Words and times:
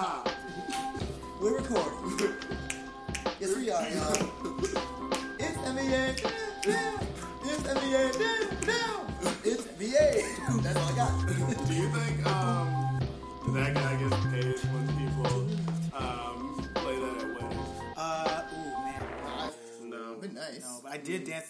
Stop. 0.00 0.30
We're 1.42 1.58
recording. 1.58 2.16
yes, 3.38 3.54
we 3.54 3.70
are, 3.70 3.86
y'all. 3.90 4.30
It's 5.38 5.58
NBA. 5.58 6.22
Down. 6.62 7.06
It's 7.44 7.62
NBA. 7.64 8.12
Down. 8.18 8.48
Down. 8.64 9.14
It's 9.44 9.62
NBA. 9.62 10.62
That's 10.62 10.76
all 10.78 10.88
I 10.88 10.96
got. 10.96 11.68
Do 11.68 11.74
you 11.74 11.88
think 11.90 12.26
um, 12.26 13.00
that 13.48 13.74
guy 13.74 13.96
gets 13.96 14.16
paid 14.24 14.58
when 14.72 14.84
people 14.96 15.36
um, 15.94 16.66
play 16.76 16.96
that 16.98 17.16
at 17.18 17.42
weddings? 17.42 17.68
Uh, 17.94 18.42
ooh, 18.54 18.72
man. 18.82 19.02
No. 19.84 20.14
Been 20.14 20.32
nice. 20.32 20.62
No, 20.62 20.80
but 20.82 20.92
I 20.92 20.96
did 20.96 21.24
dance 21.24 21.49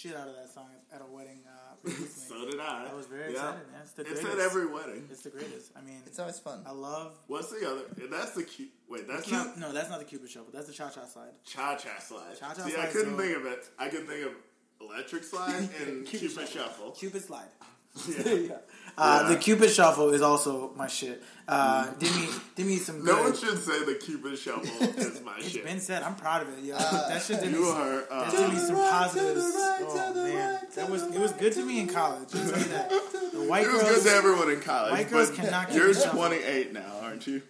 shit 0.00 0.16
out 0.16 0.28
of 0.28 0.34
that 0.36 0.48
song 0.52 0.68
at 0.94 1.00
a 1.02 1.06
wedding. 1.12 1.40
Uh, 1.46 1.74
recently. 1.82 2.06
So 2.08 2.50
did 2.50 2.60
I. 2.60 2.88
I 2.90 2.94
was 2.94 3.06
very 3.06 3.32
yeah. 3.32 3.50
excited, 3.52 3.66
man. 3.72 3.80
It's 3.82 3.92
the 3.92 4.02
It's 4.02 4.20
greatest. 4.20 4.32
at 4.32 4.38
every 4.38 4.66
wedding. 4.66 5.08
It's 5.10 5.22
the 5.22 5.30
greatest. 5.30 5.72
I 5.76 5.80
mean, 5.82 6.02
It's 6.06 6.18
always 6.18 6.38
fun. 6.38 6.62
I 6.66 6.72
love. 6.72 7.12
What's 7.26 7.50
the 7.50 7.68
other? 7.70 7.82
That's 8.10 8.32
the 8.32 8.42
cute. 8.44 8.70
Wait, 8.88 9.06
that's 9.06 9.24
Cu- 9.28 9.32
not 9.36 9.58
no, 9.58 9.72
that's 9.72 9.90
not 9.90 9.98
the 9.98 10.04
Cupid 10.04 10.30
Shuffle. 10.30 10.48
That's 10.52 10.66
the 10.66 10.72
Cha 10.72 10.88
Cha 10.90 11.04
Slide. 11.04 11.32
cha 11.44 11.76
cha 11.76 11.98
slide. 11.98 12.38
Cha-cha 12.38 12.62
See, 12.66 12.76
I 12.76 12.86
couldn't 12.86 13.16
so- 13.16 13.22
think 13.22 13.36
of 13.36 13.46
it. 13.46 13.68
I 13.78 13.88
could 13.88 14.06
think 14.08 14.26
of 14.26 14.32
electric 14.80 15.24
slide 15.24 15.68
and 15.86 16.06
Cupid, 16.06 16.48
shuffle. 16.48 16.92
Cupid 16.92 17.22
Slide. 17.22 17.48
Yeah. 18.08 18.56
Uh, 18.98 19.20
Yeah. 19.22 19.28
The 19.34 19.36
Cupid 19.40 19.70
Shuffle 19.70 20.10
is 20.10 20.22
also 20.22 20.72
my 20.76 20.86
shit. 20.86 21.22
Uh, 21.48 21.90
give 21.98 22.14
me, 22.14 22.28
give 22.54 22.66
me 22.66 22.76
some. 22.76 23.04
No 23.04 23.22
one 23.22 23.34
should 23.36 23.58
say 23.58 23.84
the 23.84 23.94
Cupid 23.96 24.38
shuffle 24.38 24.62
is 24.98 25.20
my 25.22 25.34
It's 25.38 25.48
shit. 25.50 25.64
been 25.64 25.80
said. 25.80 26.02
I'm 26.04 26.14
proud 26.14 26.42
of 26.42 26.56
it. 26.58 26.62
Yo, 26.64 26.76
that 26.78 27.20
shit 27.22 27.40
did 27.40 27.50
me. 27.50 27.58
you 27.58 27.64
some- 27.66 27.76
are. 27.80 28.00
That 28.02 28.08
Uh, 28.12 28.30
did 28.30 28.50
me 28.50 28.56
some 28.60 28.76
right, 28.76 28.90
positives. 28.90 29.38
right, 29.56 29.78
oh 29.82 30.14
man, 30.14 30.54
right, 30.54 30.70
that 30.76 30.88
was 30.90 31.02
it 31.02 31.18
was 31.20 31.32
good 31.32 31.52
to 31.54 31.64
me 31.64 31.80
in 31.80 31.88
college. 31.88 32.28
I'll 32.34 32.42
that. 32.44 32.90
The 33.32 33.46
white 33.48 33.64
it 33.64 33.72
was 33.72 33.82
girls. 33.82 33.94
good 34.02 34.10
to 34.10 34.16
everyone 34.16 34.50
in 34.50 34.60
college. 34.60 34.92
white 34.92 35.10
girls 35.10 35.30
cannot 35.30 35.68
get 35.68 35.76
You're 35.76 35.94
28 35.94 36.72
now, 36.72 36.98
aren't 37.02 37.26
you? 37.26 37.42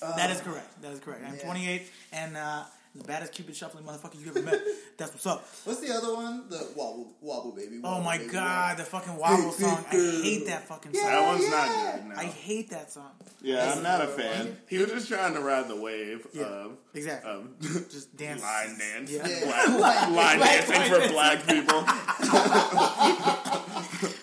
That 0.00 0.30
is 0.30 0.40
correct. 0.40 0.80
That 0.82 0.92
is 0.92 1.00
correct. 1.00 1.22
I'm 1.26 1.34
Yeah. 1.36 1.44
28 1.44 1.82
and 2.12 2.36
uh, 2.36 2.64
the 2.94 3.04
baddest 3.04 3.32
Cupid 3.32 3.56
shuffling 3.56 3.84
motherfucker 3.84 4.20
you 4.22 4.28
ever 4.30 4.42
met. 4.42 4.60
That's 4.98 5.12
what's 5.12 5.24
up. 5.26 5.46
What's 5.64 5.80
the 5.80 5.90
other 5.94 6.12
one? 6.14 6.44
The 6.50 6.68
wobble, 6.76 7.14
wobble 7.22 7.52
baby. 7.52 7.80
Oh 7.82 8.00
my 8.02 8.18
Baby, 8.18 8.30
god, 8.32 8.76
the 8.76 8.84
fucking 8.84 9.16
wobble 9.16 9.50
Hey, 9.52 9.62
song. 9.64 9.84
I 9.90 9.94
hate 10.22 10.46
that 10.46 10.68
fucking 10.68 10.92
Yeah. 10.94 11.00
song. 11.02 11.10
That 11.10 11.26
one's 11.28 11.44
yeah. 11.44 11.50
not 11.50 11.68
good. 12.00 12.08
No. 12.10 12.16
I 12.16 12.24
hate 12.24 12.70
that 12.70 12.92
song. 12.92 13.10
Yeah, 13.40 13.72
I'm 13.74 13.82
not 13.82 14.02
a 14.02 14.06
fan. 14.08 14.56
He 14.68 14.76
was 14.78 14.90
just 14.90 15.08
trying 15.08 15.32
to 15.34 15.40
ride 15.40 15.68
the 15.68 15.76
wave 15.80 16.26
Yeah, 16.34 16.42
of 16.44 16.72
exactly. 16.94 17.30
of 17.30 17.58
Just 17.60 18.14
dance. 18.26 18.42
line 18.42 18.76
dance, 18.78 19.10
Yeah. 19.10 19.26
Yeah. 19.26 19.44
Black- 19.46 19.68
Line- 19.80 20.14
line 20.14 20.38
black- 20.38 20.66
dancing 20.66 20.76
line 20.76 20.90
for 20.90 20.98
dancing. 20.98 21.14
black 21.14 21.46
people. 21.46 21.84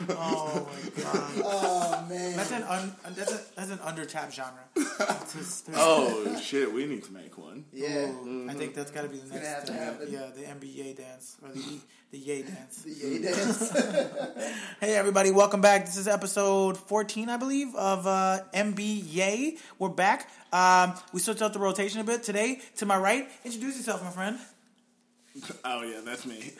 Oh 0.09 0.67
my 0.67 1.03
god. 1.03 1.31
Oh 1.43 2.05
man. 2.09 2.35
That's 2.35 2.51
an 2.51 2.63
un, 2.63 2.95
that's 3.15 3.31
a 3.31 3.39
that's 3.55 3.71
an 3.71 3.77
undertapped 3.79 4.33
genre. 4.33 4.59
It's 4.75 5.33
there's- 5.61 5.63
Oh 5.75 6.39
shit, 6.41 6.71
we 6.73 6.85
need 6.85 7.03
to 7.05 7.13
make 7.13 7.37
one. 7.37 7.65
yeah. 7.71 8.09
Ooh, 8.09 8.47
I 8.49 8.53
think 8.53 8.73
that's 8.73 8.91
got 8.91 9.03
to 9.03 9.09
be 9.09 9.17
the 9.17 9.33
next. 9.35 9.47
have 9.47 9.65
to 9.65 9.73
uh, 9.73 10.05
yeah, 10.09 10.29
the 10.35 10.41
NBA 10.43 10.97
dance 10.97 11.37
or 11.43 11.49
the 11.49 11.79
the 12.11 12.17
yay 12.17 12.41
dance. 12.41 12.81
The 12.83 12.91
yay 12.91 13.21
dance. 13.21 13.71
Hey 14.81 14.95
everybody, 14.95 15.31
welcome 15.31 15.59
back. 15.61 15.85
This 15.85 15.97
is 15.97 16.07
episode 16.07 16.77
14, 16.77 17.29
I 17.29 17.35
believe, 17.37 17.75
of 17.75 18.07
uh, 18.07 18.39
NBA. 18.53 19.57
We're 19.77 19.89
back. 19.89 20.29
Um, 20.53 20.93
we 21.13 21.19
switched 21.19 21.41
up 21.41 21.51
the 21.53 21.59
rotation 21.59 21.99
a 21.99 22.03
bit 22.05 22.23
today. 22.23 22.61
To 22.77 22.85
my 22.85 22.97
right, 22.97 23.27
introduce 23.43 23.75
yourself, 23.77 24.01
my 24.03 24.09
friend. 24.09 24.39
Oh 25.65 25.81
yeah, 25.83 26.01
that's 26.03 26.25
me. 26.25 26.35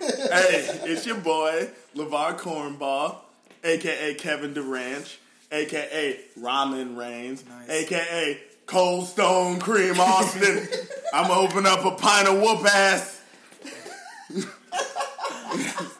hey, 0.00 0.80
it's 0.84 1.06
your 1.06 1.16
boy 1.18 1.68
Levar 1.94 2.38
Cornball, 2.38 3.16
aka 3.62 4.14
Kevin 4.14 4.52
Durant, 4.54 5.18
aka 5.52 6.20
Ramen 6.40 6.96
Reigns, 6.96 7.44
Nice. 7.46 7.68
aka 7.70 8.40
Cold 8.66 9.06
Stone 9.06 9.60
Cream 9.60 10.00
Austin. 10.00 10.66
I'm 11.12 11.28
gonna 11.28 11.40
open 11.40 11.66
up 11.66 11.84
a 11.84 11.92
pint 11.92 12.28
of 12.28 12.40
whoop 12.40 12.64
ass. 12.66 13.20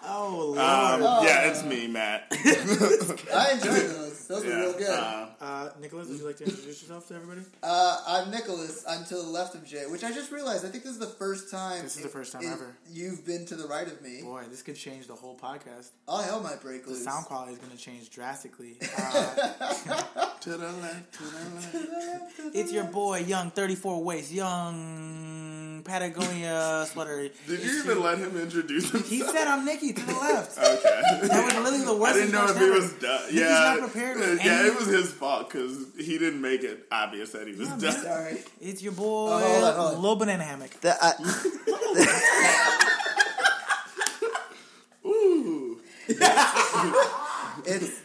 Oh 0.07 0.55
Lord. 0.57 0.59
Um, 0.59 1.25
yeah, 1.25 1.51
it's 1.51 1.63
me, 1.65 1.87
Matt. 1.87 2.27
I 2.33 3.53
enjoyed 3.53 3.91
those. 3.91 4.14
Those 4.34 4.45
were 4.45 4.50
Yeah, 4.50 4.61
real 4.61 4.72
good. 4.72 4.89
uh, 4.91 5.27
uh, 5.41 5.69
Nicholas, 5.81 6.09
would 6.09 6.19
you 6.19 6.27
like 6.27 6.37
to 6.39 6.45
introduce 6.45 6.83
yourself 6.83 7.06
to 7.09 7.15
everybody? 7.15 7.43
Uh, 7.62 7.99
I'm 8.06 8.31
Nicholas. 8.31 8.84
I'm 8.89 9.05
to 9.06 9.15
the 9.15 9.22
left 9.22 9.55
of 9.55 9.65
Jay, 9.67 9.84
which 9.87 10.03
I 10.03 10.12
just 10.12 10.33
realized. 10.33 10.65
I 10.65 10.69
think 10.71 10.83
this 10.84 10.93
is 10.93 10.99
the 10.99 11.06
first 11.06 11.50
time. 11.50 11.83
This 11.83 11.97
is 11.97 12.03
the 12.03 12.09
first 12.09 12.33
time 12.33 12.43
it- 12.43 12.49
ever. 12.53 12.75
You've 12.93 13.25
been 13.25 13.47
to 13.47 13.55
the 13.56 13.67
right 13.67 13.87
of 13.87 14.00
me. 14.03 14.23
Boy, 14.23 14.44
this 14.50 14.62
could 14.62 14.77
change 14.77 15.06
the 15.06 15.15
whole 15.15 15.37
podcast. 15.39 15.91
All 16.09 16.23
hell 16.23 16.41
might 16.41 16.61
break 16.61 16.87
loose. 16.87 16.99
The 16.99 17.05
sound 17.11 17.27
quality 17.27 17.53
is 17.53 17.59
going 17.59 17.73
to 17.73 17.78
change 17.78 18.11
drastically. 18.11 18.77
Uh, 18.97 20.27
to 20.41 20.50
the 20.50 20.59
left, 20.73 21.12
to 21.15 21.23
the 21.23 21.55
left. 21.55 22.41
it's 22.55 22.73
your 22.73 22.84
boy, 22.84 23.19
young 23.21 23.50
34 23.50 24.03
waist, 24.03 24.31
young 24.33 25.83
Patagonia 25.84 26.87
sweater. 26.93 27.28
Did 27.47 27.61
you 27.61 27.78
even 27.83 28.03
let 28.03 28.19
him 28.19 28.37
introduce 28.39 28.91
himself? 28.91 29.09
He 29.09 29.21
said 29.21 29.47
I'm 29.49 29.65
Nikki 29.65 29.93
to 29.93 30.05
the 30.05 30.12
left. 30.12 30.59
Okay. 30.75 31.28
That 31.28 31.44
was 31.44 31.55
literally 31.55 31.84
the 31.84 31.97
worst. 31.97 32.15
I 32.15 32.19
didn't 32.19 32.33
know 32.33 32.47
if 32.49 32.59
he 32.59 32.71
was 32.71 32.84
ever. 32.93 33.00
done. 33.00 33.21
Nikki's 33.27 33.41
Yeah, 33.41 33.77
not 33.78 33.78
prepared 33.91 34.17
with 34.31 34.45
yeah, 34.45 34.67
it 34.67 34.75
was 34.77 34.87
his 34.87 35.12
fault 35.12 35.49
because 35.51 35.77
he 35.97 36.19
didn't 36.19 36.41
make 36.41 36.62
it 36.62 36.87
obvious 36.93 37.31
that 37.33 37.47
he 37.47 37.55
was 37.55 37.69
Yeah, 37.69 37.77
done. 37.79 38.03
Sorry. 38.03 38.39
It's 38.61 38.83
your 38.83 38.93
boy, 38.93 39.31
Oh, 39.33 39.39
hold 39.39 39.65
on, 39.65 39.75
hold 39.75 39.95
on. 39.97 40.03
Lil 40.03 40.17
Banana 40.17 40.45
Hammock. 40.45 40.81
That 40.81 40.99
I, 41.03 41.15
Ooh, 45.07 45.81
it's 47.67 48.01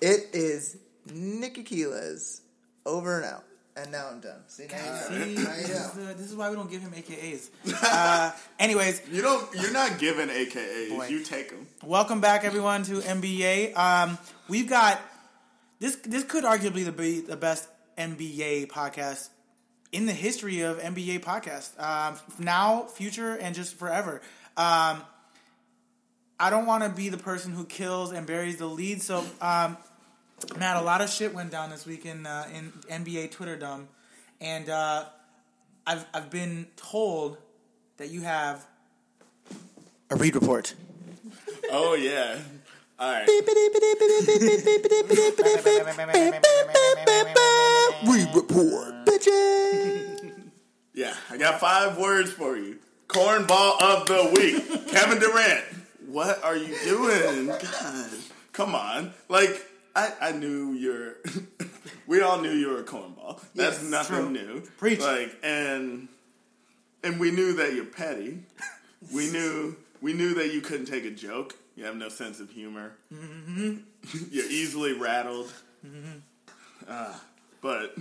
it 0.00 0.28
is 0.32 0.76
Nikki 1.12 1.64
Keelas 1.64 2.40
over 2.86 3.16
and 3.16 3.24
out, 3.26 3.44
and 3.76 3.90
now 3.90 4.08
I'm 4.10 4.20
done. 4.20 4.40
See, 4.46 4.66
now 4.70 4.76
See. 5.08 5.34
Now 5.34 5.44
this, 5.54 5.68
is, 5.70 5.98
uh, 5.98 6.14
this 6.16 6.30
is 6.30 6.36
why 6.36 6.50
we 6.50 6.56
don't 6.56 6.70
give 6.70 6.82
him 6.82 6.92
AKAs. 6.92 7.50
Uh, 7.90 8.30
anyways, 8.58 9.02
you 9.10 9.22
don't. 9.22 9.46
You're 9.54 9.72
not 9.72 9.98
given 9.98 10.28
AKAs. 10.28 10.90
Boy. 10.90 11.06
You 11.08 11.20
take 11.24 11.50
them. 11.50 11.66
welcome 11.84 12.20
back 12.20 12.44
everyone 12.44 12.82
to 12.84 13.00
NBA. 13.00 13.76
Um, 13.76 14.18
we've 14.48 14.68
got 14.68 15.00
this. 15.78 15.96
This 15.96 16.24
could 16.24 16.44
arguably 16.44 16.94
be 16.96 17.20
the 17.20 17.36
best 17.36 17.68
NBA 17.96 18.68
podcast 18.68 19.28
in 19.92 20.06
the 20.06 20.12
history 20.12 20.60
of 20.60 20.78
NBA 20.78 21.20
podcast. 21.20 21.78
Um, 21.80 22.18
now, 22.38 22.82
future, 22.84 23.34
and 23.34 23.54
just 23.54 23.74
forever. 23.74 24.20
Um, 24.56 25.02
I 26.40 26.50
don't 26.50 26.66
want 26.66 26.84
to 26.84 26.90
be 26.90 27.08
the 27.08 27.18
person 27.18 27.52
who 27.52 27.64
kills 27.64 28.12
and 28.12 28.26
buries 28.26 28.58
the 28.58 28.66
lead. 28.66 29.02
So, 29.02 29.24
um, 29.40 29.76
Matt, 30.56 30.76
a 30.76 30.82
lot 30.82 31.00
of 31.00 31.10
shit 31.10 31.34
went 31.34 31.50
down 31.50 31.70
this 31.70 31.84
week 31.84 32.06
in 32.06 32.26
uh, 32.26 32.46
in 32.54 32.72
NBA 32.90 33.32
Twitterdom, 33.32 33.86
and 34.40 34.68
uh, 34.68 35.04
I've 35.86 36.04
I've 36.14 36.30
been 36.30 36.68
told 36.76 37.38
that 37.96 38.10
you 38.10 38.20
have 38.22 38.64
a 40.10 40.16
Reed 40.16 40.34
report. 40.34 40.74
Oh 41.70 41.94
yeah. 41.94 42.38
All 43.00 43.12
right. 43.12 43.28
Reed 48.08 48.28
report, 48.34 49.04
bitches. 49.06 50.32
Yeah, 50.94 51.14
I 51.30 51.36
got 51.36 51.60
five 51.60 51.96
words 51.98 52.30
for 52.32 52.56
you. 52.56 52.78
Cornball 53.06 53.80
of 53.80 54.06
the 54.06 54.30
week, 54.34 54.88
Kevin 54.88 55.18
Durant. 55.20 55.64
What 56.08 56.42
are 56.42 56.56
you 56.56 56.74
doing? 56.84 57.46
God, 57.46 58.10
come 58.52 58.74
on. 58.74 59.12
Like 59.28 59.64
I, 59.94 60.12
I 60.20 60.32
knew 60.32 60.72
you're. 60.72 61.16
we 62.06 62.20
all 62.20 62.40
knew 62.40 62.50
you 62.52 62.68
were 62.70 62.80
a 62.80 62.84
cornball. 62.84 63.40
That's 63.54 63.80
Yes, 63.82 63.90
nothing 63.90 64.16
true. 64.16 64.30
new. 64.30 64.60
Preach. 64.78 65.00
Like 65.00 65.36
and 65.42 66.08
and 67.04 67.20
we 67.20 67.30
knew 67.30 67.52
that 67.54 67.74
you're 67.74 67.84
petty. 67.84 68.38
We 69.14 69.30
knew 69.30 69.76
we 70.00 70.12
knew 70.14 70.34
that 70.34 70.52
you 70.52 70.60
couldn't 70.60 70.86
take 70.86 71.04
a 71.04 71.10
joke. 71.10 71.54
You 71.78 71.84
have 71.84 71.94
no 71.94 72.08
sense 72.08 72.40
of 72.40 72.50
humor. 72.50 72.90
Mm-hmm. 73.14 73.76
You're 74.32 74.50
easily 74.50 74.94
rattled. 74.94 75.52
Ah, 76.90 77.22
but 77.60 77.94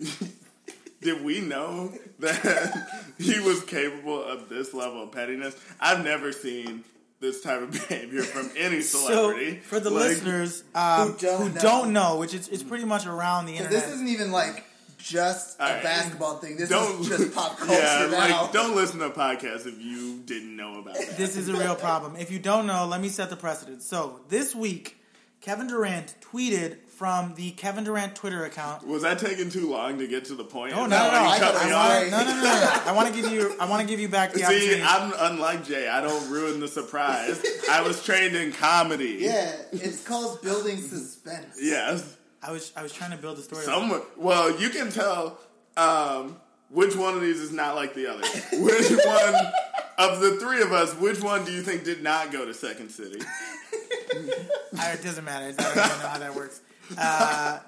did 1.00 1.22
we 1.22 1.40
know 1.40 1.92
that 2.18 2.88
he 3.18 3.38
was 3.38 3.62
capable 3.62 4.20
of 4.20 4.48
this 4.48 4.74
level 4.74 5.04
of 5.04 5.12
pettiness? 5.12 5.54
I've 5.78 6.02
never 6.02 6.32
seen 6.32 6.82
this 7.20 7.40
type 7.42 7.62
of 7.62 7.70
behavior 7.70 8.22
from 8.24 8.50
any 8.56 8.80
celebrity. 8.80 9.58
So, 9.58 9.60
for 9.68 9.78
the 9.78 9.90
Like, 9.90 10.08
listeners 10.08 10.64
um, 10.74 11.12
Who 11.12 11.18
don't 11.18 11.42
who 11.42 11.48
know. 11.54 11.60
don't 11.60 11.92
know, 11.92 12.16
which 12.18 12.34
is 12.34 12.48
it's 12.48 12.64
pretty 12.64 12.86
much 12.86 13.06
around 13.06 13.46
the 13.46 13.52
internet. 13.52 13.70
This 13.84 13.94
isn't 13.94 14.08
even 14.08 14.32
like 14.32 14.64
just 15.02 15.58
a 15.58 15.62
All 15.64 15.72
right. 15.74 15.82
basketball 15.82 16.36
thing. 16.38 16.56
This 16.56 16.68
don't 16.68 17.00
is 17.00 17.08
just 17.08 17.34
pop 17.34 17.56
culture 17.58 17.74
yeah, 17.74 18.08
now. 18.10 18.42
like 18.42 18.52
don't 18.52 18.74
listen 18.76 18.98
to 19.00 19.06
a 19.06 19.10
podcast 19.10 19.66
if 19.66 19.80
you 19.80 20.20
didn't 20.24 20.56
know 20.56 20.78
about 20.80 20.94
that. 20.94 21.16
this 21.16 21.36
is 21.36 21.48
a 21.48 21.54
real 21.54 21.74
problem. 21.74 22.16
If 22.16 22.30
you 22.30 22.38
don't 22.38 22.66
know, 22.66 22.86
let 22.86 23.00
me 23.00 23.08
set 23.08 23.30
the 23.30 23.36
precedent. 23.36 23.82
So 23.82 24.20
this 24.28 24.54
week, 24.54 24.96
Kevin 25.40 25.68
Durant 25.68 26.14
tweeted 26.20 26.76
from 26.88 27.34
the 27.34 27.52
Kevin 27.52 27.84
Durant 27.84 28.14
Twitter 28.14 28.44
account. 28.44 28.86
Was 28.86 29.04
I 29.04 29.14
taking 29.14 29.48
too 29.48 29.70
long 29.70 29.98
to 30.00 30.06
get 30.06 30.26
to 30.26 30.34
the 30.34 30.44
point? 30.44 30.74
Oh 30.76 30.84
no, 30.84 30.88
no, 30.88 30.96
no! 30.96 31.10
why 31.12 31.16
I, 31.18 31.34
you 31.34 31.40
cut 31.40 31.54
thought 31.54 31.66
me 31.66 31.72
off? 31.72 32.10
no, 32.10 32.18
no, 32.18 32.24
no, 32.24 32.42
no, 32.42 32.60
no! 32.60 32.82
I 32.84 32.92
want 32.94 33.14
to 33.14 33.22
give 33.22 33.32
you. 33.32 33.56
I 33.58 33.68
want 33.70 33.80
to 33.80 33.88
give 33.88 34.00
you 34.00 34.08
back 34.10 34.32
the 34.34 34.38
See, 34.40 34.44
opportunity. 34.44 34.82
I'm 34.82 35.32
unlike 35.32 35.64
Jay. 35.64 35.88
I 35.88 36.02
don't 36.02 36.30
ruin 36.30 36.60
the 36.60 36.68
surprise. 36.68 37.42
I 37.70 37.80
was 37.80 38.04
trained 38.04 38.36
in 38.36 38.52
comedy. 38.52 39.16
yeah, 39.20 39.50
it's 39.72 40.06
called 40.06 40.42
building 40.42 40.76
suspense. 40.76 41.56
Yes. 41.58 42.16
I 42.42 42.52
was 42.52 42.72
I 42.76 42.82
was 42.82 42.92
trying 42.92 43.10
to 43.10 43.16
build 43.16 43.38
a 43.38 43.42
story. 43.42 43.64
Someone, 43.64 44.02
well, 44.16 44.58
you 44.58 44.70
can 44.70 44.90
tell 44.90 45.38
um, 45.76 46.36
which 46.70 46.96
one 46.96 47.14
of 47.14 47.20
these 47.20 47.38
is 47.38 47.52
not 47.52 47.74
like 47.74 47.94
the 47.94 48.06
other. 48.06 48.22
Which 48.52 48.90
one 48.90 49.34
of 49.98 50.20
the 50.20 50.38
three 50.40 50.62
of 50.62 50.72
us? 50.72 50.94
Which 50.94 51.20
one 51.20 51.44
do 51.44 51.52
you 51.52 51.62
think 51.62 51.84
did 51.84 52.02
not 52.02 52.32
go 52.32 52.44
to 52.46 52.54
Second 52.54 52.90
City? 52.90 53.20
I, 54.78 54.92
it 54.92 55.02
doesn't 55.02 55.24
matter. 55.24 55.46
I 55.46 55.52
don't 55.52 55.70
even 55.70 55.76
know 55.76 56.08
how 56.08 56.18
that 56.18 56.34
works. 56.34 56.60
Uh, 56.96 57.58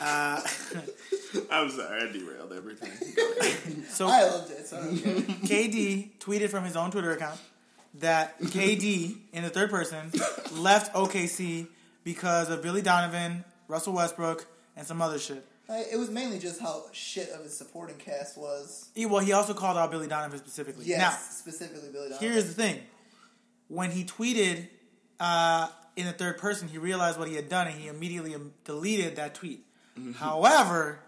I'm 1.50 1.70
sorry, 1.70 2.02
I 2.02 2.12
derailed 2.12 2.52
everything. 2.52 3.84
so 3.88 4.06
I 4.06 4.24
loved 4.24 4.50
it. 4.50 4.66
So 4.66 4.76
okay. 4.76 5.22
KD 5.22 6.18
tweeted 6.18 6.50
from 6.50 6.64
his 6.64 6.76
own 6.76 6.90
Twitter 6.90 7.12
account 7.12 7.40
that 7.94 8.40
KD 8.40 9.16
in 9.32 9.42
the 9.42 9.50
third 9.50 9.70
person 9.70 10.10
left 10.52 10.94
OKC 10.94 11.66
because 12.04 12.48
of 12.50 12.62
Billy 12.62 12.82
Donovan, 12.82 13.44
Russell 13.68 13.92
Westbrook, 13.92 14.46
and 14.76 14.86
some 14.86 15.02
other 15.02 15.18
shit. 15.18 15.46
It 15.68 15.98
was 15.98 16.10
mainly 16.10 16.38
just 16.38 16.60
how 16.60 16.84
shit 16.92 17.30
of 17.30 17.42
his 17.44 17.56
supporting 17.56 17.96
cast 17.96 18.36
was. 18.36 18.90
He, 18.94 19.06
well, 19.06 19.20
he 19.20 19.32
also 19.32 19.54
called 19.54 19.78
out 19.78 19.90
Billy 19.90 20.06
Donovan 20.06 20.38
specifically. 20.38 20.84
Yes, 20.84 21.00
Now, 21.00 21.10
specifically 21.30 21.88
Billy 21.92 22.08
Donovan. 22.10 22.28
here's 22.28 22.46
the 22.46 22.52
thing: 22.54 22.78
when 23.68 23.90
he 23.90 24.04
tweeted 24.04 24.68
uh, 25.20 25.68
in 25.96 26.04
the 26.06 26.12
third 26.12 26.36
person, 26.38 26.68
he 26.68 26.76
realized 26.78 27.18
what 27.18 27.28
he 27.28 27.36
had 27.36 27.48
done, 27.48 27.68
and 27.68 27.78
he 27.80 27.88
immediately 27.88 28.34
um, 28.34 28.52
deleted 28.64 29.16
that 29.16 29.34
tweet. 29.34 29.64
However, 30.16 30.98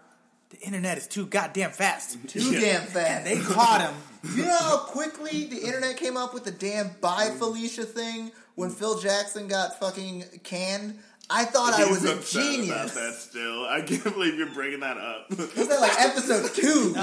the 0.49 0.59
internet 0.61 0.97
is 0.97 1.07
too 1.07 1.25
goddamn 1.27 1.71
fast. 1.71 2.17
too 2.27 2.39
Yeah. 2.39 2.59
damn 2.59 2.81
fast. 2.87 3.25
They 3.25 3.39
caught 3.39 3.81
him. 3.81 3.93
You 4.33 4.45
know 4.45 4.57
how 4.57 4.77
quickly 4.77 5.45
the 5.45 5.57
internet 5.61 5.97
came 5.97 6.17
up 6.17 6.33
with 6.33 6.43
the 6.45 6.51
damn 6.51 6.89
"Bye 7.01 7.31
Felicia" 7.37 7.83
thing 7.83 8.31
when 8.55 8.69
Phil 8.69 8.97
Jackson 8.99 9.47
got 9.47 9.79
fucking 9.79 10.23
canned? 10.43 10.99
I 11.27 11.43
thought 11.45 11.73
I 11.73 11.77
He's 11.87 11.89
was 11.89 12.05
a 12.05 12.13
upset 12.17 12.41
about 12.43 12.51
genius. 12.51 12.93
that 12.93 13.13
still. 13.15 13.65
I 13.65 13.81
can't 13.81 14.03
believe 14.03 14.35
you're 14.35 14.53
bringing 14.53 14.81
that 14.81 14.97
up. 14.97 15.27
Was 15.31 15.67
that 15.69 15.81
like 15.81 15.99
episode 15.99 16.53
two? 16.53 16.93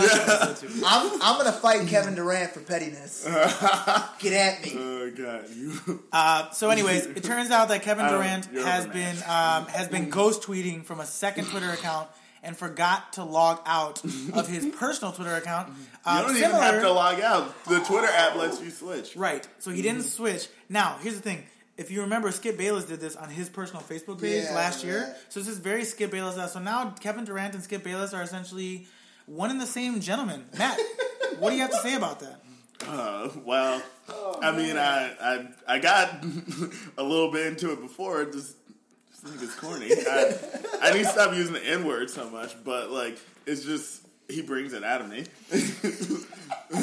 I'm 0.87 1.21
I'm 1.21 1.39
gonna 1.39 1.51
fight 1.53 1.87
Kevin 1.89 2.15
Durant 2.15 2.53
for 2.53 2.61
pettiness. 2.61 3.25
Get 4.21 4.33
at 4.33 4.63
me. 4.65 4.77
oh 4.79 5.11
god, 5.11 5.49
you. 5.51 6.03
Uh, 6.13 6.51
so, 6.51 6.71
anyways, 6.71 7.07
it 7.07 7.25
turns 7.25 7.51
out 7.51 7.69
that 7.69 7.83
Kevin 7.83 8.07
Durant 8.07 8.47
has 8.65 8.87
been 8.87 9.17
um, 9.29 9.67
has 9.67 9.89
been 9.89 10.09
ghost 10.09 10.43
tweeting 10.43 10.85
from 10.85 11.01
a 11.01 11.07
second 11.07 11.47
Twitter 11.47 11.71
account 11.71 12.09
and 12.43 12.57
forgot 12.57 13.13
to 13.15 13.25
log 13.25 13.61
out 13.67 14.03
of 14.35 14.49
his 14.49 14.67
personal 14.77 15.13
Twitter 15.13 15.35
account. 15.35 15.69
You 15.69 15.75
Uh, 16.05 16.23
don't 16.23 16.37
even 16.37 16.51
have 16.51 16.81
to 16.83 16.91
log 16.93 17.21
out. 17.21 17.65
The 17.67 17.81
Twitter 17.81 18.09
app 18.09 18.37
lets 18.37 18.61
you 18.61 18.71
switch. 18.71 19.15
Right. 19.17 19.47
So 19.61 19.71
he 19.71 19.83
didn't 19.83 20.03
switch. 20.05 20.49
Now, 20.69 20.97
here's 21.03 21.15
the 21.17 21.23
thing. 21.23 21.45
If 21.79 21.91
you 21.91 22.03
remember, 22.03 22.31
Skip 22.33 22.59
Bayless 22.59 22.85
did 22.85 23.01
this 23.01 23.17
on 23.17 23.29
his 23.31 23.49
personal 23.49 23.83
Facebook 23.83 24.21
page 24.21 24.45
Yeah, 24.45 24.55
last 24.55 24.85
year. 24.85 24.99
remember 24.99 25.17
So 25.31 25.41
this 25.41 25.49
is 25.49 25.59
very 25.59 25.85
Skip 25.85 26.11
Bayless. 26.11 26.53
So 26.53 26.59
now 26.61 26.91
Kevin 27.01 27.25
Durant 27.25 27.55
and 27.55 27.63
Skip 27.63 27.83
Bayless 27.83 28.13
are 28.13 28.23
essentially 28.23 28.87
one 29.27 29.51
and 29.51 29.61
the 29.61 29.67
same 29.67 30.01
gentleman. 30.01 30.45
Matt, 30.59 30.79
what 31.39 31.51
do 31.51 31.57
you 31.57 31.63
have 31.63 31.71
to 31.71 31.79
say 31.79 31.95
about 31.95 32.21
that? 32.21 32.41
Uh, 32.87 33.29
well, 33.45 33.81
I 34.43 34.51
mean, 34.51 34.77
I, 34.77 35.13
I 35.21 35.49
I 35.77 35.79
got 35.79 36.25
a 36.99 37.03
little 37.03 37.31
bit 37.31 37.47
into 37.47 37.71
it 37.73 37.81
before. 37.81 38.25
This, 38.25 38.35
this 38.43 38.55
nigga's 39.25 39.55
corny. 39.55 39.91
I, 39.93 40.89
I 40.89 40.93
need 40.93 41.05
to 41.05 41.09
stop 41.09 41.35
using 41.35 41.55
the 41.55 41.65
N 41.65 41.85
word 41.85 42.11
so 42.11 42.29
much, 42.31 42.55
but 42.65 42.91
like, 42.91 43.19
it's 43.47 43.65
just 43.65 44.07
he 44.29 44.43
brings 44.43 44.73
it 44.73 44.85
out 44.85 45.01
of 45.01 45.11
me. 45.11 45.25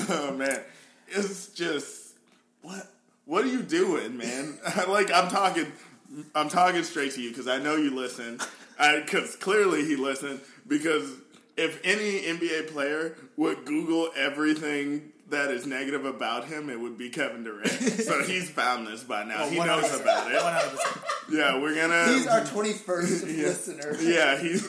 oh 0.10 0.34
man, 0.34 0.62
it's 1.08 1.48
just 1.48 2.16
what 2.62 2.88
what 3.30 3.44
are 3.44 3.48
you 3.50 3.62
doing, 3.62 4.18
man? 4.18 4.58
like, 4.88 5.12
I'm 5.14 5.30
talking, 5.30 5.72
I'm 6.34 6.50
talking 6.50 6.84
straight 6.84 7.12
to 7.14 7.22
you 7.22 7.30
because 7.30 7.48
I 7.48 7.60
know 7.60 7.76
you 7.76 7.96
listen. 7.96 8.40
Because 8.80 9.36
clearly 9.36 9.86
he 9.86 9.96
listened. 9.96 10.42
Because 10.68 11.14
if 11.56 11.80
any 11.84 12.22
NBA 12.22 12.72
player 12.72 13.16
would 13.38 13.66
Google 13.66 14.10
everything 14.18 15.12
that 15.30 15.52
is 15.52 15.66
negative 15.66 16.06
about 16.06 16.46
him, 16.46 16.70
it 16.70 16.80
would 16.80 16.98
be 16.98 17.10
Kevin 17.10 17.44
Durant. 17.44 17.70
so 17.72 18.24
he's 18.24 18.50
found 18.50 18.88
this 18.88 19.04
by 19.04 19.24
now. 19.24 19.48
he 19.48 19.58
knows 19.58 20.00
about 20.00 20.32
it. 20.32 20.40
100%. 20.40 21.20
Yeah, 21.32 21.62
we're 21.62 21.76
gonna. 21.76 22.14
He's 22.14 22.28
our 22.28 22.42
21st 22.42 23.38
yeah, 23.38 23.44
listener. 23.46 23.96
Yeah, 24.02 24.38
he. 24.38 24.60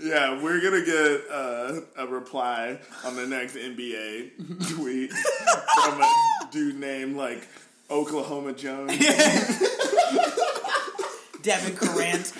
yeah, 0.08 0.42
we're 0.42 0.60
gonna 0.60 0.84
get 0.84 1.30
uh, 1.30 1.80
a 1.96 2.06
reply 2.06 2.78
on 3.04 3.16
the 3.16 3.26
next 3.26 3.54
NBA 3.56 4.74
tweet 4.74 5.12
from 5.12 6.00
a 6.00 6.48
dude 6.50 6.78
named 6.80 7.16
like 7.16 7.46
Oklahoma 7.90 8.54
Jones. 8.54 8.96
Devin 11.42 11.74
Durant. 11.74 12.32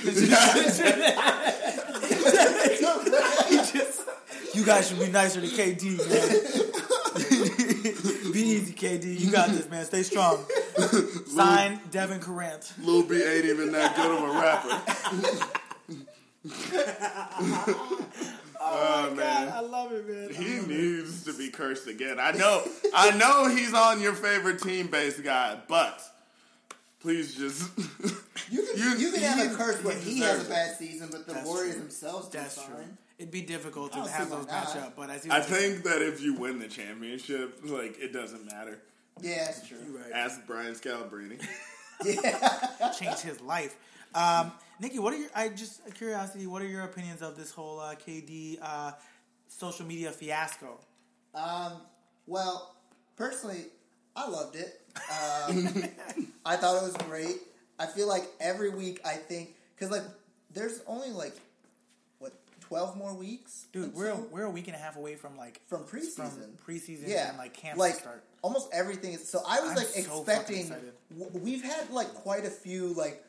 you 4.54 4.64
guys 4.64 4.88
should 4.88 5.00
be 5.00 5.08
nicer 5.08 5.40
to 5.40 5.46
KD, 5.46 5.98
man. 5.98 6.61
Be 8.64 8.70
easy, 8.70 8.98
KD. 8.98 9.20
You 9.20 9.30
got 9.30 9.48
this, 9.50 9.68
man. 9.68 9.84
Stay 9.84 10.02
strong. 10.02 10.44
Sign 11.26 11.80
Devin 11.90 12.20
Durant. 12.20 12.72
Lil 12.82 13.02
B 13.02 13.22
ain't 13.22 13.44
even 13.44 13.72
that 13.72 13.96
good 13.96 14.10
of 14.10 14.22
a 14.22 14.32
rapper. 14.40 15.62
oh 17.64 18.08
ah, 18.60 19.12
man. 19.14 19.48
I 19.48 19.60
love 19.60 19.92
it, 19.92 20.08
man. 20.08 20.30
He 20.34 20.58
oh, 20.58 20.66
needs 20.66 21.24
to 21.24 21.32
be 21.32 21.50
cursed 21.50 21.86
again. 21.88 22.18
I 22.18 22.32
know, 22.32 22.62
I 22.94 23.16
know 23.16 23.48
he's 23.48 23.74
on 23.74 24.00
your 24.00 24.14
favorite 24.14 24.60
team 24.60 24.88
based 24.88 25.22
guy, 25.22 25.58
but 25.68 26.00
please 27.00 27.34
just 27.34 27.70
You 28.50 28.66
can, 28.66 28.78
You- 28.80 28.96
you, 28.98 29.12
can 29.12 29.22
have 29.22 29.52
a 29.52 29.56
curse 29.56 29.82
when 29.84 29.96
you 29.98 30.02
he 30.02 30.20
has 30.20 30.46
a 30.46 30.50
bad 30.50 30.76
season, 30.76 31.08
but 31.10 31.26
the 31.26 31.34
That's 31.34 31.46
Warriors 31.46 31.74
true. 31.74 31.82
themselves 31.82 32.28
do 32.28 32.38
That's 32.38 32.56
fine. 32.56 32.66
true. 32.66 32.84
It'd 33.22 33.30
be 33.30 33.42
difficult 33.42 33.92
to 33.92 33.98
don't 33.98 34.10
have 34.10 34.30
those 34.30 34.46
why 34.46 34.52
match 34.52 34.76
up, 34.78 34.96
but 34.96 35.08
I. 35.08 35.12
I 35.12 35.16
what 35.16 35.24
you're 35.24 35.42
saying. 35.42 35.72
think 35.74 35.84
that 35.84 36.02
if 36.02 36.20
you 36.20 36.34
win 36.34 36.58
the 36.58 36.66
championship, 36.66 37.60
like 37.62 37.96
it 38.00 38.12
doesn't 38.12 38.44
matter. 38.46 38.80
Yeah, 39.20 39.44
that's 39.44 39.68
true. 39.68 39.78
You're 39.86 40.00
right. 40.02 40.10
Ask 40.12 40.44
Brian 40.46 40.74
Scalabrine. 40.74 41.40
Yeah. 42.04 42.90
changed 42.98 43.20
his 43.20 43.40
life. 43.40 43.76
Um, 44.12 44.50
Nikki, 44.80 44.98
what 44.98 45.14
are 45.14 45.18
your? 45.18 45.28
I 45.36 45.50
just 45.50 45.86
a 45.86 45.92
curiosity. 45.92 46.48
What 46.48 46.60
are 46.62 46.66
your 46.66 46.82
opinions 46.82 47.22
of 47.22 47.36
this 47.36 47.52
whole 47.52 47.78
uh, 47.78 47.94
KD 47.94 48.58
uh, 48.60 48.90
social 49.46 49.86
media 49.86 50.10
fiasco? 50.10 50.80
Um, 51.32 51.74
well, 52.26 52.74
personally, 53.14 53.66
I 54.16 54.28
loved 54.28 54.56
it. 54.56 54.80
Um, 54.96 55.84
I 56.44 56.56
thought 56.56 56.82
it 56.82 56.82
was 56.82 56.96
great. 57.06 57.36
I 57.78 57.86
feel 57.86 58.08
like 58.08 58.24
every 58.40 58.70
week 58.70 59.00
I 59.04 59.12
think 59.12 59.54
because 59.76 59.92
like 59.92 60.02
there's 60.52 60.80
only 60.88 61.10
like 61.10 61.36
what 61.36 61.42
twelve 62.72 62.96
more 62.96 63.14
weeks, 63.14 63.66
Dude, 63.72 63.94
we're 63.94 64.10
until- 64.10 64.26
we're 64.30 64.44
a 64.44 64.50
week 64.50 64.66
and 64.68 64.76
a 64.76 64.78
half 64.78 64.96
away 64.96 65.14
from 65.16 65.36
like 65.36 65.60
from 65.66 65.84
from 65.84 66.00
preseason. 66.00 66.56
preseason 66.66 67.08
yeah, 67.08 67.28
and 67.28 67.38
like 67.38 67.54
camp 67.54 67.78
like 67.78 67.94
to 67.94 68.00
start. 68.00 68.24
almost 68.42 68.68
everything 68.72 69.12
is. 69.14 69.28
So 69.28 69.40
I 69.46 69.60
was 69.60 69.70
I'm 69.70 69.76
like 69.76 69.86
so 69.86 70.18
expecting. 70.22 70.68
w- 71.18 71.30
We've 71.42 71.62
had 71.62 71.90
like 71.90 72.12
quite 72.14 72.44
a 72.44 72.50
few 72.50 72.94
like 72.94 73.24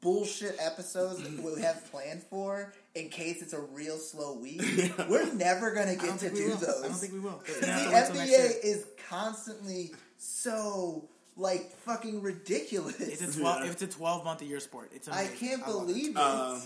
bullshit 0.00 0.56
episodes 0.60 1.22
that 1.22 1.42
we 1.42 1.60
have 1.62 1.82
planned 1.90 2.22
for 2.24 2.72
in 2.94 3.08
case 3.08 3.40
it's 3.42 3.52
a 3.54 3.60
real 3.60 3.96
slow 3.98 4.34
week. 4.38 4.60
We're 5.08 5.32
never 5.34 5.74
gonna 5.74 5.96
get 5.96 6.18
to 6.20 6.30
do 6.30 6.48
will. 6.48 6.56
those. 6.56 6.82
I 6.84 6.88
don't 6.88 6.96
think 6.96 7.12
we 7.14 7.20
will. 7.20 7.42
We're 7.48 7.54
the 7.60 7.66
gonna 7.66 7.72
have 7.72 7.88
to 7.88 7.90
wait 7.92 8.06
till 8.06 8.14
next 8.16 8.30
year. 8.30 8.40
NBA 8.40 8.64
is 8.64 8.86
constantly 9.08 9.92
so 10.18 11.08
like 11.36 11.72
fucking 11.78 12.22
ridiculous. 12.22 13.00
It's 13.00 13.36
a 13.36 13.40
twelve. 13.40 13.64
Yeah. 13.64 13.70
It's 13.72 13.82
a 13.82 13.86
twelve 13.86 14.24
month 14.24 14.42
a 14.42 14.44
year 14.44 14.60
sport. 14.60 14.90
It's 14.94 15.08
I 15.08 15.26
can't 15.26 15.66
love 15.66 15.82
it. 15.84 15.86
believe 15.86 16.10
it. 16.10 16.16
Um, 16.16 16.62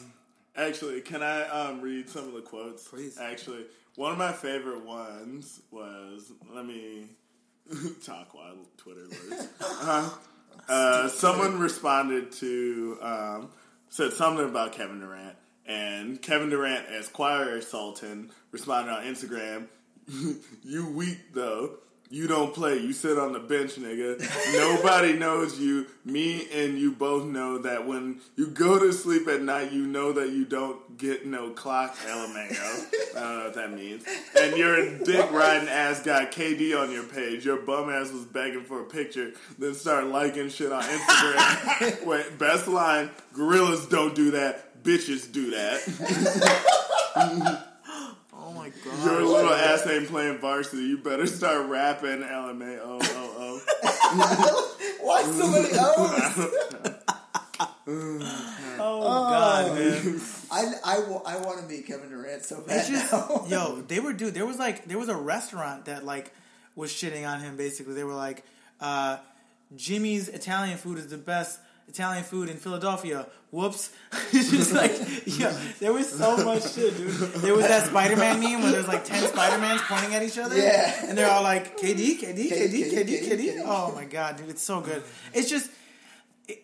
actually, 0.58 1.00
can 1.00 1.22
I 1.22 1.48
um, 1.48 1.80
read 1.80 2.08
some 2.08 2.26
of 2.26 2.34
the 2.34 2.40
quotes? 2.40 2.86
Please. 2.88 3.18
Actually, 3.18 3.66
one 3.96 4.12
of 4.12 4.18
my 4.18 4.32
favorite 4.32 4.84
ones 4.84 5.60
was 5.70 6.32
let 6.52 6.66
me 6.66 7.06
talk 8.04 8.34
while 8.34 8.56
Twitter 8.76 9.06
loads. 9.30 9.48
uh, 9.60 10.10
uh, 10.68 11.08
someone 11.08 11.58
responded 11.58 12.32
to 12.32 12.98
um, 13.00 13.50
said 13.88 14.12
something 14.12 14.48
about 14.48 14.72
Kevin 14.72 15.00
Durant, 15.00 15.36
and 15.66 16.20
Kevin 16.20 16.50
Durant 16.50 16.86
as 16.86 17.08
Choir 17.08 17.60
Sultan 17.60 18.30
responded 18.50 18.92
on 18.92 19.04
Instagram. 19.04 19.66
you 20.62 20.88
weak 20.90 21.32
though. 21.34 21.78
You 22.10 22.26
don't 22.26 22.54
play. 22.54 22.78
You 22.78 22.94
sit 22.94 23.18
on 23.18 23.32
the 23.32 23.38
bench, 23.38 23.76
nigga. 23.76 24.18
Nobody 24.54 25.12
knows 25.18 25.60
you. 25.60 25.86
Me 26.06 26.48
and 26.52 26.78
you 26.78 26.92
both 26.92 27.26
know 27.26 27.58
that 27.58 27.86
when 27.86 28.20
you 28.34 28.46
go 28.46 28.78
to 28.78 28.94
sleep 28.94 29.28
at 29.28 29.42
night, 29.42 29.72
you 29.72 29.86
know 29.86 30.12
that 30.12 30.30
you 30.30 30.46
don't 30.46 30.96
get 30.96 31.26
no 31.26 31.50
clock, 31.50 31.94
LMAO. 31.98 33.14
I 33.14 33.20
don't 33.20 33.38
know 33.38 33.44
what 33.44 33.54
that 33.54 33.72
means. 33.72 34.04
And 34.40 34.56
you're 34.56 34.76
a 34.76 34.98
dick 35.04 35.30
riding 35.30 35.68
ass 35.68 36.02
got 36.02 36.32
KD 36.32 36.74
on 36.80 36.90
your 36.90 37.04
page. 37.04 37.44
Your 37.44 37.58
bum 37.58 37.90
ass 37.90 38.10
was 38.10 38.24
begging 38.24 38.64
for 38.64 38.80
a 38.80 38.86
picture, 38.86 39.32
then 39.58 39.74
start 39.74 40.06
liking 40.06 40.48
shit 40.48 40.72
on 40.72 40.82
Instagram. 40.82 42.04
Wait, 42.06 42.38
best 42.38 42.68
line: 42.68 43.10
Gorillas 43.34 43.84
don't 43.86 44.14
do 44.14 44.30
that. 44.30 44.82
Bitches 44.82 45.30
do 45.30 45.50
that. 45.50 47.64
Oh. 48.90 49.04
Your 49.04 49.22
little 49.22 49.52
ass 49.52 49.86
ain't 49.86 50.08
playing 50.08 50.38
varsity. 50.38 50.82
You 50.82 50.98
better 50.98 51.26
start 51.26 51.68
rapping 51.68 52.20
LMAO. 52.22 53.00
Why 55.00 55.22
so 55.22 55.50
many 55.50 55.68
O's? 55.72 56.48
Oh, 58.80 59.00
God, 59.30 59.74
man. 59.74 60.20
I, 60.50 60.72
I, 60.84 60.96
I 61.26 61.36
want 61.38 61.60
to 61.60 61.66
meet 61.66 61.86
Kevin 61.86 62.10
Durant 62.10 62.44
so 62.44 62.60
bad 62.60 62.78
It's 62.78 62.88
just 62.88 63.12
now. 63.12 63.44
yo, 63.48 63.80
they 63.82 64.00
were 64.00 64.12
dude. 64.12 64.34
There 64.34 64.46
was 64.46 64.58
like 64.58 64.84
there 64.86 64.98
was 64.98 65.08
a 65.08 65.16
restaurant 65.16 65.86
that 65.86 66.04
like 66.04 66.32
was 66.76 66.90
shitting 66.92 67.28
on 67.28 67.40
him. 67.40 67.56
Basically, 67.56 67.94
they 67.94 68.04
were 68.04 68.14
like, 68.14 68.44
uh, 68.80 69.18
"Jimmy's 69.76 70.28
Italian 70.28 70.78
food 70.78 70.98
is 70.98 71.08
the 71.08 71.18
best 71.18 71.58
Italian 71.88 72.24
food 72.24 72.48
in 72.48 72.56
Philadelphia." 72.56 73.26
Whoops! 73.50 73.90
it's 74.32 74.50
just 74.50 74.72
like 74.74 74.92
yeah, 75.38 75.56
there 75.80 75.92
was 75.92 76.06
so 76.10 76.36
much 76.44 76.74
shit, 76.74 76.94
dude. 76.98 77.10
There 77.40 77.54
was 77.54 77.66
that 77.66 77.86
Spider 77.86 78.14
Man 78.16 78.40
meme 78.40 78.60
where 78.62 78.72
there's 78.72 78.86
like 78.88 79.04
ten 79.06 79.26
Spider 79.26 79.58
Mans 79.58 79.80
pointing 79.82 80.14
at 80.14 80.22
each 80.22 80.36
other, 80.38 80.54
Yeah. 80.56 81.06
and 81.08 81.16
they're 81.16 81.30
all 81.30 81.42
like 81.42 81.78
KD, 81.78 82.20
KD, 82.20 82.50
KD, 82.50 82.92
KD, 82.92 83.22
KD. 83.26 83.62
Oh 83.64 83.92
my 83.94 84.04
god, 84.04 84.36
dude, 84.36 84.50
it's 84.50 84.62
so 84.62 84.80
good. 84.82 85.02
It's 85.32 85.48
just. 85.48 85.70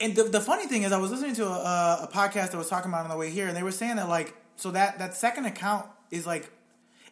And 0.01 0.17
the, 0.17 0.25
the 0.25 0.41
funny 0.41 0.67
thing 0.67 0.83
is, 0.85 0.93
I 0.93 0.99
was 0.99 1.11
listening 1.11 1.35
to 1.37 1.47
a, 1.47 2.05
a 2.05 2.09
podcast 2.11 2.53
that 2.53 2.57
was 2.57 2.69
talking 2.71 2.91
about 2.91 3.05
on 3.05 3.11
the 3.11 3.17
way 3.19 3.29
here, 3.31 3.47
and 3.49 3.55
they 3.57 3.63
were 3.63 3.71
saying 3.71 3.97
that 3.97 4.09
like, 4.09 4.35
so 4.57 4.71
that 4.71 4.99
that 4.99 5.15
second 5.15 5.45
account 5.47 5.87
is 6.11 6.27
like, 6.27 6.51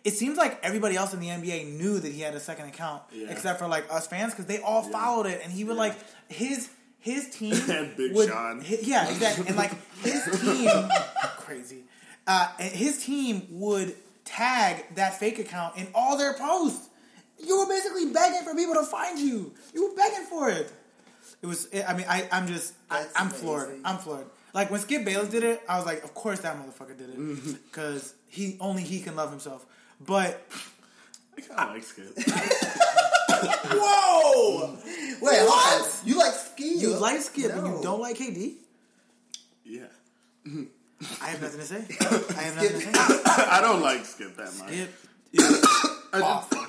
it 0.04 0.12
seems 0.14 0.36
like 0.38 0.58
everybody 0.62 0.96
else 0.96 1.12
in 1.14 1.20
the 1.20 1.28
NBA 1.28 1.78
knew 1.78 1.98
that 1.98 2.10
he 2.12 2.20
had 2.22 2.34
a 2.34 2.40
second 2.40 2.66
account, 2.68 3.02
Yeah. 3.12 3.28
except 3.30 3.58
for 3.58 3.68
like 3.68 3.84
us 3.92 4.06
fans, 4.06 4.32
because 4.32 4.46
they 4.46 4.58
all 4.60 4.82
followed 4.82 5.26
it, 5.26 5.40
and 5.44 5.52
he 5.52 5.64
would 5.64 5.76
Yeah. 5.76 5.82
like 5.82 5.96
his 6.30 6.70
his 7.02 7.28
team 7.36 7.54
Big 7.96 8.14
would, 8.14 8.28
Sean. 8.30 8.60
hi- 8.62 8.78
yeah, 8.82 9.10
exactly, 9.10 9.46
and 9.48 9.56
like 9.56 9.72
his 10.02 10.24
team, 10.40 10.70
crazy, 11.36 11.82
uh, 12.26 12.48
his 12.58 13.04
team 13.04 13.46
would 13.50 13.94
tag 14.24 14.86
that 14.94 15.18
fake 15.18 15.38
account 15.38 15.76
in 15.76 15.86
all 15.94 16.16
their 16.16 16.32
posts. 16.34 16.88
You 17.44 17.58
were 17.58 17.66
basically 17.66 18.06
begging 18.12 18.42
for 18.44 18.54
people 18.54 18.74
to 18.74 18.84
find 18.84 19.18
you. 19.18 19.52
You 19.74 19.90
were 19.90 19.96
begging 19.96 20.24
for 20.26 20.48
it. 20.48 20.72
It 21.42 21.46
was. 21.46 21.68
I 21.74 21.92
mean, 21.94 22.06
I, 22.08 22.28
I'm 22.30 22.46
just. 22.46 22.72
I, 22.88 23.02
That's 23.02 23.20
amazing. 23.20 23.38
floored. 23.40 23.80
I'm 23.84 23.98
floored. 23.98 24.26
Like 24.54 24.70
when 24.70 24.80
Skip 24.80 25.04
Bayless 25.04 25.28
did 25.28 25.42
it, 25.42 25.60
I 25.68 25.76
was 25.76 25.86
like, 25.86 26.04
of 26.04 26.14
course 26.14 26.40
that 26.40 26.56
motherfucker 26.56 26.96
did 26.96 27.10
Mm-hmm. 27.16 27.50
it 27.50 27.64
because 27.64 28.14
he 28.28 28.56
only 28.60 28.82
he 28.82 29.00
can 29.00 29.16
love 29.16 29.30
himself. 29.30 29.66
But 30.00 30.40
I 31.36 31.40
kind 31.40 31.60
of 31.70 31.74
like 31.74 31.82
Skip. 31.82 32.16
whoa, 33.72 34.76
Wait, 35.20 35.20
What? 35.20 35.82
on. 35.82 35.88
You 36.08 36.18
like 36.18 36.32
ski? 36.32 36.74
you 36.78 36.96
like 36.96 37.20
Skip 37.20 37.52
and 37.52 37.62
No. 37.64 37.76
you 37.76 37.82
don't 37.82 38.00
like 38.00 38.16
KD? 38.18 38.54
Yeah. 39.64 39.84
I 41.20 41.26
have 41.26 41.42
nothing 41.42 41.60
to 41.60 41.66
say. 41.66 41.76
I 42.00 42.42
have 42.42 42.56
nothing 42.56 42.72
to 42.72 42.80
say. 42.80 42.90
I 42.94 43.60
don't 43.60 43.80
like 43.82 44.04
Skip 44.04 44.36
that 44.36 44.54
much. 44.58 44.68
Skip 44.72 44.92
is 45.32 46.22
awful. 46.22 46.66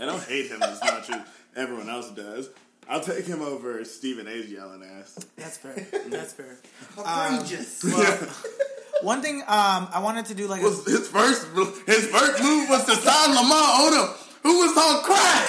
I 0.00 0.06
don't 0.06 0.22
hate 0.24 0.48
him 0.50 0.62
as 0.62 0.80
much 0.80 1.10
as 1.10 1.20
everyone 1.56 1.88
else 1.90 2.10
does. 2.10 2.48
I'll 2.88 3.00
take 3.00 3.26
him 3.26 3.42
over 3.42 3.84
Stephen 3.84 4.26
A's 4.26 4.50
yelling 4.50 4.82
ass. 4.82 5.24
That's 5.36 5.58
fair. 5.58 5.74
That's 6.08 6.32
fair. 6.32 6.58
Outrageous. 6.98 7.84
One 9.02 9.20
thing 9.22 9.40
um, 9.42 9.88
I 9.92 10.00
wanted 10.02 10.26
to 10.26 10.34
do 10.34 10.46
like 10.46 10.62
a, 10.62 10.64
his 10.70 11.08
first 11.08 11.46
his 11.86 12.06
first 12.06 12.42
move 12.42 12.68
was 12.68 12.84
to 12.86 12.94
sign 12.94 13.30
Lamar 13.30 13.68
Odom, 13.80 14.16
who 14.42 14.58
was 14.58 14.76
on 14.76 15.02
crack. 15.02 15.48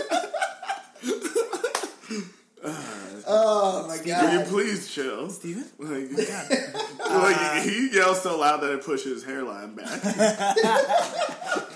Oh, 3.34 3.84
oh 3.84 3.88
my 3.88 3.98
god! 3.98 4.24
Will 4.24 4.31
you 4.34 4.39
god. 4.39 4.48
please 4.48 4.89
chill? 4.93 5.29
Steven. 5.29 5.65
Like, 5.79 6.10
God. 6.27 6.51
like, 7.00 7.63
he 7.63 7.89
yells 7.93 8.22
so 8.22 8.38
loud 8.38 8.62
that 8.62 8.72
it 8.72 8.84
pushes 8.84 9.22
his 9.22 9.24
hairline 9.24 9.74
back. 9.75 10.01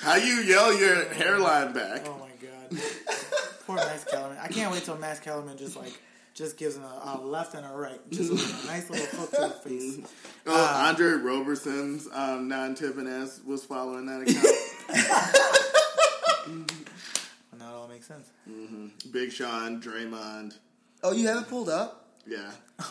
How 0.00 0.16
you 0.16 0.34
yell 0.42 0.78
your 0.78 1.08
hairline 1.14 1.72
back? 1.72 2.02
Oh 2.06 2.18
my 2.18 2.28
god. 2.46 2.78
Poor 3.66 3.76
Max 3.76 4.04
Kellerman. 4.04 4.36
I 4.40 4.48
can't 4.48 4.70
wait 4.70 4.84
till 4.84 4.98
Max 4.98 5.18
Kellerman 5.20 5.56
just 5.56 5.76
like 5.76 5.98
just 6.34 6.56
gives 6.56 6.76
him 6.76 6.82
a, 6.82 7.18
a 7.18 7.20
left 7.24 7.54
and 7.54 7.64
a 7.64 7.70
right. 7.70 8.00
Just 8.10 8.32
a 8.32 8.66
nice 8.66 8.90
little 8.90 9.06
hook 9.06 9.30
to 9.30 9.36
the 9.36 9.46
mm-hmm. 9.46 9.68
face. 9.68 10.12
Oh, 10.46 10.54
uh, 10.54 10.88
Andre 10.88 11.12
Roberson's 11.12 12.08
um, 12.12 12.48
non-tipping 12.48 13.08
ass 13.08 13.40
was 13.46 13.64
following 13.64 14.06
that 14.06 14.22
account. 14.22 14.46
And 17.52 17.60
now 17.60 17.70
it 17.70 17.74
all 17.74 17.88
makes 17.88 18.06
sense. 18.06 18.30
Mm-hmm. 18.50 19.10
Big 19.10 19.32
Sean, 19.32 19.80
Draymond, 19.80 20.58
Oh, 21.02 21.12
you 21.12 21.28
have 21.28 21.42
it 21.42 21.48
pulled 21.48 21.68
up? 21.68 22.08
yeah. 22.26 22.50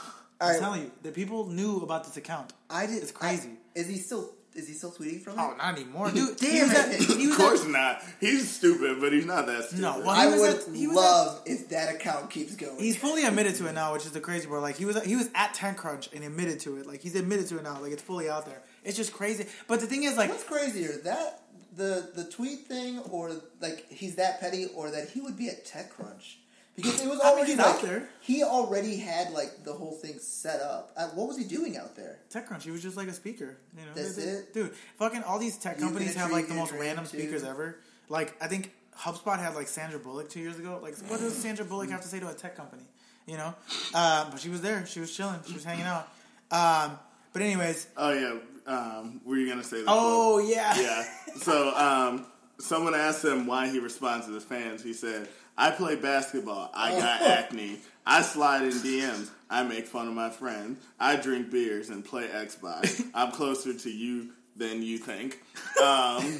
I'm 0.42 0.50
right. 0.50 0.60
telling 0.60 0.82
you, 0.82 0.92
the 1.04 1.12
people 1.12 1.48
knew 1.48 1.78
about 1.78 2.04
this 2.04 2.18
account. 2.18 2.52
I 2.70 2.86
did. 2.86 3.02
It's 3.02 3.12
crazy. 3.12 3.50
I- 3.76 3.80
is 3.80 3.88
he 3.88 3.98
still? 3.98 4.30
Is 4.56 4.68
he 4.68 4.74
still 4.74 4.92
tweeting 4.92 5.22
from 5.22 5.40
oh, 5.40 5.50
it? 5.50 5.54
Oh, 5.54 5.58
not 5.58 5.80
anymore, 5.80 6.12
dude. 6.12 6.38
Damn 6.38 6.68
was 6.68 6.78
at, 6.78 6.94
it. 6.94 7.32
Of 7.32 7.38
course 7.38 7.64
at, 7.64 7.72
not. 7.72 8.04
He's 8.20 8.52
stupid, 8.52 9.02
but 9.02 9.12
he's 9.12 9.26
not 9.26 9.48
that 9.48 9.66
stupid. 9.66 9.82
No, 9.82 10.00
well, 10.00 10.10
I 10.10 10.28
would 10.28 10.58
at- 10.58 10.76
he 10.76 10.88
was 10.88 10.96
love 10.96 11.42
if 11.46 11.70
that 11.70 11.96
account 11.96 12.30
keeps 12.30 12.56
going. 12.56 12.78
He's 12.78 12.96
fully 12.96 13.26
admitted 13.26 13.56
to 13.56 13.68
it 13.68 13.74
now, 13.74 13.94
which 13.94 14.06
is 14.06 14.12
the 14.12 14.20
crazy 14.20 14.48
part. 14.48 14.62
Like 14.62 14.78
he 14.78 14.86
was, 14.86 15.04
he 15.04 15.16
was 15.16 15.30
at 15.34 15.56
TechCrunch 15.56 16.14
and 16.14 16.24
admitted 16.24 16.60
to 16.62 16.78
it. 16.78 16.86
Like 16.86 17.02
he's 17.02 17.16
admitted 17.16 17.48
to 17.48 17.58
it 17.58 17.64
now. 17.64 17.82
Like 17.82 17.94
it's 17.94 18.04
fully 18.04 18.30
out 18.30 18.46
there. 18.46 18.62
It's 18.84 18.98
just 18.98 19.12
crazy. 19.12 19.48
But 19.68 19.80
the 19.80 19.88
thing 19.88 20.04
is, 20.04 20.18
like, 20.18 20.30
What's 20.30 20.44
crazier, 20.44 20.98
that 21.04 21.42
the 21.76 22.12
the 22.14 22.26
tweet 22.26 22.68
thing, 22.68 23.00
or 23.10 23.32
like 23.60 23.90
he's 23.90 24.16
that 24.16 24.40
petty, 24.40 24.68
or 24.76 24.92
that 24.92 25.10
he 25.10 25.22
would 25.22 25.38
be 25.38 25.50
at 25.50 25.66
TechCrunch? 25.66 26.36
Because 26.76 27.02
it 27.04 27.08
was 27.08 27.20
I 27.22 27.26
mean, 27.30 27.34
already 27.38 27.56
like 27.56 27.66
out 27.68 27.82
there. 27.84 28.10
he 28.22 28.44
already 28.44 28.98
had 28.98 29.32
like 29.32 29.64
the 29.64 29.74
whole 29.74 29.92
thing 29.92 30.18
set 30.20 30.60
up. 30.62 30.92
Uh, 30.98 31.08
what 31.10 31.28
was 31.28 31.38
he 31.38 31.44
doing 31.44 31.78
out 31.78 31.96
there? 31.96 32.20
TechCrunch, 32.32 32.64
he 32.64 32.72
was 32.72 32.82
just 32.82 32.98
like 32.98 33.08
a 33.08 33.14
speaker. 33.14 33.58
You 33.78 33.86
know, 33.86 33.92
That's 33.94 34.16
They- 34.16 34.24
they- 34.26 34.32
it? 34.32 34.54
dude. 34.54 34.74
Fucking 34.98 35.22
all 35.24 35.38
these 35.38 35.58
tech 35.58 35.78
companies 35.78 36.10
gonna 36.16 36.22
have 36.22 36.32
like 36.32 36.48
the 36.48 36.56
most 36.56 36.70
dream 36.70 36.82
random 36.82 37.06
too? 37.06 37.18
speakers 37.20 37.44
ever. 37.44 37.78
Like 38.10 38.36
I 38.42 38.48
think 38.48 38.72
HubSpot 38.98 39.38
had 39.38 39.54
like 39.56 39.68
Sandra 39.68 40.00
Bullock 40.00 40.30
two 40.30 40.40
years 40.40 40.58
ago. 40.58 40.80
Like 40.82 40.98
what 41.10 41.20
does 41.20 41.36
Sandra 41.36 41.64
Bullock 41.66 41.90
have 41.92 42.02
to 42.02 42.08
say 42.08 42.20
to 42.20 42.28
a 42.30 42.34
tech 42.34 42.56
company? 42.56 42.84
You 43.28 43.38
know, 43.38 43.54
um, 43.94 44.32
but 44.32 44.40
she 44.40 44.50
was 44.50 44.62
there. 44.62 44.86
She 44.88 45.00
was 45.00 45.16
chilling. 45.16 45.40
She 45.48 45.54
was 45.54 45.64
hanging 45.64 45.86
out. 45.86 46.08
Um, 46.52 46.98
but 47.34 47.42
anyways, 47.44 47.88
Oh 47.98 48.12
yeah. 48.14 48.40
Um, 48.66 49.22
were 49.26 49.36
you 49.38 49.48
gonna 49.48 49.64
say 49.64 49.78
That 49.82 49.86
oh 49.90 50.40
quote? 50.40 50.50
yeah, 50.56 50.80
Yeah. 50.80 51.04
So 51.38 51.76
um, 51.76 52.26
someone 52.60 52.96
asked 52.96 53.24
him 53.24 53.46
why 53.46 53.68
he 53.70 53.80
responds 53.80 54.26
to 54.26 54.32
the 54.32 54.40
fans. 54.42 54.82
He 54.84 54.94
said, 54.94 55.28
"I 55.58 55.72
play 55.72 55.96
basketball. 55.96 56.72
I 56.74 56.92
got 57.00 57.22
Oh. 57.22 57.26
acne. 57.28 57.80
I 58.06 58.22
slide 58.22 58.64
in 58.64 58.72
DMs. 58.72 59.30
I 59.50 59.64
make 59.64 59.88
fun 59.88 60.08
of 60.08 60.14
my 60.14 60.30
friends. 60.30 60.80
I 61.00 61.16
drink 61.16 61.50
beers 61.52 61.90
and 61.90 62.04
play 62.04 62.28
Xbox. 62.28 63.04
I'm 63.14 63.32
closer 63.32 63.74
to 63.74 63.90
you." 63.90 64.30
Than 64.56 64.84
you 64.84 65.00
think. 65.00 65.40
Um, 65.82 66.40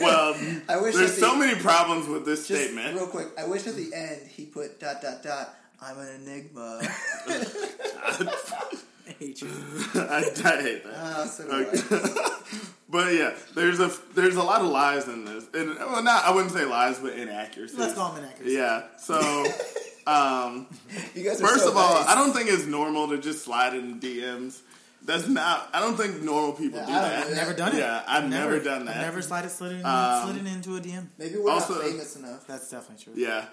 well, 0.00 0.34
I 0.66 0.78
wish 0.80 0.94
there's 0.94 1.14
that 1.14 1.20
so 1.20 1.36
many 1.36 1.60
problems 1.60 2.08
with 2.08 2.24
this 2.24 2.46
statement. 2.46 2.94
real 2.94 3.06
quick, 3.06 3.26
I 3.38 3.46
wish 3.46 3.66
at 3.66 3.74
the 3.76 3.92
end 3.94 4.22
he 4.26 4.46
put 4.46 4.80
dot 4.80 5.02
dot 5.02 5.22
dot. 5.22 5.54
I'm 5.82 5.98
an 5.98 6.08
enigma. 6.22 6.80
I 7.28 9.12
hate 9.18 9.42
you. 9.42 9.48
I, 9.94 10.24
I 10.42 10.62
hate 10.62 10.84
that. 10.84 10.94
Ah, 10.96 11.24
so 11.26 11.44
Okay. 11.44 12.66
I. 12.98 13.04
But 13.04 13.14
yeah, 13.14 13.34
there's 13.54 13.80
a 13.80 13.92
there's 14.14 14.36
a 14.36 14.42
lot 14.42 14.60
of 14.60 14.68
lies 14.68 15.06
in 15.08 15.24
this, 15.24 15.44
and 15.54 15.76
well, 15.78 16.02
not 16.02 16.24
I 16.24 16.30
wouldn't 16.32 16.52
say 16.52 16.64
lies, 16.64 16.98
but 16.98 17.12
inaccuracies. 17.14 17.78
Let's 17.78 17.94
call 17.94 18.12
them 18.12 18.24
inaccuracies. 18.24 18.54
Yeah. 18.56 18.82
So, 18.98 19.14
um, 20.06 20.66
You 21.14 21.24
guys 21.24 21.40
first 21.40 21.64
so 21.64 21.70
of 21.70 21.76
all, 21.76 21.94
nice. 21.94 22.08
I 22.08 22.14
don't 22.14 22.32
think 22.32 22.48
it's 22.50 22.66
normal 22.66 23.08
to 23.08 23.18
just 23.18 23.44
slide 23.44 23.74
in 23.74 24.00
DMs. 24.00 24.60
That's 25.04 25.28
not. 25.28 25.68
I 25.72 25.80
don't 25.80 25.96
think 25.96 26.22
normal 26.22 26.52
people 26.52 26.80
do 26.80 26.86
I 26.86 26.86
don't 26.86 27.02
that. 27.02 27.26
I've 27.26 27.34
never 27.34 27.52
done 27.52 27.74
it. 27.76 27.78
Yeah, 27.78 28.02
I've 28.08 28.28
never 28.28 28.58
done 28.58 28.86
that. 28.86 28.96
I've 28.96 29.02
never 29.02 29.22
slided 29.22 29.50
slid, 29.52 29.72
in, 29.72 29.84
Um, 29.86 30.24
slid 30.24 30.36
in 30.38 30.46
into 30.48 30.76
a 30.76 30.80
DM. 30.80 31.06
Maybe 31.18 31.38
we're 31.38 31.50
Also- 31.50 31.74
not 31.74 31.82
famous 31.84 32.16
enough. 32.16 32.46
That's 32.46 32.68
definitely 32.70 33.04
true. 33.04 33.12
Yeah. 33.16 33.44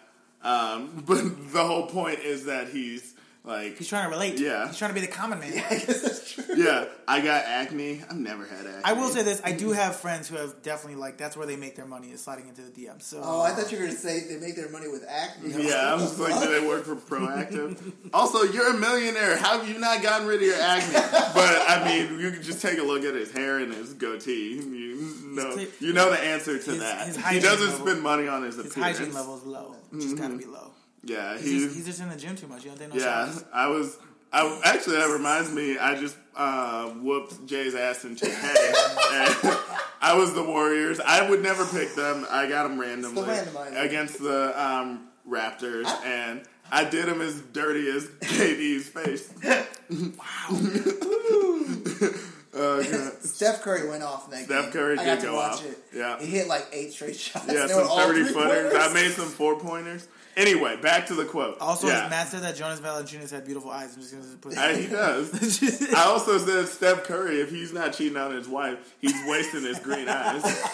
Um, 0.43 1.03
but 1.07 1.51
the 1.53 1.63
whole 1.63 1.85
point 1.87 2.19
is 2.19 2.45
that 2.45 2.69
he's 2.69 3.12
like, 3.45 3.77
He's 3.77 3.87
trying 3.89 4.05
to 4.05 4.09
relate. 4.09 4.39
Yeah. 4.39 4.67
He's 4.67 4.77
trying 4.77 4.91
to 4.91 4.95
be 4.95 5.01
the 5.01 5.11
common 5.11 5.39
man. 5.39 5.51
I 5.53 5.75
guess 5.75 6.01
that's 6.01 6.33
true. 6.33 6.45
yeah, 6.55 6.85
I 7.07 7.19
got 7.19 7.43
acne. 7.45 8.01
I've 8.09 8.15
never 8.15 8.45
had 8.45 8.65
acne. 8.65 8.81
I 8.85 8.93
will 8.93 9.09
say 9.09 9.21
this: 9.23 9.41
I 9.43 9.51
do 9.51 9.71
have 9.71 9.97
friends 9.97 10.29
who 10.29 10.37
have 10.37 10.61
definitely 10.61 10.99
like 10.99 11.17
that's 11.17 11.35
where 11.35 11.45
they 11.45 11.55
make 11.57 11.75
their 11.75 11.85
money 11.85 12.09
is 12.11 12.21
sliding 12.21 12.47
into 12.47 12.61
the 12.61 12.69
DM. 12.69 13.01
So 13.01 13.21
Oh, 13.23 13.41
I 13.41 13.51
thought 13.51 13.71
you 13.71 13.77
were 13.79 13.83
going 13.85 13.95
to 13.95 14.01
say 14.01 14.21
they 14.21 14.37
make 14.37 14.55
their 14.55 14.69
money 14.69 14.87
with 14.87 15.03
acne. 15.07 15.63
Yeah, 15.63 15.91
I 15.91 15.95
was 15.95 16.17
like, 16.19 16.41
do 16.41 16.49
they 16.59 16.65
work 16.65 16.85
for 16.85 16.95
Proactiv? 16.95 17.91
also, 18.13 18.43
you're 18.43 18.75
a 18.75 18.79
millionaire. 18.79 19.37
How 19.37 19.59
have 19.59 19.67
you 19.67 19.77
not 19.77 20.01
gotten 20.01 20.25
rid 20.25 20.37
of 20.41 20.47
your 20.47 20.59
acne? 20.61 20.93
But 20.93 21.65
I 21.67 21.83
mean, 21.85 22.19
you 22.19 22.31
can 22.31 22.43
just 22.43 22.61
take 22.61 22.79
a 22.79 22.83
look 22.83 23.03
at 23.03 23.13
his 23.15 23.31
hair 23.31 23.59
and 23.59 23.73
his 23.73 23.93
goatee. 23.93 24.53
You 24.55 25.35
know, 25.35 25.57
His- 25.57 25.81
you 25.81 25.93
know 25.93 26.09
the 26.11 26.19
answer 26.19 26.57
to 26.59 26.69
his- 26.71 26.79
that. 26.79 27.07
his 27.07 27.17
he 27.27 27.39
doesn't 27.39 27.67
level- 27.71 27.87
spend 27.87 28.01
money 28.03 28.27
on 28.27 28.43
his 28.43 28.55
his 28.55 28.67
appearance. 28.71 28.99
hygiene 28.99 29.13
level 29.13 29.37
is 29.37 29.43
low. 29.43 29.75
Just 29.93 30.17
gotta 30.17 30.35
be 30.35 30.43
mm-hmm. 30.43 30.53
low. 30.53 30.71
Yeah, 31.03 31.37
He's, 31.37 31.63
just, 31.63 31.75
he's 31.75 31.85
just 31.85 32.01
in 32.01 32.09
the 32.09 32.15
gym 32.15 32.35
too 32.35 32.47
much. 32.47 32.63
You 32.63 32.69
don't 32.69 32.79
take 32.79 32.93
no 32.93 32.99
yeah. 32.99 33.25
showers. 33.29 33.43
I 33.53 33.67
was. 33.67 33.97
I 34.31 34.61
actually 34.63 34.95
that 34.97 35.09
reminds 35.11 35.51
me. 35.51 35.77
I 35.77 35.93
just 35.99 36.17
uh, 36.35 36.89
whooped 36.89 37.45
Jay's 37.45 37.75
ass 37.75 38.03
in 38.03 38.15
2K. 38.15 38.31
I 40.01 40.15
was 40.17 40.33
the 40.33 40.43
Warriors. 40.43 40.99
I 40.99 41.29
would 41.29 41.43
never 41.43 41.65
pick 41.65 41.93
them. 41.93 42.25
I 42.31 42.47
got 42.47 42.63
them 42.63 42.79
randomly 42.79 43.21
randomizer. 43.21 43.85
against 43.85 44.19
the 44.19 44.51
um, 44.59 45.07
Raptors, 45.29 45.85
and 46.03 46.41
I 46.71 46.83
did 46.85 47.07
him 47.07 47.21
as 47.21 47.39
dirty 47.41 47.87
as 47.89 48.05
KD's 48.21 48.87
face. 48.89 49.31
Oh, 52.55 52.83
God. 52.83 53.13
Steph 53.23 53.63
Curry 53.63 53.89
went 53.89 54.03
off 54.03 54.29
that 54.29 54.45
Steph 54.45 54.65
game. 54.65 54.71
Curry 54.73 54.99
I 54.99 55.15
did 55.15 55.23
go 55.23 55.33
watch 55.33 55.53
off. 55.53 55.65
it. 55.65 55.77
Yeah. 55.91 56.19
he 56.19 56.27
hit 56.27 56.47
like 56.47 56.67
eight 56.71 56.93
straight 56.93 57.15
shots. 57.15 57.51
Yeah, 57.51 57.65
some 57.65 57.87
thirty 57.87 58.23
footers. 58.25 58.75
I 58.77 58.93
made 58.93 59.09
some 59.09 59.25
four 59.25 59.59
pointers. 59.59 60.07
Anyway, 60.35 60.75
back 60.77 61.05
to 61.07 61.13
the 61.13 61.25
quote. 61.25 61.57
Also, 61.59 61.87
yeah. 61.87 62.07
Matt 62.09 62.27
said 62.27 62.41
that 62.41 62.55
Jonas 62.55 62.79
Valanciunas 62.79 63.29
had 63.31 63.45
beautiful 63.45 63.69
eyes. 63.69 63.93
I'm 63.95 64.01
just 64.01 64.13
gonna 64.13 64.37
put 64.37 64.57
Uh, 64.57 64.69
he 64.69 64.87
does. 64.87 65.93
I 65.93 66.05
also 66.05 66.37
said 66.39 66.67
Steph 66.67 67.03
Curry, 67.03 67.39
if 67.39 67.49
he's 67.51 67.71
not 67.71 67.93
cheating 67.93 68.17
on 68.17 68.31
his 68.31 68.47
wife, 68.47 68.95
he's 68.99 69.13
wasting 69.27 69.61
his 69.63 69.79
green 69.79 70.07
eyes. 70.09 70.43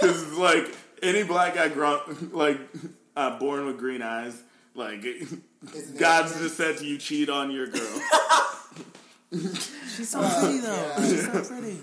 Because 0.00 0.32
like 0.32 0.74
any 1.02 1.22
black 1.24 1.54
guy, 1.56 1.68
grown, 1.68 2.00
like 2.32 2.58
uh, 3.16 3.38
born 3.38 3.66
with 3.66 3.76
green 3.78 4.00
eyes, 4.00 4.42
like 4.74 5.04
Isn't 5.04 5.42
God's 5.98 6.38
just 6.38 6.56
said 6.56 6.78
to 6.78 6.86
you, 6.86 6.96
cheat 6.96 7.28
on 7.28 7.50
your 7.50 7.66
girl. 7.66 8.00
She's 9.32 10.08
so 10.10 10.20
pretty 10.40 10.58
though. 10.58 10.94
yeah. 10.98 11.06
She's 11.06 11.24
so 11.26 11.42
pretty. 11.54 11.78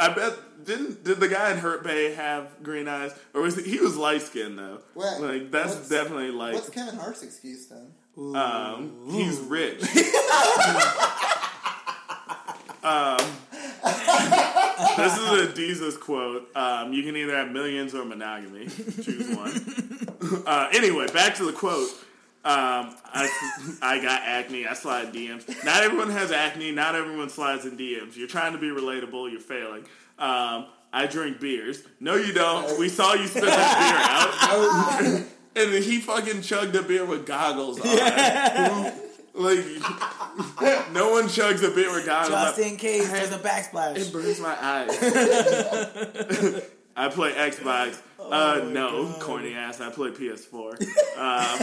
I 0.00 0.08
bet 0.14 0.32
didn't 0.64 1.04
did 1.04 1.20
the 1.20 1.28
guy 1.28 1.52
in 1.52 1.58
Hurt 1.58 1.84
Bae 1.84 2.12
have 2.14 2.62
green 2.62 2.88
eyes, 2.88 3.12
or 3.34 3.42
was 3.42 3.56
he, 3.56 3.62
he 3.72 3.78
was 3.78 3.96
light 3.96 4.22
skinned 4.22 4.58
though? 4.58 4.80
Well, 4.94 5.20
like 5.20 5.50
that's 5.50 5.88
definitely 5.88 6.30
like 6.30 6.54
What's 6.54 6.70
Kevin 6.70 6.96
Hart's 6.96 7.22
excuse 7.22 7.66
then? 7.66 7.92
um, 8.36 8.92
he's 9.10 9.40
rich. 9.40 9.80
um, 12.82 13.18
this 14.96 15.18
is 15.18 15.30
a 15.30 15.52
Jesus 15.54 15.96
quote. 15.96 16.54
Um, 16.54 16.92
you 16.92 17.02
can 17.02 17.16
either 17.16 17.34
have 17.34 17.50
millions 17.50 17.94
or 17.94 18.04
monogamy. 18.04 18.66
Choose 18.66 19.34
one. 19.34 20.42
uh, 20.46 20.68
anyway, 20.72 21.06
back 21.12 21.34
to 21.36 21.44
the 21.44 21.52
quote. 21.52 21.88
Um, 22.44 22.92
I, 23.04 23.28
I 23.80 24.02
got 24.02 24.22
acne. 24.22 24.66
I 24.66 24.74
slide 24.74 25.12
DMs. 25.12 25.46
Not 25.64 25.84
everyone 25.84 26.10
has 26.10 26.32
acne. 26.32 26.72
Not 26.72 26.96
everyone 26.96 27.28
slides 27.30 27.64
in 27.64 27.76
DMs. 27.76 28.16
You're 28.16 28.26
trying 28.26 28.52
to 28.52 28.58
be 28.58 28.66
relatable. 28.68 29.30
You're 29.30 29.40
failing. 29.40 29.84
Um, 30.18 30.66
I 30.92 31.06
drink 31.08 31.38
beers. 31.40 31.84
No, 32.00 32.16
you 32.16 32.32
don't. 32.32 32.78
We 32.80 32.88
saw 32.88 33.14
you 33.14 33.28
spit 33.28 33.44
that 33.44 34.98
beer 35.04 35.18
out. 35.20 35.26
and 35.54 35.72
then 35.72 35.82
he 35.82 36.00
fucking 36.00 36.42
chugged 36.42 36.74
a 36.74 36.82
beer 36.82 37.04
with 37.04 37.26
goggles 37.26 37.78
on. 37.80 37.86
like, 39.34 39.64
no 40.92 41.10
one 41.10 41.28
chugs 41.28 41.62
a 41.62 41.70
beer 41.74 41.92
with 41.92 42.06
goggles. 42.06 42.56
Just 42.56 42.58
in 42.58 42.76
case 42.76 43.08
there's 43.08 43.30
a 43.32 43.38
backsplash. 43.38 43.96
It 43.98 44.12
burns 44.12 44.40
my 44.40 44.56
eyes. 44.60 46.70
I 46.96 47.08
play 47.08 47.32
Xbox. 47.32 47.98
uh, 48.20 48.68
no, 48.70 49.12
corny 49.20 49.54
ass. 49.54 49.80
I 49.80 49.90
play 49.90 50.10
PS4. 50.10 50.86
Um, 51.14 51.58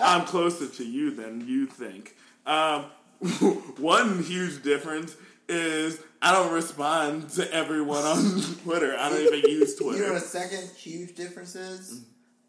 I'm 0.02 0.26
closer 0.26 0.66
to 0.66 0.84
you 0.84 1.12
than 1.12 1.46
you 1.46 1.66
think. 1.66 2.16
Um, 2.44 2.86
one 3.78 4.22
huge 4.22 4.62
difference 4.64 5.16
is 5.48 5.98
I 6.20 6.32
don't 6.32 6.52
respond 6.52 7.30
to 7.30 7.50
everyone 7.52 8.02
on 8.02 8.42
Twitter. 8.64 8.96
I 8.98 9.08
don't 9.10 9.20
even 9.22 9.48
use 9.50 9.78
You 9.80 9.86
know, 9.86 9.92
Twitter. 9.96 10.12
a 10.14 10.20
second 10.20 10.68
huge 10.76 11.14
difference 11.14 11.54
is, 11.54 12.02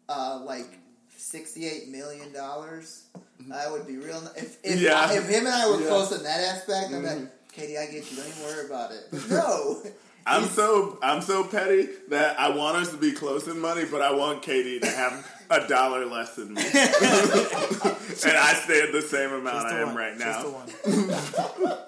uh, 0.08 0.42
like 0.44 0.78
sixty-eight 1.16 1.88
million 1.88 2.32
dollars. 2.32 3.04
That 3.48 3.70
would 3.70 3.86
be 3.86 3.96
real. 3.96 4.22
If 4.36 4.58
if, 4.64 4.80
Yeah. 4.80 5.12
if 5.12 5.28
him 5.28 5.46
and 5.46 5.54
I 5.54 5.70
were 5.70 5.80
Yeah. 5.80 5.86
close 5.88 6.12
in 6.12 6.22
that 6.24 6.40
aspect, 6.40 6.92
I'm 6.92 7.04
like, 7.04 7.52
KD, 7.52 7.78
I 7.78 7.86
get 7.86 8.10
you. 8.10 8.16
Don't 8.16 8.26
even 8.28 8.42
worry 8.42 8.66
about 8.66 8.90
it. 8.92 9.30
No, 9.30 9.82
I'm 10.30 10.44
so 10.48 10.98
I'm 11.02 11.20
so 11.22 11.44
petty 11.44 11.88
that 12.08 12.38
I 12.38 12.50
want 12.56 12.76
us 12.76 12.90
to 12.90 12.96
be 12.96 13.12
close 13.12 13.48
in 13.48 13.58
money, 13.60 13.84
but 13.90 14.00
I 14.02 14.12
want 14.12 14.42
KD 14.42 14.80
to 14.82 14.86
have 14.88 15.26
a 15.50 15.66
dollar 15.66 16.06
less 16.06 16.36
than 16.36 16.54
me, 16.54 16.62
and 16.64 16.72
I 16.72 18.54
stay 18.64 18.82
at 18.82 18.92
the 18.92 19.02
same 19.02 19.32
amount 19.32 19.66
I 19.66 19.80
am 19.80 19.88
one. 19.88 19.96
right 19.96 20.16
now. 20.18 20.64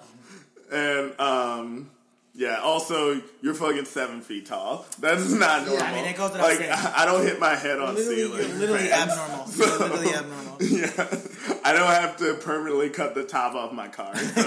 And 0.71 1.19
um, 1.19 1.91
yeah. 2.33 2.59
Also, 2.61 3.21
you're 3.43 3.53
fucking 3.53 3.85
seven 3.85 4.21
feet 4.21 4.47
tall. 4.47 4.87
That's 4.99 5.29
not 5.31 5.67
normal. 5.67 5.83
I 5.85 5.93
mean, 5.93 6.05
it 6.05 6.17
goes 6.17 6.31
without 6.31 6.47
like 6.47 6.57
saying. 6.57 6.71
I, 6.71 6.93
I 6.97 7.05
don't 7.05 7.23
hit 7.23 7.39
my 7.39 7.53
head 7.55 7.79
on 7.79 7.93
Literally, 7.93 8.15
ceiling. 8.15 8.39
you're 8.49 8.57
literally 8.57 8.87
fans. 8.87 9.11
abnormal. 9.11 9.45
You're 9.55 9.77
literally 9.79 10.13
abnormal. 10.15 10.57
Yeah, 10.63 11.59
I 11.63 11.73
don't 11.73 11.87
have 11.91 12.17
to 12.17 12.33
permanently 12.35 12.89
cut 12.89 13.13
the 13.13 13.23
top 13.23 13.53
off 13.53 13.71
my 13.71 13.87
car. 13.87 14.15
So, 14.15 14.41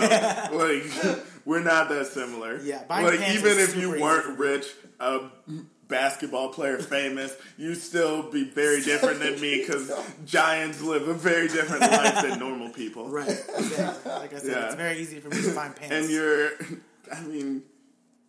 like, 0.52 1.22
we're 1.46 1.62
not 1.62 1.88
that 1.88 2.08
similar. 2.08 2.60
Yeah, 2.60 2.82
buying 2.86 3.06
like 3.06 3.18
pants 3.20 3.38
even 3.38 3.58
is 3.58 3.68
if 3.74 3.76
you 3.80 3.90
weren't 4.00 4.26
easy. 4.26 4.36
rich, 4.36 4.66
a 5.00 5.20
basketball 5.88 6.48
player, 6.50 6.78
famous, 6.78 7.34
you'd 7.56 7.76
still 7.76 8.30
be 8.30 8.44
very 8.44 8.82
different 8.82 9.20
than 9.20 9.40
me 9.40 9.58
because 9.60 9.90
giants 10.26 10.82
live 10.82 11.06
a 11.08 11.14
very 11.14 11.46
different 11.48 11.80
life 11.82 12.22
than 12.22 12.38
normal 12.40 12.70
people. 12.70 13.08
Right. 13.08 13.28
Exactly. 13.28 14.10
Like 14.12 14.34
I 14.34 14.38
said, 14.38 14.50
Yeah. 14.50 14.66
it's 14.66 14.74
very 14.74 14.98
easy 14.98 15.20
for 15.20 15.28
me 15.28 15.36
to 15.42 15.52
find 15.52 15.74
pants. 15.76 15.94
And 15.94 16.10
you're, 16.10 16.50
I 17.14 17.20
mean. 17.22 17.62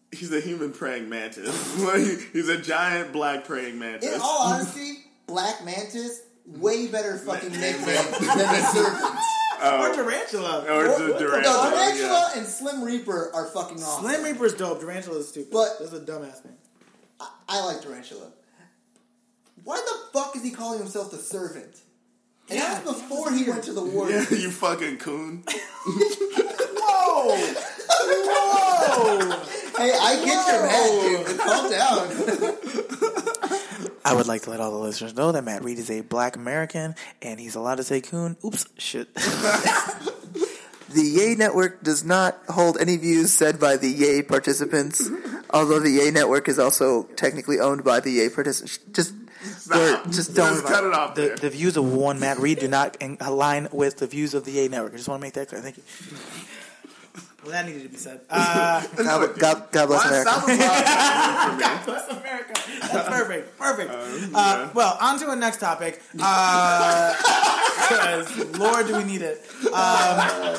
He's 0.10 0.32
a 0.32 0.40
human 0.40 0.72
praying 0.72 1.10
mantis. 1.10 1.50
Like, 1.84 2.32
he's 2.32 2.48
a 2.48 2.58
giant 2.58 3.12
black 3.12 3.44
praying 3.44 3.78
mantis. 3.78 4.16
in 4.16 4.22
all 4.22 4.54
honesty, 4.54 5.00
Black 5.28 5.66
Mantis 5.66 6.22
way 6.46 6.88
better 6.88 7.18
fucking 7.18 7.52
nickname 7.60 7.84
than 7.84 8.38
the 8.38 8.72
Servant. 8.72 9.16
Oh. 9.62 9.90
or 9.92 9.96
tarantula. 9.96 10.60
or 10.70 10.84
the 10.84 11.08
No, 11.08 11.18
tarantula. 11.20 11.70
Tarantula 11.72 12.32
yeah. 12.34 12.38
and 12.40 12.48
Slim 12.48 12.84
Reaper 12.84 13.32
are 13.34 13.46
fucking 13.48 13.78
awesome. 13.82 14.04
Slim 14.06 14.24
Reaper's 14.24 14.54
dope. 14.54 14.80
Tarantula 14.82 15.20
is 15.20 15.28
stupid. 15.30 15.52
But- 15.52 15.78
that's 15.80 15.94
a 15.94 16.00
dumbass 16.00 16.44
name. 16.46 16.56
I, 17.20 17.30
I 17.50 17.66
like 17.66 17.82
Tarantula. 17.82 18.28
Why 19.64 19.78
the 19.78 20.20
fuck 20.20 20.36
is 20.36 20.44
he 20.44 20.52
calling 20.52 20.80
himself 20.80 21.12
the 21.12 21.18
Servant? 21.18 21.82
And 22.50 22.60
Yeah, 22.60 22.76
that's 22.76 22.84
before 23.02 23.32
he 23.34 23.44
went 23.50 23.64
to 23.66 23.74
the 23.74 23.84
war. 23.84 24.10
Yeah, 24.10 24.24
you 24.32 24.50
fucking 24.52 24.98
coon. 24.98 25.44
Whoa! 25.86 27.36
Whoa! 27.90 29.44
Hey, 29.78 29.92
I 29.94 30.16
get 30.24 30.48
your 30.48 30.62
mad, 30.64 30.90
dude. 31.28 31.40
Calm 31.40 31.70
down. 31.72 33.34
I 34.10 34.14
would 34.16 34.28
like 34.28 34.44
to 34.44 34.50
let 34.50 34.60
all 34.60 34.72
the 34.72 34.78
listeners 34.78 35.16
know 35.16 35.32
that 35.34 35.44
Matt 35.44 35.64
Reed 35.64 35.78
is 35.80 35.90
a 35.92 36.02
black 36.02 36.36
American 36.36 36.96
and 37.22 37.40
he's 37.40 37.56
allowed 37.56 37.76
to 37.76 37.84
say 37.84 38.02
coon. 38.02 38.38
Oops, 38.46 38.66
shit. 38.78 39.10
The 40.90 41.02
Yay 41.04 41.36
Network 41.36 41.84
does 41.84 42.06
not 42.06 42.38
hold 42.48 42.78
any 42.80 42.96
views 42.96 43.34
said 43.34 43.60
by 43.60 43.76
the 43.76 43.90
Yay 43.90 44.22
participants, 44.22 45.10
although 45.50 45.80
the 45.80 45.90
Yay 45.92 46.12
Network 46.12 46.48
is 46.48 46.58
also 46.58 47.04
technically 47.18 47.60
owned 47.60 47.84
by 47.84 48.00
the 48.00 48.10
Yay 48.10 48.30
participants. 48.30 48.80
Just, 48.94 49.14
Stop. 49.58 50.06
or 50.08 50.10
just 50.10 50.34
don't. 50.34 50.54
Just 50.54 50.66
cut 50.66 50.86
it 50.86 50.94
off 50.94 51.14
The, 51.16 51.38
the 51.42 51.50
views 51.50 51.76
of 51.76 51.92
one 51.92 52.22
Matt 52.22 52.40
Reed 52.40 52.60
do 52.60 52.70
not 52.70 52.96
in- 53.02 53.18
align 53.20 53.68
with 53.74 53.98
the 53.98 54.08
views 54.08 54.34
of 54.34 54.46
the 54.46 54.66
A 54.66 54.70
Network. 54.70 54.94
I 54.94 54.96
just 54.96 55.10
want 55.10 55.20
to 55.20 55.26
make 55.26 55.34
that 55.34 55.50
clear. 55.50 55.60
Thank 55.60 55.76
you. 55.78 55.84
Well, 57.44 57.52
that 57.52 57.66
needed 57.66 57.84
to 57.84 57.90
be 57.90 57.98
said. 57.98 58.22
Uh, 58.30 58.82
God, 58.98 59.40
God, 59.40 59.72
God 59.72 59.88
bless 59.88 60.06
America. 60.06 60.30
stop 60.30 60.44
apologizing 60.44 61.50
for 61.50 61.56
me? 61.56 61.62
God 61.62 61.86
bless 61.86 62.10
America. 62.10 62.54
That's 62.82 63.10
perfect. 63.18 63.58
Perfect. 63.58 63.92
Uh, 64.34 64.70
well, 64.74 64.98
on 65.00 65.20
to 65.20 65.30
a 65.32 65.36
next 65.36 65.58
topic. 65.60 66.02
Because, 67.88 68.58
Lord, 68.58 68.88
do 68.88 68.98
we 68.98 69.04
need 69.06 69.22
it. 69.22 69.46
Um, 69.72 70.58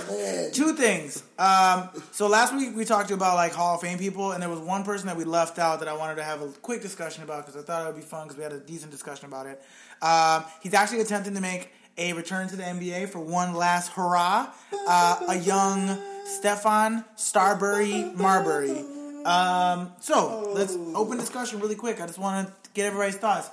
two 0.52 0.74
things. 0.74 1.22
Um, 1.38 1.90
so 2.10 2.26
last 2.26 2.54
week 2.54 2.74
we 2.74 2.86
talked 2.86 3.10
about 3.10 3.34
like 3.34 3.52
Hall 3.52 3.74
of 3.74 3.82
Fame 3.82 3.98
people, 3.98 4.32
and 4.32 4.42
there 4.42 4.48
was 4.48 4.60
one 4.60 4.82
person 4.82 5.08
that 5.08 5.16
we 5.16 5.24
left 5.24 5.58
out 5.58 5.80
that 5.80 5.88
I 5.88 5.92
wanted 5.94 6.14
to 6.16 6.22
have 6.22 6.40
a 6.40 6.48
quick 6.48 6.80
discussion 6.80 7.24
about 7.24 7.44
because 7.44 7.60
I 7.60 7.66
thought 7.66 7.82
it 7.82 7.86
would 7.92 8.00
be 8.00 8.06
fun 8.06 8.28
because 8.28 8.38
we 8.38 8.44
had 8.44 8.52
a 8.54 8.60
decent 8.60 8.92
discussion 8.92 9.26
about 9.26 9.46
it. 9.46 9.60
Um, 10.00 10.44
he's 10.62 10.72
actually 10.72 11.00
attempting 11.00 11.34
to 11.34 11.40
make 11.42 11.70
a 11.98 12.12
return 12.14 12.48
to 12.48 12.56
the 12.56 12.62
NBA 12.62 13.10
for 13.10 13.18
one 13.18 13.52
last 13.54 13.92
hurrah. 13.92 14.48
Uh, 14.88 15.20
a 15.28 15.36
young 15.36 15.98
Stephon 16.28 17.04
Starbury 17.16 18.04
Marbury. 18.14 18.84
Um, 19.24 19.92
so 20.00 20.52
let's 20.54 20.76
open 20.94 21.18
discussion 21.18 21.60
really 21.60 21.74
quick. 21.74 22.00
I 22.00 22.06
just 22.06 22.18
want 22.18 22.48
to 22.64 22.70
get 22.74 22.86
everybody's 22.86 23.16
thoughts. 23.16 23.50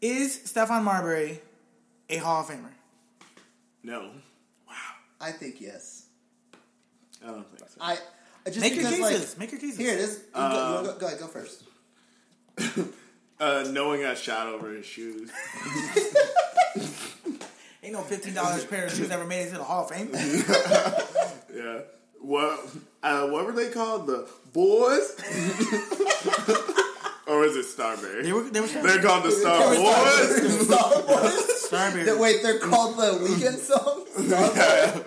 Is 0.00 0.38
Stephon 0.46 0.82
Marbury 0.84 1.40
a 2.08 2.16
Hall 2.18 2.42
of 2.42 2.46
Famer? 2.48 2.70
No, 3.82 4.10
Wow. 4.68 4.74
I 5.20 5.32
think 5.32 5.60
yes. 5.60 6.06
I 7.24 7.28
don't 7.28 7.46
think 7.48 7.68
so. 7.68 7.76
I 7.80 7.98
I 8.46 8.50
just 8.50 8.60
Make 8.60 8.74
your 8.76 8.84
because 8.84 8.98
cases. 9.10 9.30
like 9.30 9.38
Make 9.40 9.52
your 9.52 9.60
cases. 9.60 9.78
here 9.78 9.92
it 9.94 9.98
is. 10.00 10.16
You 10.18 10.22
go, 10.34 10.80
you 10.82 10.86
go, 10.88 10.98
go 10.98 11.06
ahead, 11.06 11.18
go 11.18 11.26
first. 11.26 11.64
Uh, 13.40 13.64
knowing 13.70 14.04
I 14.04 14.14
shot 14.14 14.48
over 14.48 14.72
his 14.72 14.84
shoes. 14.84 15.30
Ain't 17.88 17.96
no 17.96 18.02
fifteen 18.02 18.34
dollars 18.34 18.66
pair 18.66 18.84
of 18.84 18.92
shoes 18.92 19.10
ever 19.10 19.24
made 19.24 19.46
it 19.46 19.52
to 19.52 19.56
the 19.56 19.64
Hall 19.64 19.84
of 19.84 19.90
Fame. 19.90 20.10
Yeah. 21.56 21.78
What? 22.20 22.60
Uh, 23.02 23.28
what 23.28 23.46
were 23.46 23.52
they 23.52 23.70
called? 23.70 24.06
The 24.06 24.28
boys? 24.52 25.16
or 27.26 27.46
is 27.46 27.56
it 27.56 27.64
Starberry? 27.64 28.22
They 28.24 28.32
were 28.34 28.42
they 28.42 28.60
were 28.60 28.66
They're 28.66 29.00
called 29.02 29.24
the 29.24 29.30
Star 29.30 29.74
Boys. 29.74 30.66
Star 30.66 31.02
Boys. 31.02 31.70
Starberry. 31.70 32.18
Wait, 32.20 32.42
they're 32.42 32.58
called 32.58 32.98
the 32.98 33.26
Weekend 33.26 33.58
song. 33.58 34.04
Star 34.18 34.50
Boy. 34.94 35.02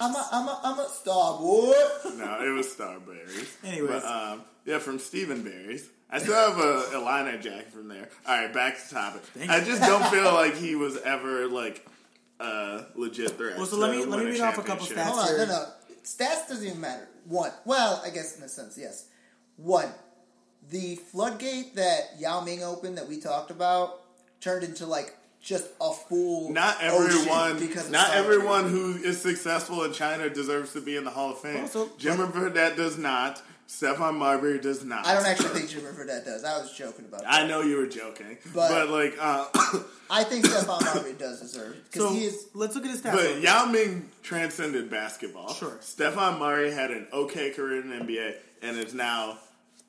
I'm 0.00 0.14
a 0.14 0.28
I'm 0.32 0.48
a 0.48 0.60
I'm 0.64 0.78
a 0.78 0.88
Star 0.88 1.38
Boy. 1.38 1.72
no, 2.16 2.38
it 2.44 2.52
was 2.54 2.66
Starberries. 2.68 3.48
Anyways. 3.64 3.90
But, 3.90 4.04
um, 4.04 4.42
yeah, 4.64 4.78
from 4.78 4.98
Stephen 4.98 5.42
Berries. 5.42 5.88
I 6.10 6.18
still 6.18 6.34
have 6.34 6.58
a 6.58 6.94
Illini 6.96 7.38
jacket 7.38 7.72
from 7.72 7.88
there. 7.88 8.08
All 8.26 8.36
right, 8.38 8.52
back 8.52 8.76
to 8.88 8.94
topic. 8.94 9.22
Thank 9.34 9.50
I 9.50 9.62
just 9.64 9.82
don't 9.82 10.04
feel 10.06 10.32
like 10.32 10.54
he 10.54 10.76
was 10.76 10.96
ever 10.98 11.46
like 11.48 11.84
a 12.38 12.84
legit 12.94 13.32
threat. 13.32 13.56
Well, 13.56 13.66
so 13.66 13.76
let 13.76 13.90
me- 13.90 14.04
let 14.04 14.20
me 14.20 14.26
read 14.26 14.40
off 14.40 14.58
a 14.58 14.62
couple 14.62 14.86
championship. 14.86 15.14
stats. 15.14 15.24
Hold 15.26 15.40
on, 15.40 15.48
no, 15.48 15.54
no. 15.54 15.66
stats 16.04 16.48
doesn't 16.48 16.64
even 16.66 16.80
matter. 16.80 17.08
One, 17.24 17.50
well, 17.64 18.00
I 18.04 18.10
guess 18.10 18.36
in 18.36 18.44
a 18.44 18.48
sense, 18.48 18.78
yes. 18.78 19.06
One, 19.56 19.88
the 20.70 20.94
floodgate 20.96 21.74
that 21.74 22.10
Yao 22.20 22.40
Ming 22.40 22.62
opened 22.62 22.98
that 22.98 23.08
we 23.08 23.18
talked 23.20 23.50
about 23.50 24.00
turned 24.40 24.62
into 24.62 24.86
like 24.86 25.16
just 25.46 25.68
a 25.80 25.92
full. 25.92 26.50
Not 26.52 26.76
ocean 26.82 27.18
everyone, 27.20 27.58
because 27.60 27.86
of 27.86 27.92
not 27.92 28.08
science. 28.08 28.26
everyone 28.26 28.68
who 28.68 28.96
is 28.96 29.20
successful 29.22 29.84
in 29.84 29.92
China 29.92 30.28
deserves 30.28 30.72
to 30.72 30.80
be 30.80 30.96
in 30.96 31.04
the 31.04 31.10
Hall 31.10 31.30
of 31.30 31.38
Fame. 31.38 31.62
Also, 31.62 31.86
Jimmer 31.98 32.30
Burnett 32.30 32.76
does 32.76 32.98
not. 32.98 33.40
Stephon 33.68 34.16
Marbury 34.16 34.60
does 34.60 34.84
not. 34.84 35.04
I 35.06 35.14
don't 35.14 35.26
actually 35.26 35.48
think 35.48 35.70
Jimmer 35.70 35.92
Fredette 35.92 36.24
does. 36.24 36.44
I 36.44 36.56
was 36.58 36.72
joking 36.72 37.04
about 37.06 37.22
that. 37.22 37.32
I 37.32 37.48
know 37.48 37.62
you 37.62 37.76
were 37.78 37.86
joking, 37.88 38.38
But- 38.54 38.68
but, 38.68 38.90
like, 38.90 39.16
uh, 39.20 39.46
I 40.10 40.22
think 40.22 40.44
Stephon 40.46 40.84
Marbury 40.84 41.14
does 41.14 41.40
deserve 41.40 41.74
because 41.90 42.08
So 42.08 42.14
he 42.14 42.26
is. 42.26 42.46
let's 42.54 42.76
look 42.76 42.84
at 42.84 42.90
his 42.92 43.00
stats. 43.02 43.12
but 43.14 43.40
Yao 43.40 43.64
Ming 43.66 44.08
transcended 44.22 44.88
basketball. 44.88 45.52
Sure. 45.52 45.78
Stephon 45.82 46.38
Murray 46.38 46.70
had 46.70 46.92
an 46.92 47.08
okay 47.12 47.50
career 47.50 47.80
in 47.80 47.88
the 47.90 47.96
NBA 47.96 48.34
and 48.62 48.76
is 48.78 48.94
now 48.94 49.38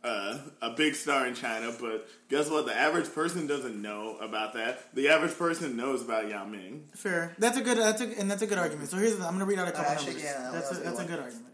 uh, 0.08 0.38
a 0.62 0.70
big 0.72 0.96
star 0.96 1.28
in 1.28 1.36
China. 1.36 1.74
But 1.80 2.08
guess 2.30 2.50
what? 2.50 2.66
The 2.66 2.76
average 2.76 3.14
person 3.14 3.46
doesn't 3.48 3.82
know 3.82 4.18
about 4.22 4.54
that. 4.54 4.94
The 4.96 5.10
average 5.10 5.38
person 5.38 5.76
knows 5.76 6.02
about 6.02 6.30
Yao 6.30 6.46
Ming. 6.46 6.88
Fair. 6.96 7.36
That's 7.38 7.58
a 7.58 7.62
good. 7.62 7.78
That's 7.78 8.02
a 8.02 8.20
and 8.20 8.30
that's 8.32 8.42
a 8.42 8.48
good 8.48 8.58
argument. 8.58 8.90
So 8.90 8.98
here's 8.98 9.18
the, 9.18 9.24
I'm 9.26 9.38
going 9.38 9.40
to 9.40 9.46
read 9.46 9.60
out 9.60 9.68
a 9.68 9.72
couple 9.72 9.92
Alright, 9.92 10.06
numbers. 10.06 10.22
shake 10.22 10.24
your 10.24 10.42
hand. 10.42 10.56
That's 10.56 10.72
a, 10.72 10.76
What 10.76 10.84
that's 10.84 11.00
a 11.00 11.06
good 11.06 11.20
argument. 11.20 11.46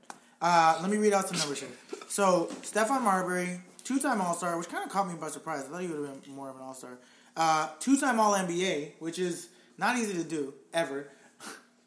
Uh, 0.42 0.78
let 0.82 0.92
me 0.92 0.98
read 0.98 1.14
out 1.14 1.28
some 1.28 1.38
numbers 1.40 1.62
here. 1.62 1.70
So 2.10 2.50
Stephon 2.62 3.02
Marbury, 3.02 3.62
two-time 3.86 4.22
All 4.22 4.34
Star, 4.34 4.58
which 4.58 4.70
kind 4.70 4.86
of 4.86 4.92
caught 4.92 5.08
me 5.08 5.16
by 5.20 5.30
surprise. 5.30 5.64
I 5.66 5.72
thought 5.72 5.82
he 5.82 5.88
would 5.88 6.08
have 6.08 6.24
been 6.24 6.36
more 6.36 6.50
of 6.50 6.56
an 6.58 6.62
All 6.62 6.74
Star. 6.74 6.98
Uh, 7.36 7.70
two-time 7.80 8.20
All 8.20 8.34
NBA, 8.34 8.92
which 9.00 9.20
is 9.20 9.48
not 9.78 9.98
easy 9.98 10.14
to 10.14 10.24
do 10.24 10.54
ever. 10.74 11.08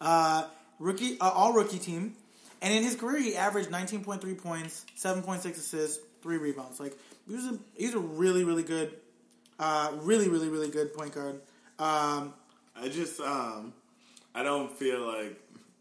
Uh, 0.01 0.47
rookie, 0.79 1.19
uh, 1.21 1.31
All 1.31 1.53
Rookie 1.53 1.79
team, 1.79 2.15
and 2.63 2.73
in 2.75 2.83
his 2.83 2.97
career 2.97 3.19
he 3.21 3.37
averaged 3.37 3.71
19.3 3.71 4.39
points, 4.39 4.85
7.6 4.99 5.45
assists, 5.53 6.03
three 6.27 6.39
rebounds. 6.39 6.81
Like 6.81 6.99
he 7.29 7.35
was 7.35 7.45
a 7.47 7.59
he's 7.77 7.95
a 7.95 8.01
really 8.01 8.43
really 8.43 8.65
good, 8.65 8.93
uh, 9.61 9.93
really 10.01 10.29
really 10.29 10.49
really 10.49 10.69
good 10.69 10.93
point 10.93 11.15
guard. 11.15 11.41
Um, 11.79 12.35
I 12.75 12.89
just, 12.89 13.21
um, 13.21 13.73
I 14.35 14.43
don't 14.43 14.71
feel 14.73 15.07
like 15.07 15.41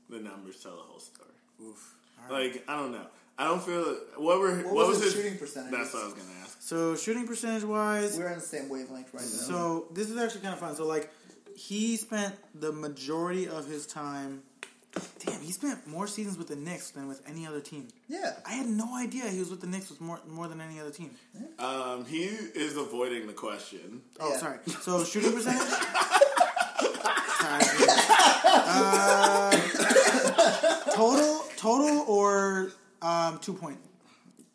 the 0.10 0.20
numbers 0.20 0.62
tell 0.62 0.76
the 0.76 0.84
whole 0.84 1.00
story. 1.00 1.30
Oof. 1.64 1.96
Like 2.30 2.64
I 2.68 2.78
don't 2.78 2.92
know. 2.92 3.08
I 3.38 3.46
don't 3.46 3.62
feel. 3.62 3.98
What 4.18 4.40
were 4.40 4.56
what, 4.58 4.74
was 4.74 4.88
was 4.88 5.04
his 5.04 5.14
his 5.14 5.24
shooting 5.24 5.40
percentages? 5.40 5.78
That's 5.78 5.94
what 5.94 6.04
I 6.04 6.06
was 6.06 6.14
gonna 6.14 6.40
ask. 6.44 6.62
So 6.62 6.96
shooting 6.96 7.28
percentage 7.28 7.64
wise, 7.64 8.18
We're 8.18 8.30
on 8.30 8.36
the 8.36 8.42
same 8.42 8.70
wavelength 8.70 9.14
right 9.14 9.22
now. 9.22 9.28
so 9.28 9.88
this 9.94 10.10
is 10.10 10.18
actually 10.18 10.42
kind 10.42 10.54
of 10.54 10.60
fun. 10.60 10.76
So 10.76 10.86
like, 10.86 11.12
he 11.56 11.98
spent 11.98 12.36
the 12.54 12.72
majority 12.72 13.48
of 13.48 13.68
his 13.68 13.86
time. 13.88 14.44
Damn, 15.26 15.42
he 15.42 15.52
spent 15.52 15.86
more 15.88 16.08
seasons 16.08 16.38
with 16.38 16.48
the 16.48 16.56
Knicks 16.56 16.92
than 16.92 17.08
with 17.08 17.22
any 17.28 17.46
other 17.48 17.60
team. 17.60 17.88
yeah, 18.08 18.34
I 18.46 18.54
had 18.54 18.68
no 18.68 18.96
idea 18.96 19.28
he 19.28 19.40
was 19.40 19.50
with 19.50 19.60
the 19.62 19.68
Knicks 19.68 19.90
with 19.90 20.00
more 20.00 20.20
more 20.28 20.48
than 20.48 20.62
any 20.62 20.80
other 20.80 20.92
team. 20.92 21.12
Um, 21.60 22.06
he 22.06 22.24
is 22.26 22.78
avoiding 22.78 23.28
the 23.28 23.34
question. 23.34 24.02
Oh, 24.20 24.30
Yeah. 24.32 24.38
sorry. 24.38 24.60
So 24.82 25.04
shooting 25.04 25.32
percentage. 25.38 25.68
sorry. 27.42 27.66
Uh, 28.58 29.52
total, 30.94 31.44
total, 31.58 32.06
or 32.08 32.72
um, 33.02 33.40
two 33.40 33.54
point. 33.54 33.78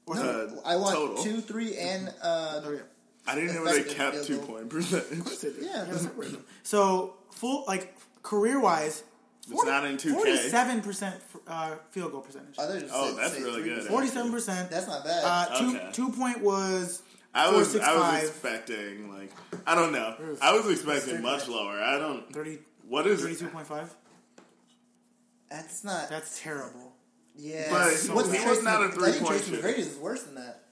Or 0.07 0.16
Uh, 0.16 0.48
I 0.64 0.76
want 0.76 0.94
total. 0.96 1.22
two, 1.22 1.40
three, 1.40 1.76
and 1.76 2.09
uh, 2.22 2.61
Oh, 2.64 2.70
yeah. 2.72 2.79
I 3.26 3.35
didn't 3.35 3.55
know 3.55 3.64
they 3.64 3.72
Effective 3.81 3.96
kept 3.96 4.14
field 4.16 4.26
two 4.26 4.37
goal. 4.38 4.46
point 4.46 4.68
percentage. 4.70 5.18
yeah, 5.61 5.87
Yeah. 5.87 6.29
So 6.62 7.14
full 7.31 7.64
like 7.68 7.94
career 8.22 8.59
wise, 8.61 9.03
It's 9.50 9.64
not 9.64 9.84
in 9.84 9.96
2K. 9.96 10.12
Forty-seven 10.14 10.80
percent 10.82 11.16
uh, 11.46 11.74
field 11.90 12.12
goal 12.12 12.20
percentage. 12.20 12.58
I 12.58 12.66
thought 12.66 12.74
you 12.74 12.80
just 12.80 12.92
Oh, 12.94 13.08
said- 13.08 13.18
that's 13.18 13.34
say 13.34 13.42
really 13.42 13.54
three 13.60 13.64
good. 13.70 13.74
percent. 13.76 13.90
Forty-seven 13.92 14.30
percent. 14.32 14.70
That's 14.70 14.86
not 14.86 15.04
bad. 15.04 15.22
Uh, 15.24 15.58
two 15.58 15.76
Okay. 15.76 15.88
two 15.92 16.10
point 16.12 16.40
was 16.40 17.02
I 17.34 17.50
was 17.50 17.74
I 17.76 17.78
465. 17.80 18.22
was 18.22 18.30
expecting 18.30 19.10
like 19.12 19.32
I 19.66 19.74
don't 19.74 19.92
know. 19.92 20.36
I 20.42 20.52
was 20.54 20.68
expecting 20.70 21.22
much 21.22 21.48
lower. 21.48 21.78
I 21.82 21.98
don't. 21.98 22.32
30, 22.32 22.58
What 22.88 23.06
is 23.06 23.20
32.5. 23.22 23.88
that's 25.50 25.84
not. 25.84 26.08
That's 26.08 26.40
terrible. 26.40 26.92
yeah. 27.36 27.68
But 27.70 27.92
he 27.96 28.08
What's 28.10 28.28
was 28.44 28.62
not 28.62 28.82
a 28.82 28.88
Mc- 28.88 28.98
I 28.98 29.10
think 29.10 29.16
three-point 29.16 29.26
Tracy 29.44 29.50
shooter. 29.56 29.68
McGrady's 29.68 29.86
is 29.88 29.98
worse 29.98 30.22
than 30.24 30.34
that. 30.36 30.64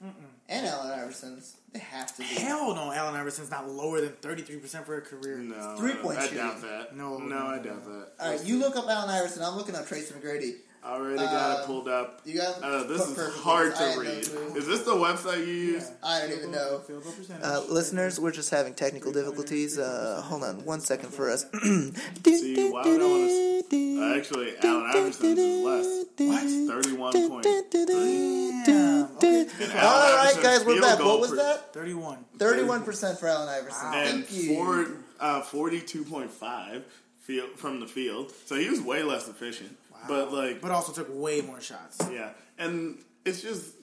And 0.51 0.65
Allen 0.65 0.91
Iverson's. 0.99 1.55
They 1.71 1.79
have 1.79 2.11
to 2.15 2.21
be. 2.23 2.27
Hell 2.27 2.73
no, 2.73 2.91
Allen 2.91 3.13
Iverson's 3.15 3.51
not 3.51 3.69
lower 3.69 4.01
than 4.01 4.13
thirty-three 4.13 4.57
percent 4.57 4.85
for 4.87 4.97
a 4.97 5.01
career. 5.01 5.37
No, 5.37 5.75
Three-point 5.77 6.17
I 6.17 6.23
shooting. 6.23 6.37
doubt 6.39 6.61
that. 6.63 6.95
No, 6.97 7.17
no, 7.19 7.25
no, 7.25 7.45
I 7.47 7.59
doubt 7.59 7.85
that. 7.85 8.07
All 8.19 8.31
right, 8.31 8.43
you 8.43 8.57
look 8.57 8.75
up 8.75 8.85
Allen 8.87 9.09
Iverson. 9.09 9.43
I'm 9.43 9.55
looking 9.55 9.75
up 9.75 9.85
Tracy 9.85 10.11
McGrady. 10.15 10.55
I 10.83 10.93
already 10.93 11.17
got 11.17 11.57
Um, 11.57 11.61
it 11.61 11.65
pulled 11.67 11.87
up. 11.89 12.21
You 12.25 12.37
got 12.37 12.63
Uh, 12.63 12.83
this 12.85 13.01
is 13.07 13.35
hard 13.35 13.75
to 13.75 13.77
had 13.77 13.95
no 13.97 14.01
read. 14.01 14.55
Is 14.57 14.65
this 14.65 14.79
the 14.83 14.95
website 14.95 15.39
you 15.45 15.53
use? 15.53 15.91
I 16.01 16.21
don't 16.21 16.31
even 16.31 16.51
know. 16.51 16.79
Field 16.87 17.03
goal 17.03 17.11
percentage. 17.11 17.43
Uh, 17.43 17.61
listeners, 17.69 18.17
we're 18.19 18.31
just 18.31 18.49
having 18.49 18.73
technical 18.73 19.11
difficulties. 19.11 19.77
Uh, 19.77 20.21
hold 20.25 20.41
on 20.43 20.63
one 20.65 20.79
second 20.79 21.13
for 21.13 21.29
us. 21.29 21.45
See, 21.51 22.69
why 22.71 22.81
would 22.85 23.01
I 23.01 23.05
want 23.05 23.69
to? 23.69 24.01
Uh, 24.01 24.17
actually, 24.17 24.57
Allen 24.63 24.85
Iverson's 24.95 25.37
is 25.37 25.65
less. 25.65 25.98
What? 26.27 26.43
Thirty-one 26.83 27.29
point. 27.29 27.43
Damn. 27.43 29.05
Okay. 29.15 29.41
And 29.61 29.71
All 29.71 29.77
Allen 29.77 30.15
right, 30.15 30.25
Iverson's 30.35 30.43
guys, 30.43 30.65
we're 30.65 30.81
back. 30.81 30.99
What 30.99 31.19
was 31.19 31.35
that? 31.35 31.73
Thirty-one. 31.73 32.25
Thirty-one 32.37 32.83
percent 32.83 33.19
for 33.19 33.27
Allen 33.27 33.47
Iverson. 33.49 33.93
And 33.93 34.25
Thank 34.25 34.43
you. 34.43 34.55
four, 34.55 34.87
uh, 35.19 35.41
forty-two 35.41 36.03
point 36.03 36.31
five 36.31 36.83
field 37.19 37.51
from 37.57 37.79
the 37.79 37.87
field. 37.87 38.33
So 38.45 38.55
he 38.55 38.69
was 38.69 38.81
way 38.81 39.03
less 39.03 39.27
efficient. 39.27 39.77
But 40.07 40.31
like, 40.33 40.61
But 40.61 40.71
also 40.71 40.91
took 40.93 41.07
way 41.11 41.41
more 41.41 41.59
shots. 41.61 41.97
yeah, 42.11 42.29
and 42.57 42.97
it's 43.25 43.41
just 43.41 43.73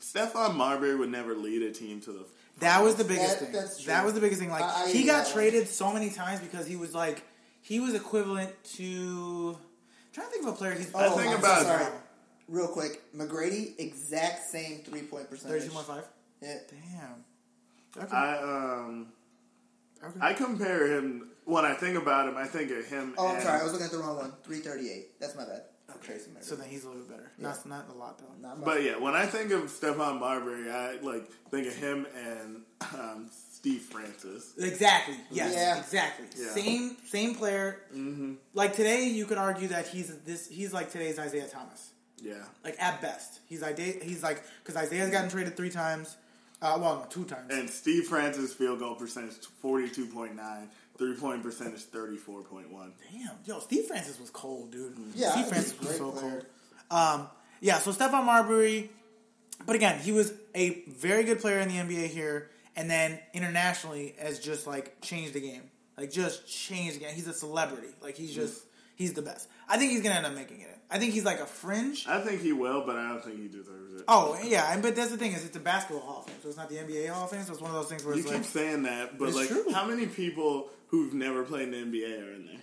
Stephon 0.00 0.54
Marbury 0.56 0.96
would 0.96 1.10
never 1.10 1.34
lead 1.34 1.62
a 1.62 1.72
team 1.72 2.00
to 2.02 2.12
the. 2.12 2.24
That 2.60 2.82
was 2.84 2.94
the 2.96 3.04
biggest 3.04 3.40
That- 3.40 3.44
thing. 3.46 3.52
that's 3.52 3.76
true. 3.78 3.86
That 3.86 4.04
was 4.04 4.14
the 4.14 4.20
biggest 4.20 4.40
thing. 4.40 4.50
Like 4.50 4.62
I- 4.62 4.84
I 4.84 4.86
he 4.86 4.90
agree 5.00 5.04
got 5.06 5.12
that 5.18 5.24
one. 5.26 5.32
traded 5.34 5.68
so 5.68 5.92
many 5.92 6.10
times 6.10 6.40
because 6.40 6.66
he 6.66 6.76
was 6.76 6.94
like 6.94 7.22
he 7.62 7.80
was 7.80 7.94
equivalent 7.94 8.52
to. 8.74 9.58
I'm 10.16 10.22
trying 10.22 10.26
to 10.26 10.32
think 10.32 10.46
of 10.46 10.54
a 10.54 10.56
player. 10.56 10.74
He's 10.74 10.90
Oh, 10.94 10.98
I 10.98 11.08
think 11.22 11.34
I'm 11.34 11.40
so 11.42 11.46
about- 11.46 11.62
sorry. 11.66 11.86
Real 12.46 12.68
quick, 12.68 13.02
McGrady, 13.16 13.72
exact 13.78 14.48
same 14.50 14.78
three-point 14.84 15.30
percentage. 15.30 15.62
thirty-two 15.62 15.72
point 15.74 15.86
five. 15.86 16.04
Yeah. 16.42 16.58
Damn. 16.70 18.04
Okay. 18.04 18.14
I 18.14 18.38
um 18.38 19.12
okay. 20.04 20.18
I 20.20 20.34
compare 20.34 20.86
him 20.92 21.30
when 21.46 21.64
I 21.64 21.72
think 21.74 21.96
about 21.96 22.28
him. 22.28 22.36
I 22.36 22.44
think 22.46 22.70
of 22.70 22.84
him. 22.86 23.14
Oh, 23.16 23.28
I'm 23.28 23.40
sorry. 23.40 23.60
I 23.60 23.64
was 23.64 23.72
looking 23.72 23.86
at 23.86 23.92
the 23.92 23.98
wrong 23.98 24.16
one. 24.18 24.32
Three 24.44 24.58
thirty-eight. 24.58 25.18
That's 25.20 25.34
my 25.34 25.44
bad. 25.44 25.62
Tracy 26.02 26.30
McGrady. 26.32 26.42
so 26.44 26.56
then 26.56 26.68
he's 26.68 26.84
a 26.84 26.88
little 26.88 27.02
bit 27.02 27.10
better. 27.16 27.32
Not 27.38 27.64
not 27.66 27.88
a 27.88 27.92
lot 27.96 28.18
though. 28.18 28.26
Not. 28.46 28.62
But 28.62 28.82
yeah, 28.82 28.98
when 28.98 29.14
I 29.14 29.24
think 29.26 29.50
of 29.52 29.62
Stephon 29.64 30.20
Marbury, 30.20 30.70
I 30.70 30.96
like 31.00 31.30
think 31.50 31.66
of 31.66 31.74
him 31.76 32.06
and 32.14 32.62
um, 32.94 33.30
Steve 33.64 33.80
Francis. 33.80 34.52
Exactly. 34.58 35.14
Yes. 35.30 35.54
Yeah. 35.54 35.78
Exactly. 35.78 36.26
Yeah. 36.36 36.50
Same 36.50 36.96
same 37.06 37.34
player. 37.34 37.80
Mm-hmm. 37.94 38.34
Like 38.52 38.74
today, 38.76 39.04
you 39.08 39.24
could 39.24 39.38
argue 39.38 39.68
that 39.68 39.88
he's 39.88 40.14
this. 40.18 40.46
He's 40.48 40.74
like 40.74 40.90
today's 40.92 41.18
Isaiah 41.18 41.46
Thomas. 41.48 41.90
Yeah, 42.22 42.36
Like 42.62 42.76
at 42.80 43.02
best, 43.02 43.40
he's 43.46 43.62
Isaiah. 43.62 43.94
He's 44.02 44.22
like 44.22 44.42
because 44.62 44.76
Isaiah's 44.76 45.10
gotten 45.10 45.28
traded 45.30 45.56
three 45.56 45.70
times. 45.70 46.16
Uh, 46.62 46.78
well, 46.80 46.96
no, 47.00 47.06
two 47.10 47.24
times. 47.24 47.52
and 47.52 47.68
Steve 47.68 48.04
Francis 48.06 48.52
field 48.54 48.78
goal 48.80 48.94
percentage 48.94 49.34
forty 49.60 49.88
two 49.90 50.06
point 50.06 50.34
nine, 50.36 50.68
three 50.98 51.14
point 51.16 51.42
percentage 51.42 51.80
thirty 51.84 52.16
four 52.16 52.42
point 52.42 52.70
one. 52.72 52.92
Damn, 53.12 53.30
yo, 53.46 53.60
Steve 53.60 53.86
Francis 53.86 54.18
was 54.20 54.30
cold, 54.30 54.70
dude. 54.72 54.94
Yeah, 55.14 55.32
Steve 55.32 55.46
Francis 55.48 55.78
was 55.80 55.96
so 55.96 56.10
player. 56.12 56.30
cold. 56.90 57.00
Um, 57.20 57.28
yeah, 57.60 57.78
so 57.78 57.92
Stephon 57.92 58.24
Marbury, 58.24 58.90
but 59.66 59.74
again, 59.76 59.98
he 60.00 60.12
was 60.12 60.32
a 60.54 60.82
very 60.88 61.24
good 61.24 61.40
player 61.40 61.58
in 61.60 61.68
the 61.68 61.74
NBA 61.74 62.06
here, 62.08 62.48
and 62.76 62.90
then 62.90 63.18
internationally 63.32 64.14
has 64.18 64.38
just 64.38 64.66
like 64.66 65.00
changed 65.00 65.34
the 65.34 65.40
game, 65.40 65.62
like 65.96 66.10
just 66.10 66.46
changed 66.46 66.96
the 66.96 67.00
game. 67.00 67.14
He's 67.14 67.28
a 67.28 67.32
celebrity, 67.32 67.88
like 68.02 68.16
he's 68.16 68.34
just 68.34 68.64
he's 68.96 69.12
the 69.14 69.22
best. 69.22 69.48
I 69.68 69.76
think 69.78 69.92
he's 69.92 70.02
gonna 70.02 70.16
end 70.16 70.26
up 70.26 70.34
making 70.34 70.60
it. 70.60 70.78
I 70.90 70.98
think 70.98 71.12
he's 71.12 71.24
like 71.24 71.40
a 71.40 71.46
fringe. 71.46 72.06
I 72.06 72.20
think 72.20 72.40
he 72.40 72.52
will, 72.52 72.84
but 72.84 72.96
I 72.96 73.08
don't 73.08 73.24
think 73.24 73.40
he 73.40 73.48
deserves 73.48 73.94
it. 73.94 74.04
Oh 74.06 74.38
yeah, 74.44 74.72
and 74.72 74.82
but 74.82 74.94
that's 74.94 75.10
the 75.10 75.16
thing 75.16 75.32
is 75.32 75.44
it's 75.44 75.56
a 75.56 75.60
basketball 75.60 76.04
Hall 76.04 76.20
of 76.20 76.26
Fame, 76.26 76.36
so 76.42 76.48
it's 76.48 76.56
not 76.56 76.68
the 76.68 76.76
NBA 76.76 77.08
Hall 77.08 77.24
of 77.24 77.30
Fame. 77.30 77.42
So 77.42 77.52
it's 77.52 77.62
one 77.62 77.70
of 77.70 77.76
those 77.76 77.88
things 77.88 78.04
where 78.04 78.14
you 78.14 78.20
it's 78.20 78.30
keep 78.30 78.40
like, 78.40 78.46
saying 78.46 78.82
that, 78.84 79.18
but 79.18 79.32
like, 79.34 79.48
true. 79.48 79.72
how 79.72 79.86
many 79.86 80.06
people 80.06 80.70
who've 80.88 81.14
never 81.14 81.42
played 81.42 81.72
in 81.72 81.90
the 81.90 81.98
NBA 81.98 82.22
are 82.22 82.32
in 82.32 82.46
there? 82.46 82.60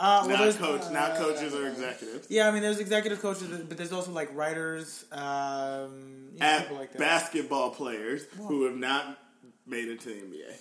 uh, 0.00 0.24
well, 0.26 0.46
not 0.46 0.56
coach, 0.56 0.90
not 0.90 1.16
coaches 1.16 1.54
or 1.54 1.68
executives. 1.68 2.26
yeah, 2.30 2.48
I 2.48 2.50
mean 2.50 2.62
there's 2.62 2.80
executive 2.80 3.20
coaches, 3.20 3.48
but 3.68 3.76
there's 3.76 3.92
also 3.92 4.12
like 4.12 4.34
writers, 4.34 5.04
um, 5.12 6.30
you 6.32 6.38
know, 6.38 6.64
like 6.72 6.96
basketball 6.96 7.70
players 7.70 8.24
who 8.48 8.64
have 8.64 8.76
not 8.76 9.18
made 9.70 9.88
it 9.88 10.00
to 10.00 10.08
the 10.08 10.14
NBA 10.16 10.52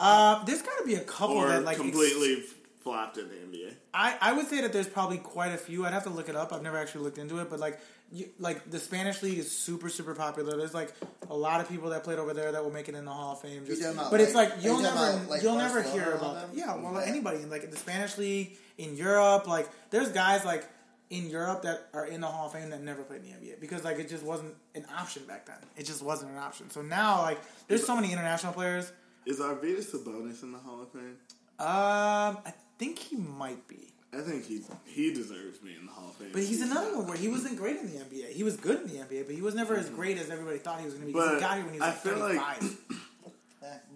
Uh, 0.00 0.44
there's 0.44 0.62
got 0.62 0.78
to 0.78 0.84
be 0.86 0.94
a 0.94 1.00
couple 1.00 1.36
or 1.36 1.48
that 1.48 1.64
like 1.64 1.74
ex- 1.76 1.82
completely 1.82 2.42
flopped 2.82 3.16
in 3.18 3.28
the 3.28 3.34
NBA. 3.34 3.72
I, 3.94 4.16
I 4.20 4.32
would 4.34 4.46
say 4.48 4.60
that 4.60 4.72
there's 4.72 4.88
probably 4.88 5.18
quite 5.18 5.52
a 5.52 5.56
few. 5.56 5.86
I'd 5.86 5.92
have 5.92 6.02
to 6.04 6.10
look 6.10 6.28
it 6.28 6.36
up. 6.36 6.52
I've 6.52 6.62
never 6.62 6.76
actually 6.78 7.04
looked 7.04 7.18
into 7.18 7.38
it, 7.38 7.48
but 7.48 7.58
like 7.60 7.78
you, 8.12 8.28
like 8.38 8.70
the 8.70 8.78
Spanish 8.78 9.22
league 9.22 9.38
is 9.38 9.50
super 9.50 9.88
super 9.88 10.14
popular. 10.14 10.56
There's 10.58 10.74
like 10.74 10.92
a 11.30 11.34
lot 11.36 11.60
of 11.62 11.68
people 11.68 11.90
that 11.90 12.04
played 12.04 12.18
over 12.18 12.34
there 12.34 12.52
that 12.52 12.62
will 12.62 12.72
make 12.72 12.88
it 12.88 12.94
in 12.94 13.04
the 13.06 13.10
Hall 13.10 13.32
of 13.32 13.40
Fame. 13.40 13.64
Just, 13.64 13.80
talking 13.80 13.96
about, 13.96 14.10
but 14.10 14.20
it's 14.20 14.34
like- 14.34 14.50
like 14.56 14.62
you 14.64 14.70
you'll 14.72 14.82
never 14.82 14.96
about, 15.10 15.28
like, 15.30 15.42
you'll 15.42 15.56
never 15.56 15.82
hear 15.82 16.10
and 16.12 16.20
all 16.20 16.32
about 16.32 16.48
them? 16.48 16.50
yeah 16.54 16.74
well 16.76 16.94
Yeah. 17.00 17.06
anybody 17.06 17.38
in 17.42 17.48
like 17.50 17.70
the 17.70 17.76
Spanish 17.76 18.18
league 18.18 18.56
in 18.78 18.96
Europe 18.96 19.46
like 19.46 19.68
there's 19.90 20.10
guys 20.10 20.44
like 20.44 20.66
in 21.10 21.28
Europe 21.28 21.62
that 21.62 21.88
are 21.92 22.06
in 22.06 22.20
the 22.20 22.26
Hall 22.26 22.46
of 22.46 22.52
Fame 22.52 22.70
that 22.70 22.82
never 22.82 23.02
played 23.02 23.20
in 23.22 23.26
the 23.26 23.32
NBA 23.52 23.60
because 23.60 23.84
like 23.84 23.98
it 23.98 24.08
just 24.08 24.24
wasn't 24.24 24.54
an 24.74 24.84
option 24.98 25.24
back 25.26 25.46
then. 25.46 25.56
It 25.76 25.84
just 25.84 26.02
wasn't 26.02 26.32
an 26.32 26.38
option. 26.38 26.70
So 26.70 26.82
now 26.82 27.22
like 27.22 27.38
there's 27.68 27.84
so 27.86 27.94
many 27.94 28.12
international 28.12 28.52
players. 28.52 28.90
Is 29.26 29.38
Arvydas 29.40 29.86
Sabonis 29.94 30.42
in 30.42 30.52
the 30.52 30.58
Hall 30.58 30.82
of 30.82 30.90
Fame? 30.90 31.16
Um, 31.58 32.38
I 32.44 32.52
think 32.78 32.98
he 32.98 33.16
might 33.16 33.66
be, 33.68 33.92
I 34.12 34.18
think 34.20 34.44
he 34.44 34.60
he 34.86 35.14
deserves 35.14 35.58
being 35.58 35.76
in 35.80 35.86
the 35.86 35.92
Hall 35.92 36.08
of 36.10 36.16
Fame. 36.16 36.30
but 36.32 36.42
he's 36.42 36.60
another 36.62 36.96
one 36.96 37.06
where 37.06 37.16
he 37.16 37.28
wasn't 37.28 37.56
great 37.56 37.76
in 37.76 37.90
the 37.90 37.98
NBA. 37.98 38.30
He 38.32 38.42
was 38.42 38.56
good 38.56 38.80
in 38.82 38.88
the 38.88 39.04
NBA, 39.04 39.26
but 39.26 39.34
he 39.34 39.40
was 39.40 39.54
never 39.54 39.76
as 39.76 39.88
great 39.90 40.18
as 40.18 40.30
everybody 40.30 40.58
thought 40.58 40.80
he 40.80 40.84
was 40.86 40.94
going 40.94 41.06
to 41.06 41.12
be. 41.12 41.18
'cause 41.18 41.28
But 41.28 41.34
he 41.36 41.40
got 41.40 41.54
here 41.56 41.64
when 41.64 41.74
he 41.74 41.80
was 41.80 41.88
I 41.88 41.92
like 41.92 41.98
feel 41.98 42.18
like- 42.18 42.58
35. 42.60 42.76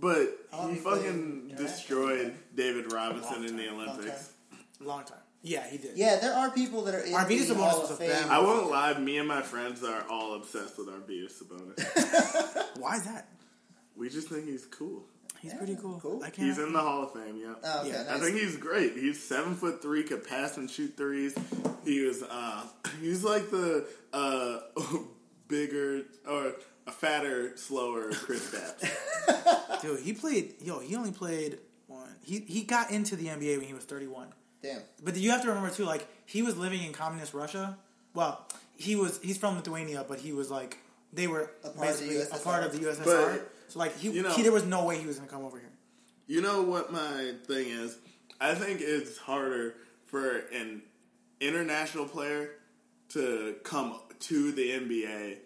But 0.00 0.28
he 0.64 0.70
he 0.70 0.76
fucking 0.76 1.52
destroyed 1.56 2.34
David 2.54 2.90
Robinson 2.92 3.44
in 3.44 3.56
the 3.56 3.66
Long 3.68 3.88
Olympics. 3.90 4.30
Long 4.80 5.04
time. 5.04 5.18
Yeah, 5.42 5.66
he 5.68 5.78
did. 5.78 5.96
Yeah, 5.96 6.16
there 6.16 6.34
are 6.34 6.50
people 6.50 6.82
that 6.84 6.94
are 6.94 7.00
in 7.00 7.12
Arvydas 7.12 7.48
the 7.48 7.54
Sabonis 7.54 7.56
Hall 7.70 7.80
was 7.80 7.90
of 7.90 7.96
a 7.96 7.98
Fame. 8.00 8.10
bad- 8.10 8.28
I 8.30 8.40
won't 8.40 8.70
lie, 8.70 8.98
me 8.98 9.18
and 9.18 9.28
my 9.28 9.40
friends 9.42 9.84
are 9.84 10.04
all 10.10 10.34
obsessed 10.34 10.76
with 10.78 10.88
Arvydas 10.88 11.32
Sabonis. 11.42 12.66
Why 12.80 12.96
is 12.96 13.04
that? 13.04 13.28
we 13.96 14.08
just 14.08 14.28
think 14.28 14.46
he's 14.46 14.64
cool. 14.66 15.04
He's 15.40 15.54
pretty 15.54 15.76
cool. 15.76 16.00
cool. 16.02 16.20
I 16.24 16.30
can't. 16.30 16.48
He's 16.48 16.58
in 16.58 16.72
the 16.72 16.80
Hall 16.80 17.04
of 17.04 17.12
Fame, 17.12 17.36
yeah. 17.40 17.54
Oh, 17.62 17.80
okay, 17.82 17.90
Yeah, 17.90 18.02
nice. 18.04 18.10
I 18.16 18.18
think 18.18 18.36
he's 18.38 18.56
great. 18.56 18.94
He's 18.94 19.22
seven 19.22 19.54
foot 19.54 19.80
three, 19.80 20.02
could 20.02 20.26
pass 20.26 20.56
and 20.56 20.68
shoot 20.68 20.96
threes. 20.96 21.36
He 21.84 22.00
was 22.02 22.22
uh 22.24 22.64
he's 23.00 23.22
like 23.22 23.48
the 23.50 23.86
uh 24.12 24.58
bigger 25.48 26.02
or 26.28 26.54
a 26.86 26.90
fatter, 26.92 27.56
slower 27.56 28.10
Chris 28.12 28.50
Stapps. 28.52 29.82
Dude, 29.82 30.00
he 30.00 30.12
played. 30.12 30.54
Yo, 30.62 30.80
he 30.80 30.96
only 30.96 31.12
played 31.12 31.58
one. 31.86 32.08
He 32.24 32.40
he 32.40 32.62
got 32.64 32.90
into 32.90 33.14
the 33.14 33.26
NBA 33.26 33.58
when 33.58 33.66
he 33.68 33.74
was 33.74 33.84
31. 33.84 34.32
Damn. 34.62 34.80
But 35.02 35.16
you 35.16 35.30
have 35.30 35.42
to 35.42 35.48
remember 35.48 35.70
too, 35.70 35.84
like 35.84 36.06
he 36.26 36.42
was 36.42 36.56
living 36.56 36.82
in 36.82 36.92
communist 36.92 37.34
Russia. 37.34 37.78
Well, 38.14 38.46
he 38.76 38.96
was. 38.96 39.20
He's 39.22 39.38
from 39.38 39.56
Lithuania, 39.56 40.04
but 40.08 40.18
he 40.20 40.32
was 40.32 40.50
like 40.50 40.78
they 41.12 41.26
were 41.26 41.50
A 41.64 41.68
part 41.70 41.74
of 41.74 41.80
basically 41.80 42.20
a 42.20 42.36
part 42.42 42.64
of 42.64 42.72
the 42.72 42.78
USSR. 42.86 43.04
But, 43.04 43.52
so 43.68 43.78
like 43.78 43.96
he, 43.98 44.10
you 44.10 44.22
know- 44.22 44.30
he, 44.32 44.42
there 44.42 44.52
was 44.52 44.64
no 44.64 44.84
way 44.84 44.98
he 44.98 45.06
was 45.06 45.16
going 45.16 45.28
to 45.28 45.34
come 45.34 45.44
over 45.44 45.58
here. 45.58 45.70
You 46.26 46.42
know 46.42 46.62
what 46.62 46.92
my 46.92 47.32
thing 47.46 47.68
is? 47.68 47.96
I 48.40 48.54
think 48.54 48.80
it's 48.82 49.16
harder 49.18 49.74
for 50.06 50.38
an 50.52 50.82
international 51.40 52.04
player 52.06 52.50
to 53.10 53.56
come 53.64 53.98
to 54.20 54.52
the 54.52 54.70
NBA 54.70 55.36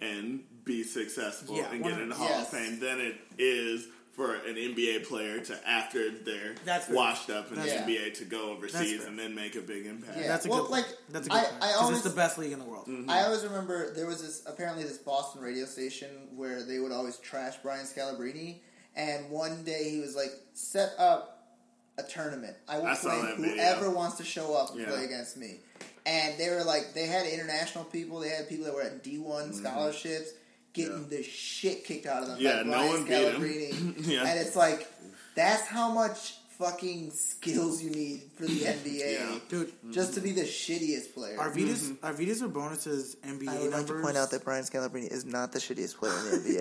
and 0.00 0.42
be 0.64 0.82
successful 0.82 1.56
Yeah, 1.56 1.70
and 1.70 1.82
get 1.82 1.92
one- 1.92 2.02
in 2.02 2.08
the 2.08 2.14
Hall 2.14 2.28
yes. 2.28 2.52
of 2.52 2.58
Fame 2.58 2.80
than 2.80 3.00
it 3.00 3.16
is 3.38 3.86
for 4.12 4.34
an 4.34 4.56
NBA 4.56 5.06
player 5.08 5.40
to 5.40 5.68
after 5.68 6.10
they're 6.10 6.54
That's 6.66 6.88
washed 6.88 7.30
up 7.30 7.48
in 7.50 7.56
That's 7.56 7.72
the 7.72 7.78
fair. 7.78 7.86
NBA 7.88 8.14
to 8.18 8.24
go 8.26 8.50
overseas 8.50 9.04
and 9.04 9.18
then 9.18 9.34
make 9.34 9.56
a 9.56 9.60
big 9.62 9.86
impact. 9.86 10.18
Yeah. 10.18 10.28
That's 10.28 10.44
a 10.44 10.50
well, 10.50 10.62
good. 10.64 10.70
like, 10.70 10.86
that's 11.08 11.26
a 11.26 11.30
good 11.30 11.38
I- 11.38 11.44
point. 11.44 11.54
I 11.62 11.66
'Cause 11.72 11.76
always- 11.80 11.96
it's 11.98 12.08
the 12.08 12.14
best 12.16 12.36
league 12.38 12.52
in 12.52 12.58
the 12.58 12.64
world. 12.66 12.86
Mm-hmm. 12.86 13.08
I 13.08 13.22
always 13.24 13.42
remember 13.42 13.92
there 13.94 14.06
was 14.06 14.20
this 14.22 14.42
apparently 14.46 14.84
this 14.84 14.98
Boston 14.98 15.40
radio 15.40 15.64
station 15.64 16.08
where 16.36 16.62
they 16.62 16.78
would 16.78 16.92
always 16.92 17.16
trash 17.18 17.54
Brian 17.62 17.86
Scalabrine, 17.86 18.56
and 18.94 19.30
one 19.30 19.64
day 19.64 19.88
he 19.90 20.00
was 20.00 20.14
like, 20.14 20.30
"Set 20.52 20.92
up 20.98 21.48
a 21.96 22.02
tournament. 22.02 22.56
I 22.68 22.78
will 22.78 22.86
I 22.88 22.94
saw 22.94 23.08
play 23.10 23.22
that 23.22 23.38
video. 23.38 23.54
whoever 23.54 23.90
wants 23.90 24.18
to 24.18 24.24
show 24.24 24.54
up 24.54 24.72
and 24.72 24.80
Yeah. 24.80 24.88
play 24.90 25.04
against 25.04 25.36
me." 25.38 25.60
And 26.04 26.36
they 26.36 26.50
were 26.50 26.64
like, 26.64 26.94
they 26.94 27.06
had 27.06 27.26
international 27.26 27.84
people, 27.84 28.18
they 28.18 28.28
had 28.30 28.48
people 28.48 28.64
that 28.66 28.74
were 28.74 28.82
at 28.82 29.02
D 29.04 29.18
one 29.18 29.50
mm-hmm. 29.52 29.64
scholarships, 29.64 30.30
getting. 30.72 31.02
Yeah. 31.10 31.16
the 31.18 31.22
shit 31.22 31.84
kicked 31.84 32.06
out 32.06 32.22
of 32.22 32.28
them. 32.30 32.36
Yeah, 32.40 32.58
by 32.58 32.62
no 32.64 32.70
Brian 32.72 32.88
one 32.88 33.04
beat 33.04 33.12
him. 33.12 33.94
Scalabrine. 33.94 34.06
Yeah. 34.08 34.24
And 34.26 34.38
it's 34.40 34.56
like, 34.56 34.88
that's 35.34 35.66
how 35.66 35.92
much 35.92 36.34
fucking 36.58 37.10
skills 37.12 37.82
you 37.82 37.90
need 37.90 38.22
for 38.36 38.44
the 38.46 38.60
NBA. 38.60 39.12
Yeah. 39.12 39.38
Dude, 39.48 39.72
Just 39.90 40.14
to 40.14 40.20
be 40.20 40.32
the 40.32 40.42
shittiest 40.42 41.14
player. 41.14 41.36
Arvydas 41.38 41.90
Mm-hmm. 41.90 42.06
Arvydas 42.06 42.42
Sabonis's 42.42 43.16
NBA 43.26 43.48
I 43.48 43.58
would 43.60 43.72
like 43.72 43.86
to 43.86 44.00
point 44.00 44.16
out 44.16 44.30
that 44.30 44.44
Brian 44.44 44.62
Scalabrine 44.64 45.10
is 45.10 45.24
not 45.24 45.52
the 45.52 45.58
shittiest 45.58 45.96
player 45.96 46.12
in 46.12 46.42
the 46.44 46.58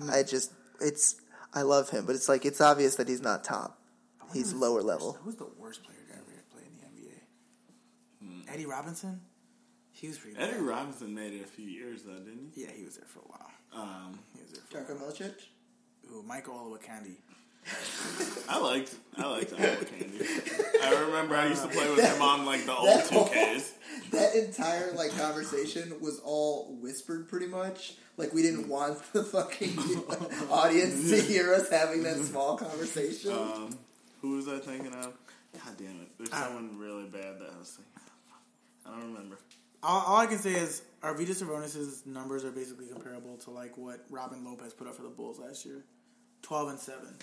NBA. 0.00 0.10
I 0.12 0.22
just, 0.22 0.52
it's, 0.80 1.20
I 1.54 1.62
love 1.62 1.90
him, 1.90 2.06
but 2.06 2.14
it's 2.14 2.28
like 2.28 2.44
it's 2.44 2.60
obvious 2.60 2.96
that 2.96 3.08
he's 3.08 3.22
not 3.22 3.44
top. 3.44 3.78
He's 4.34 4.52
lower 4.52 4.82
level. 4.82 5.18
Who's 5.22 5.36
the 5.36 5.48
worst 5.58 5.82
player 5.84 5.96
to 6.10 6.14
ever 6.14 6.44
play 6.52 6.62
in 6.62 6.76
the 8.36 8.44
NBA? 8.50 8.54
Eddie 8.54 8.66
Robinson. 8.66 9.20
He 10.00 10.08
was 10.08 10.18
pretty. 10.18 10.38
Eddie 10.38 10.52
bad. 10.52 10.62
Robinson 10.62 11.14
made 11.14 11.32
it 11.34 11.42
a 11.44 11.46
few 11.48 11.66
years 11.66 12.02
though, 12.02 12.18
didn't 12.18 12.52
he? 12.54 12.62
Yeah, 12.62 12.70
he 12.76 12.84
was 12.84 12.96
there 12.96 13.06
for 13.06 13.20
a 13.20 13.22
while. 13.28 13.50
Um, 13.72 14.18
He 14.34 14.42
was 14.42 14.52
there 14.52 14.84
for. 14.84 14.94
Darko 14.94 15.00
Milicic? 15.00 15.34
Ooh, 16.12 16.22
Michael 16.22 16.54
Olowokandi. 16.54 17.16
I 18.48 18.58
liked 18.60 18.94
I 19.16 19.26
liked 19.26 19.52
Iowa 19.58 19.84
Candy. 19.84 20.24
I 20.82 20.94
remember 21.04 21.34
I 21.34 21.48
used 21.48 21.62
to 21.62 21.68
play 21.68 21.90
with 21.90 22.00
him 22.02 22.22
on 22.22 22.46
like 22.46 22.64
the 22.64 22.74
old 22.74 23.04
two 23.04 23.24
Ks. 23.24 23.74
That 24.12 24.34
entire 24.34 24.92
like 24.92 25.10
conversation 25.18 25.92
was 26.00 26.20
all 26.24 26.76
whispered, 26.80 27.28
pretty 27.28 27.46
much. 27.46 27.94
Like 28.16 28.32
we 28.32 28.40
didn't 28.42 28.68
want 28.68 28.98
the 29.12 29.22
fucking 29.24 29.76
audience 30.50 31.10
to 31.10 31.20
hear 31.20 31.52
us 31.52 31.68
having 31.68 32.04
that 32.04 32.16
small 32.18 32.56
conversation. 32.56 33.32
Um, 33.32 33.76
who 34.22 34.36
was 34.36 34.48
I 34.48 34.58
thinking 34.60 34.94
of? 34.94 35.12
God 35.52 35.76
damn 35.76 36.00
it! 36.00 36.08
There's 36.16 36.30
someone 36.30 36.78
really 36.78 37.04
bad 37.08 37.38
that 37.40 37.50
I 37.54 37.58
was 37.58 37.70
thinking. 37.70 37.92
of. 37.96 38.92
I 38.94 38.98
don't 38.98 39.12
remember. 39.12 39.38
All, 39.82 40.00
all 40.06 40.16
I 40.16 40.26
can 40.26 40.38
say 40.38 40.52
is 40.54 40.82
Arvydas 41.02 41.42
Sabonis's 41.42 42.04
numbers 42.06 42.44
are 42.44 42.50
basically 42.50 42.86
comparable 42.86 43.36
to 43.38 43.50
like 43.50 43.76
what 43.78 44.04
Robin 44.10 44.44
Lopez 44.44 44.72
put 44.74 44.88
up 44.88 44.94
for 44.96 45.02
the 45.02 45.08
Bulls 45.08 45.38
last 45.38 45.64
year, 45.64 45.84
twelve 46.42 46.68
and 46.68 46.78
seven. 46.78 47.14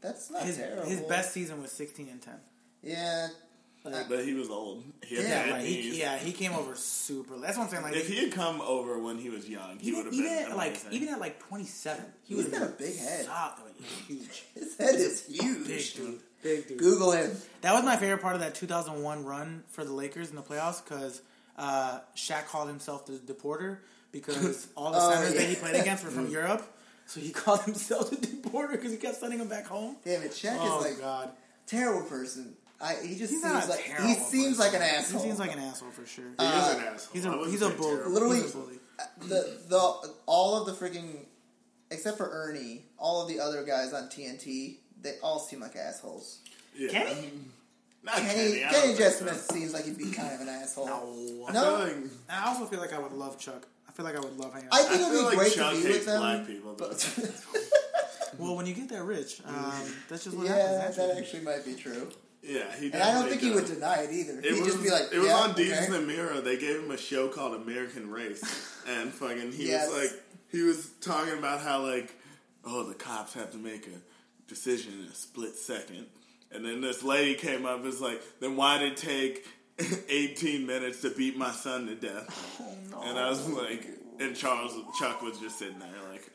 That's 0.00 0.30
not 0.30 0.42
His 0.42 0.56
terrible. 0.56 0.84
his 0.84 1.00
best 1.02 1.32
season 1.32 1.60
was 1.62 1.72
sixteen 1.72 2.08
and 2.08 2.20
ten. 2.20 2.38
Yeah. 2.82 3.28
But 4.08 4.24
he 4.24 4.34
was 4.34 4.50
old. 4.50 4.82
He 5.04 5.14
had 5.14 5.24
Yeah, 5.48 5.52
Like, 5.54 5.64
he, 5.64 5.96
yeah, 6.00 6.18
he 6.18 6.32
came 6.32 6.52
over 6.52 6.74
super. 6.74 7.38
That's 7.38 7.56
what 7.56 7.64
I'm 7.64 7.70
saying. 7.70 7.84
Like 7.84 7.94
If 7.94 8.08
he 8.08 8.16
had 8.16 8.32
come 8.32 8.60
over 8.60 8.98
when 8.98 9.16
he 9.16 9.30
was 9.30 9.48
young, 9.48 9.78
he 9.78 9.92
would 9.92 10.06
have 10.06 10.12
been 10.12 10.26
at 10.26 10.56
like 10.56 10.76
even 10.90 11.08
at 11.08 11.20
like 11.20 11.38
twenty 11.38 11.66
seven, 11.66 12.04
he 12.24 12.34
was 12.34 12.46
got 12.48 12.62
a 12.62 12.66
big 12.66 12.98
head. 12.98 13.28
huge, 14.08 14.44
His 14.54 14.76
head 14.76 14.96
is 14.96 15.24
huge. 15.26 15.68
big 15.68 15.94
dude, 15.94 16.20
big 16.42 16.66
dude. 16.68 16.78
Google 16.78 17.12
him. 17.12 17.30
That 17.60 17.74
was 17.74 17.84
my 17.84 17.96
favorite 17.96 18.22
part 18.22 18.34
of 18.34 18.40
that 18.40 18.56
2001 18.56 19.24
run 19.24 19.62
for 19.68 19.84
the 19.84 19.92
Lakers 19.92 20.30
in 20.30 20.36
the 20.36 20.42
playoffs 20.42 20.82
because 20.84 21.22
uh, 21.56 22.00
Shaq 22.16 22.46
called 22.46 22.68
himself 22.68 23.06
the 23.06 23.14
deporter 23.14 23.78
because 24.12 24.68
all 24.76 24.92
the 24.92 24.98
Oh, 25.00 25.10
centers 25.12 25.34
that 25.34 25.48
he 25.48 25.54
played 25.56 25.76
against 25.76 26.04
were 26.04 26.10
from 26.10 26.28
Europe. 26.30 26.66
So 27.06 27.20
he 27.20 27.30
called 27.30 27.62
himself 27.62 28.10
the 28.10 28.16
deporter 28.16 28.72
because 28.72 28.90
he 28.90 28.96
kept 28.98 29.16
sending 29.16 29.38
them 29.38 29.48
back 29.48 29.66
home. 29.66 29.96
Damn 30.04 30.22
it, 30.22 30.32
Shaq 30.32 30.56
Oh 30.60 30.80
is 30.80 30.84
like 30.92 31.00
God, 31.00 31.30
terrible 31.66 32.02
person. 32.08 32.54
I, 32.80 32.94
he 33.02 33.16
just 33.16 33.32
he's 33.32 33.42
seems 33.42 33.44
not 33.44 33.64
a 33.64 33.68
like 33.70 33.84
terrible. 33.84 34.08
he 34.08 34.14
seems 34.14 34.58
like 34.58 34.74
an 34.74 34.80
person. 34.80 34.96
asshole. 34.96 35.20
He 35.22 35.26
seems 35.28 35.38
like 35.38 35.52
an 35.52 35.58
asshole 35.60 35.90
for 35.92 36.04
sure. 36.04 36.24
he 36.26 36.30
is 36.32 36.38
uh, 36.40 36.76
an 36.78 36.84
asshole. 36.94 37.12
he's 37.14 37.24
I 37.26 37.28
a 37.28 37.32
wouldn't 37.32 37.50
he's 37.52 37.62
a 37.62 37.70
say 37.70 37.76
bull. 37.76 37.88
terrible. 37.90 38.12
Literally- 38.12 38.40
he's 38.42 38.54
a 38.54 38.58
bully. 38.58 38.78
the 39.20 39.58
the 39.68 40.12
all 40.26 40.60
of 40.60 40.66
the 40.66 40.72
freaking 40.86 41.16
except 41.90 42.18
for 42.18 42.28
Ernie, 42.30 42.82
all 42.98 43.22
of 43.22 43.28
the 43.28 43.38
other 43.40 43.62
guys 43.62 43.92
on 43.94 44.08
TNT, 44.08 44.78
they 45.00 45.14
all 45.22 45.38
seem 45.38 45.60
like 45.60 45.76
assholes. 45.76 46.40
Yeah. 46.76 46.88
Kenny? 46.90 47.30
Not 48.06 48.14
Kenny 48.16 48.32
Kenny. 48.60 48.64
I 48.64 48.68
Kenny 48.70 48.94
don't 48.98 49.12
so. 49.12 49.26
Seems 49.54 49.72
like 49.74 49.84
he'd 49.84 49.98
be 49.98 50.10
kind 50.10 50.32
of 50.34 50.40
an 50.40 50.48
asshole. 50.48 50.86
No. 50.86 51.46
I 51.48 51.52
No. 51.52 51.62
feel 51.62 51.86
like 51.86 51.96
I 52.30 52.46
also 52.48 52.64
feel 52.66 52.80
like 52.80 52.92
I 52.94 52.98
would 52.98 53.12
love 53.12 53.38
Chuck. 53.38 53.66
I 53.88 53.92
feel 53.92 54.04
like 54.06 54.16
I 54.16 54.20
would 54.20 54.38
love 54.38 54.52
hanging 54.54 54.68
out. 54.68 54.74
I 54.74 54.82
think 54.84 55.02
I 55.02 55.06
it'd 55.08 55.18
be 55.18 55.24
like 55.24 55.36
great 55.38 55.52
Chuck 55.52 55.72
to 55.74 55.76
be 55.76 55.82
hates 55.82 55.94
with 55.98 56.06
them. 56.06 56.20
black 56.20 56.46
people. 56.46 56.74
Though. 56.74 56.88
But 56.88 58.38
well, 58.38 58.56
when 58.56 58.66
you 58.66 58.74
get 58.74 58.88
that 58.90 59.02
rich, 59.02 59.40
um, 59.44 59.72
that's 60.08 60.24
just 60.24 60.36
what 60.36 60.46
yeah, 60.46 60.78
happens. 60.80 60.96
that 60.96 61.16
actually 61.18 61.42
might 61.42 61.64
be 61.64 61.74
true. 61.74 62.08
yeah, 62.42 62.72
he. 62.78 62.86
And 62.92 63.02
I 63.02 63.12
don't 63.12 63.28
definitely 63.28 63.30
think 63.30 63.42
he 63.42 63.50
would 63.50 63.66
deny 63.66 63.96
it 64.02 64.12
either. 64.12 64.38
It 64.38 64.44
He'd 64.44 64.60
was, 64.62 64.72
just 64.72 64.82
be 64.82 64.90
like, 64.90 65.04
it 65.12 65.18
was 65.18 65.28
yeah, 65.28 65.34
on 65.36 65.54
Deeds 65.54 65.72
okay. 65.72 65.86
in 65.86 65.92
the 65.92 66.00
Mirror. 66.00 66.40
They 66.42 66.56
gave 66.58 66.80
him 66.80 66.90
a 66.90 66.96
show 66.98 67.28
called 67.28 67.54
American 67.60 68.10
Race, 68.10 68.42
and 68.88 69.12
fucking 69.12 69.52
he 69.52 69.68
Yes. 69.68 69.88
was 69.90 70.02
like, 70.12 70.22
he 70.52 70.62
was 70.62 70.90
talking 71.00 71.36
about 71.38 71.60
how 71.60 71.82
like, 71.82 72.14
oh, 72.64 72.84
the 72.84 72.94
cops 72.94 73.34
have 73.34 73.50
to 73.52 73.58
make 73.58 73.86
a 73.88 73.98
decision 74.48 74.92
in 75.00 75.06
a 75.06 75.14
split 75.14 75.56
second, 75.56 76.06
and 76.52 76.64
then 76.64 76.80
this 76.80 77.02
lady 77.02 77.34
came 77.34 77.66
up 77.66 77.76
and 77.76 77.84
was 77.84 78.00
like, 78.00 78.20
then 78.40 78.56
why 78.56 78.78
did 78.78 78.92
it 78.92 78.96
take 78.98 79.46
18 80.08 80.66
minutes 80.66 81.02
to 81.02 81.10
beat 81.10 81.36
my 81.36 81.50
son 81.50 81.86
to 81.86 81.94
death? 81.94 82.60
Oh, 82.94 83.02
And 83.04 83.18
I 83.18 83.28
was 83.28 83.46
like, 83.48 83.86
and 84.20 84.34
Charles 84.34 84.72
Chuck 84.98 85.22
was 85.22 85.38
just 85.38 85.58
sitting 85.58 85.78
there 85.78 85.88
like, 86.10 86.26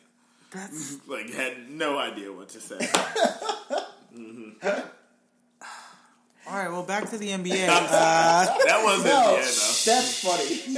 That's 0.54 0.97
like 1.08 1.32
had 1.34 1.69
no 1.69 1.97
idea 1.97 2.32
what 2.32 2.50
to 2.50 2.60
say. 2.62 2.78
all 6.47 6.58
right. 6.58 6.69
Well, 6.69 6.84
back 6.84 7.10
to 7.12 7.17
the 7.17 7.30
NBA. 7.30 7.67
Uh, 7.69 8.45
that 8.65 8.82
wasn't 8.84 9.06
No, 9.06 9.32
yeah, 9.32 9.36
though. 9.36 9.41
that's 9.41 10.24
funny. 10.24 10.78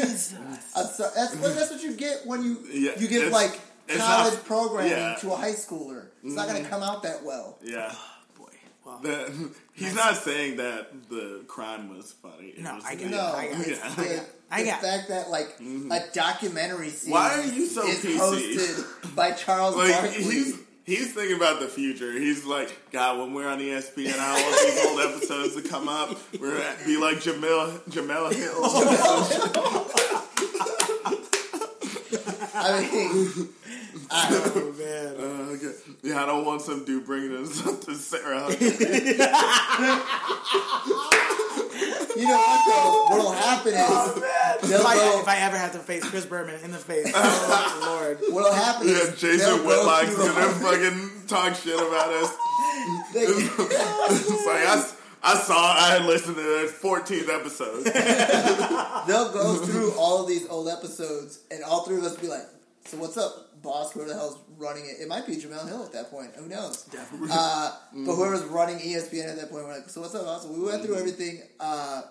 I'm 0.75 0.85
sorry, 0.87 1.11
that's 1.15 1.35
what- 1.35 1.55
that's 1.55 1.71
what 1.71 1.81
you 1.83 1.93
get 1.93 2.25
when 2.25 2.43
you 2.43 2.59
Yeah, 2.71 2.91
you 2.99 3.07
give 3.07 3.23
it's- 3.27 3.31
like 3.33 3.59
college 3.87 4.33
not- 4.35 4.45
programming 4.45 4.91
yeah. 4.91 5.15
Mm-hmm. 5.15 5.27
to 5.27 5.33
a 5.33 5.37
high 5.37 5.51
schooler. 5.53 6.07
It's 6.23 6.35
not 6.35 6.47
going 6.47 6.63
to 6.63 6.69
come 6.69 6.81
out 6.83 7.03
that 7.03 7.23
well. 7.23 7.57
Yeah. 7.63 7.93
Boy. 8.83 8.91
Well, 8.91 8.99
The, 9.01 9.49
he's 9.73 9.95
not 9.95 10.15
saying 10.17 10.57
that 10.57 11.09
the 11.09 11.43
crime 11.47 11.95
was 11.95 12.11
funny. 12.13 12.49
It 12.49 12.59
No, 12.61 12.75
was- 12.75 12.83
I 12.85 12.95
get 12.95 13.07
it. 13.07 13.11
No, 13.11 13.21
I 13.21 13.47
got 13.47 13.61
it. 13.61 13.67
Yeah. 13.69 13.89
the, 13.95 14.25
I 14.51 14.63
got 14.65 14.83
it. 14.83 14.85
fact 14.85 15.07
that 15.09 15.29
like 15.29 15.57
mm-hmm. 15.59 15.91
a 15.91 16.01
documentary 16.13 16.89
series 16.89 17.11
Why 17.13 17.33
are 17.39 17.43
you 17.45 17.65
so 17.65 17.87
is 17.87 17.99
PC? 18.03 18.17
hosted 18.17 19.15
by 19.15 19.31
Charles 19.31 19.75
Like 19.75 19.91
Barkley. 19.93 20.23
he's 20.23 20.57
He's 20.85 21.13
thinking 21.13 21.37
about 21.37 21.61
the 21.61 21.69
future. 21.69 22.11
He's 22.11 22.43
like, 22.43 22.77
God, 22.91 23.17
when 23.17 23.33
we're 23.33 23.47
on 23.47 23.59
ESPN, 23.59 24.19
I 24.19 24.33
want 24.33 24.61
these 24.65 24.85
old 24.85 24.99
episodes 24.99 25.55
to 25.55 25.61
come 25.69 25.87
up. 25.87 26.17
We're 26.37 26.57
gonna 26.57 26.75
be 26.85 26.97
like 26.97 27.19
Jemele 27.19 27.79
Jemele 27.89 28.33
Hill. 28.33 28.59
I 32.55 32.81
mean, 32.91 33.49
Oh 34.15 34.73
man. 34.79 35.15
Uh, 35.17 35.51
okay. 35.53 35.73
Yeah, 36.03 36.21
I 36.23 36.25
don't 36.25 36.45
want 36.45 36.61
some 36.61 36.85
dude 36.85 37.05
bringing 37.05 37.35
us 37.37 37.65
up 37.67 37.81
to 37.81 37.95
Sarah. 37.95 38.47
you 42.15 42.27
know 42.27 42.37
what 42.37 42.61
though? 42.67 43.07
What'll 43.15 43.31
happen 43.33 43.73
Oh, 43.75 44.13
is 44.61 44.69
they'll 44.69 44.79
If 44.81 44.85
I, 44.85 44.95
go. 44.95 45.19
if 45.21 45.27
I 45.27 45.37
ever 45.37 45.57
have 45.57 45.71
to 45.73 45.79
face 45.79 46.03
Chris 46.09 46.25
Berman 46.25 46.59
in 46.63 46.71
the 46.71 46.77
face, 46.77 47.11
oh 47.13 47.97
lord. 47.99 48.19
What'll 48.33 48.53
happen 48.53 48.87
Yeah, 48.87 48.93
is 48.95 49.19
Jason 49.19 49.39
they'll 49.39 49.65
Whitlock's 49.65 50.15
gonna 50.15 50.29
all- 50.29 50.53
fucking 50.53 51.27
talk 51.27 51.55
shit 51.55 51.75
about 51.75 52.09
us. 52.13 52.35
they- 53.13 53.21
It's 53.21 54.45
like 54.45 54.65
I, 54.67 54.75
s- 54.77 54.95
I 55.23 55.37
saw, 55.37 55.73
I 55.79 55.89
had 55.97 56.05
listened 56.05 56.35
to 56.35 56.41
the 56.41 56.73
14th 56.81 57.29
episode. 57.29 57.85
They'll 59.07 59.31
go 59.31 59.55
through 59.55 59.93
all 59.93 60.21
of 60.21 60.27
these 60.27 60.47
old 60.49 60.67
episodes, 60.67 61.39
and 61.49 61.63
all 61.63 61.83
three 61.85 61.97
of 61.97 62.03
us 62.03 62.17
be 62.17 62.27
like, 62.27 62.45
"So 62.85 62.97
what's 62.97 63.15
up, 63.17 63.49
boss? 63.63 63.91
Whoever 63.93 64.09
the 64.09 64.15
hell's 64.15 64.37
running 64.57 64.85
it? 64.85 65.01
It 65.01 65.07
might 65.07 65.25
be 65.25 65.37
Jemele 65.37 65.67
Hill 65.67 65.83
at 65.83 65.91
that 65.93 66.11
point. 66.11 66.35
Who 66.35 66.47
knows? 66.47 66.83
Definitely. 66.91 67.29
Uh, 67.31 67.71
But 68.05 68.15
whoever's 68.15 68.43
running 68.43 68.77
ESPN 68.79 69.27
at 69.29 69.37
that 69.37 69.49
point, 69.49 69.65
we're 69.65 69.73
like, 69.73 69.89
"So 69.89 70.01
what's 70.01 70.13
up, 70.13 70.25
boss?" 70.25 70.45
We 70.45 70.59
went 70.61 70.75
Mm-hmm. 70.77 70.85
through 70.85 70.95
everything. 70.97 71.41
Uh, 71.59 72.01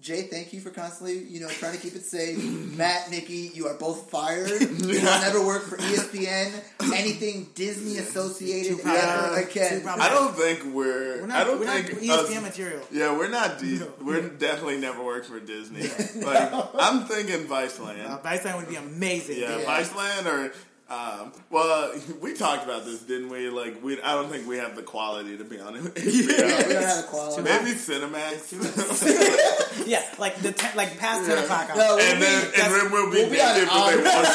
Jay, 0.00 0.22
thank 0.22 0.52
you 0.54 0.60
for 0.60 0.70
constantly, 0.70 1.18
you 1.18 1.40
know, 1.40 1.48
trying 1.48 1.72
to 1.74 1.78
keep 1.78 1.94
it 1.94 2.02
safe. 2.04 2.38
Matt, 2.76 3.10
Nikki, 3.10 3.50
you 3.54 3.66
are 3.66 3.74
both 3.74 4.10
fired. 4.10 4.50
You 4.80 4.96
will 5.02 5.20
never 5.20 5.44
work 5.46 5.64
for 5.64 5.76
ESPN. 5.76 6.52
Anything 6.94 7.48
Disney 7.54 7.98
associated 7.98 8.76
Too 8.78 8.82
proud. 8.82 8.96
ever 9.28 9.42
Too 9.42 9.50
again. 9.50 9.82
I 9.86 10.08
don't 10.08 10.34
think 10.34 10.64
we're. 10.74 11.20
We're 11.20 11.26
not, 11.26 11.36
I 11.36 11.44
don't 11.44 11.60
we're 11.60 11.66
think 11.66 12.02
not 12.06 12.18
ESPN 12.26 12.36
us- 12.38 12.42
material. 12.42 12.82
Yeah, 12.90 13.16
we're 13.16 13.28
not. 13.28 13.58
D- 13.58 13.80
We're 14.00 14.28
definitely 14.28 14.78
never 14.78 15.04
worked 15.04 15.26
for 15.26 15.38
Disney. 15.38 15.82
Like 16.24 16.50
I'm 16.74 17.04
thinking 17.04 17.46
Viceland. 17.46 18.04
Uh, 18.08 18.18
Viceland 18.20 18.56
would 18.56 18.68
be 18.68 18.76
amazing. 18.76 19.38
yeah, 19.40 19.58
yeah. 19.58 19.64
Viceland 19.64 20.26
or. 20.26 20.52
Um, 20.90 21.32
well, 21.50 21.92
we 22.20 22.34
talked 22.34 22.64
about 22.64 22.84
this, 22.84 23.00
didn't 23.02 23.30
we? 23.30 23.48
Like, 23.48 23.80
we 23.82 24.02
I 24.02 24.14
don't 24.16 24.28
think 24.28 24.48
we 24.48 24.56
have 24.58 24.74
the 24.74 24.82
quality 24.82 25.36
to 25.38 25.44
be 25.44 25.60
on 25.60 25.76
it. 25.76 25.82
Yeah, 25.96 26.04
we 26.04 26.26
don't 26.26 26.50
have 26.82 26.96
the 26.96 27.04
quality. 27.08 27.42
Maybe 27.42 27.70
Cinemax, 27.78 29.84
Yeah, 29.86 30.02
like 30.18 30.36
the 30.42 30.50
ten, 30.52 30.74
like 30.76 30.98
past 30.98 31.26
ten 31.26 31.38
o'clock. 31.38 31.68
No, 31.68 31.76
we'll 31.76 32.00
and 32.00 32.18
be- 32.18 32.24
then 32.26 32.44
and 32.60 32.74
then 32.74 32.90
we'll 32.90 33.08
be 33.10 33.18
we'll 33.18 33.30
be 33.30 33.36
naked, 33.36 33.68
but 33.68 33.90
they 33.90 33.96
want 34.02 34.26
to 34.26 34.32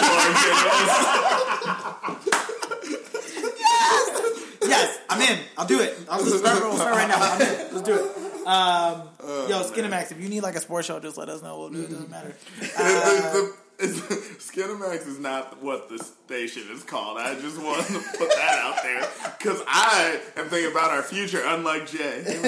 Yes, 4.68 4.98
I'm 5.10 5.22
in. 5.22 5.40
I'll 5.58 5.66
do 5.68 5.80
it. 5.82 5.98
I'll 6.10 6.24
just 6.24 6.40
start, 6.40 6.60
we'll 6.62 6.76
start 6.76 6.96
right 6.96 7.08
now. 7.08 7.18
I'm 7.20 7.42
in. 7.42 7.48
Let's 7.76 7.82
do 7.88 7.94
it. 7.96 8.02
Um, 8.48 9.02
yo, 9.50 9.62
Skinamax, 9.64 10.12
if 10.12 10.20
you 10.22 10.30
need 10.30 10.42
like 10.42 10.56
a 10.56 10.60
sports 10.62 10.88
show, 10.88 11.00
just 11.00 11.18
let 11.18 11.30
us 11.30 11.42
know. 11.44 11.60
We'll 11.60 11.70
do 11.70 11.82
it. 11.84 11.90
Doesn't 11.90 12.10
matter. 12.10 12.36
it's, 12.62 13.56
Skinamax 13.78 15.06
is 15.08 15.20
not 15.20 15.62
what 15.62 15.90
the 15.90 16.00
station 16.00 16.64
is 16.72 16.84
called. 16.84 17.18
I 17.18 17.36
just 17.40 17.62
wanted 17.62 17.88
to 17.88 18.00
put 18.18 18.30
that 18.30 18.60
out 18.62 18.82
there 18.84 19.08
because 19.38 19.62
I 19.68 20.20
am 20.38 20.48
thinking 20.48 20.72
about 20.72 20.92
our 20.92 21.04
future, 21.04 21.42
unlike 21.46 21.88
Jay. 21.88 22.24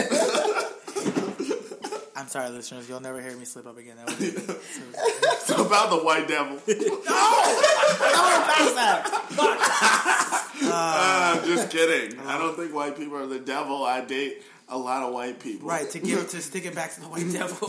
I'm 2.15 2.27
sorry, 2.27 2.49
listeners. 2.49 2.89
You'll 2.89 2.99
never 2.99 3.21
hear 3.21 3.35
me 3.37 3.45
slip 3.45 3.67
up 3.67 3.77
again. 3.77 3.95
That 3.97 4.07
was 4.07 4.21
it. 4.27 4.35
It's 4.37 5.49
about 5.49 5.89
the 5.91 5.97
White 5.97 6.27
Devil. 6.27 6.59
Uh, 10.69 11.37
I'm 11.39 11.45
just 11.45 11.69
kidding. 11.69 12.19
I 12.21 12.37
don't 12.37 12.55
think 12.57 12.73
white 12.73 12.97
people 12.97 13.15
are 13.17 13.25
the 13.27 13.39
devil. 13.39 13.85
I 13.85 14.01
date 14.01 14.41
a 14.69 14.77
lot 14.77 15.03
of 15.03 15.13
white 15.13 15.39
people. 15.39 15.69
Right 15.69 15.89
to 15.91 15.99
give 15.99 16.29
to 16.29 16.41
stick 16.41 16.65
it 16.65 16.75
back 16.75 16.93
to 16.95 17.01
the 17.01 17.07
white 17.07 17.31
devil. 17.31 17.67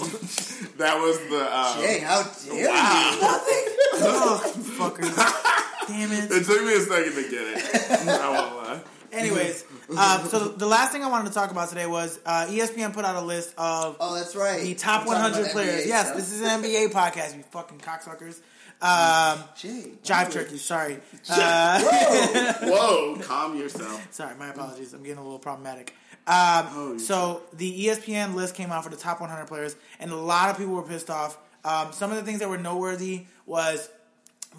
That 0.79 0.97
was 0.99 1.19
the. 1.29 1.59
Um, 1.59 1.81
Jay, 1.83 1.99
how 2.01 2.23
dare 2.23 2.69
Wow. 2.69 3.11
you? 3.13 3.21
oh, 4.01 4.53
you 4.57 4.63
fuckers! 4.63 5.89
Damn 5.89 6.13
it. 6.13 6.31
It 6.31 6.45
took 6.47 6.63
me 6.65 6.75
a 6.75 6.81
second 6.81 7.15
to 7.15 7.23
get 7.31 7.33
it. 7.33 8.09
I 8.09 8.31
won't 8.31 8.57
lie. 8.57 8.81
Anyways, 9.11 9.65
uh, 9.97 10.23
so 10.25 10.49
the 10.49 10.67
last 10.67 10.93
thing 10.93 11.03
I 11.03 11.09
wanted 11.09 11.29
to 11.29 11.35
talk 11.35 11.51
about 11.51 11.71
today 11.71 11.87
was 11.87 12.21
uh, 12.27 12.47
ESPN 12.51 12.93
put 12.93 13.07
out 13.07 13.17
a 13.17 13.23
list 13.23 13.55
of 13.57 13.97
Oh, 14.01 14.15
that's 14.15 14.37
right. 14.37 14.61
the 14.61 14.75
top 14.75 15.07
We're 15.07 15.15
100 15.15 15.51
players. 15.51 15.85
NBA 15.85 15.89
Yes, 15.89 16.07
stuff. 16.09 16.17
this 16.19 16.31
is 16.33 16.43
an 16.43 16.63
NBA 16.63 16.89
podcast. 16.93 17.35
You 17.35 17.43
fucking 17.45 17.79
cocksuckers. 17.79 18.41
Um, 18.83 19.43
Jay, 19.57 19.93
Jive 20.05 20.31
turkey. 20.31 20.59
Sorry. 20.59 20.99
Uh, 21.31 22.53
Whoa, 22.65 23.17
calm 23.23 23.57
yourself. 23.59 24.07
sorry. 24.13 24.35
My 24.37 24.51
apologies. 24.51 24.93
I'm 24.93 25.03
getting 25.03 25.19
a 25.19 25.23
little 25.23 25.39
problematic. 25.39 25.95
Um, 26.29 26.93
you 26.93 26.99
so 26.99 27.43
the 27.55 27.87
ESPN 27.87 28.35
list 28.35 28.55
came 28.55 28.71
out 28.71 28.85
for 28.85 28.91
the 28.91 28.97
top 28.97 29.21
100 29.21 29.47
players, 29.47 29.75
and 29.99 30.11
a 30.11 30.17
lot 30.17 30.51
of 30.51 30.59
people 30.59 30.75
were 30.75 30.83
pissed 30.83 31.11
off. 31.11 31.39
Um, 31.65 31.93
some 31.93 32.11
of 32.11 32.17
the 32.17 32.23
things 32.23 32.41
that 32.41 32.49
were 32.49 32.59
noteworthy 32.59 33.25
was 33.47 33.89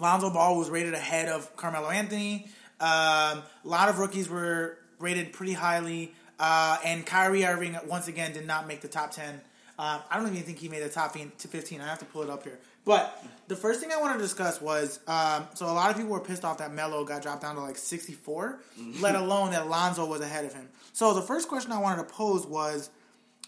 Lonzo 0.00 0.30
Ball 0.30 0.58
was 0.58 0.68
rated 0.68 0.94
ahead 0.94 1.28
of 1.28 1.56
Carmelo 1.56 1.88
Anthony. 1.88 2.48
Um, 2.80 2.88
a 2.88 3.44
lot 3.64 3.88
of 3.88 3.98
rookies 3.98 4.28
were 4.28 4.78
rated 4.98 5.32
pretty 5.32 5.52
highly, 5.52 6.12
uh, 6.38 6.78
and 6.84 7.06
Kyrie 7.06 7.44
Irving 7.44 7.78
once 7.86 8.08
again 8.08 8.32
did 8.32 8.46
not 8.46 8.66
make 8.66 8.80
the 8.80 8.88
top 8.88 9.12
10. 9.12 9.40
Um, 9.78 10.00
I 10.10 10.18
don't 10.18 10.28
even 10.28 10.42
think 10.42 10.58
he 10.58 10.68
made 10.68 10.82
the 10.82 10.88
top 10.88 11.16
15. 11.16 11.80
I 11.80 11.86
have 11.86 12.00
to 12.00 12.04
pull 12.04 12.22
it 12.22 12.30
up 12.30 12.42
here. 12.42 12.58
But 12.90 13.24
the 13.46 13.54
first 13.54 13.78
thing 13.80 13.92
I 13.92 14.00
want 14.00 14.18
to 14.18 14.22
discuss 14.22 14.60
was 14.60 14.98
um, 15.06 15.46
so 15.54 15.66
a 15.66 15.70
lot 15.70 15.90
of 15.90 15.96
people 15.96 16.10
were 16.10 16.18
pissed 16.20 16.44
off 16.44 16.58
that 16.58 16.72
Melo 16.72 17.04
got 17.04 17.22
dropped 17.22 17.42
down 17.42 17.54
to 17.54 17.60
like 17.60 17.76
64, 17.76 18.58
let 19.00 19.14
alone 19.14 19.52
that 19.52 19.68
Lonzo 19.68 20.04
was 20.06 20.20
ahead 20.20 20.44
of 20.44 20.52
him. 20.52 20.68
So 20.92 21.14
the 21.14 21.22
first 21.22 21.48
question 21.48 21.70
I 21.70 21.78
wanted 21.78 22.08
to 22.08 22.12
pose 22.12 22.44
was 22.46 22.90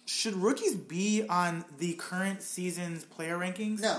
should 0.04 0.36
rookies 0.36 0.76
be 0.76 1.26
on 1.28 1.64
the 1.78 1.94
current 1.94 2.40
season's 2.42 3.04
player 3.04 3.36
rankings? 3.36 3.80
No. 3.80 3.98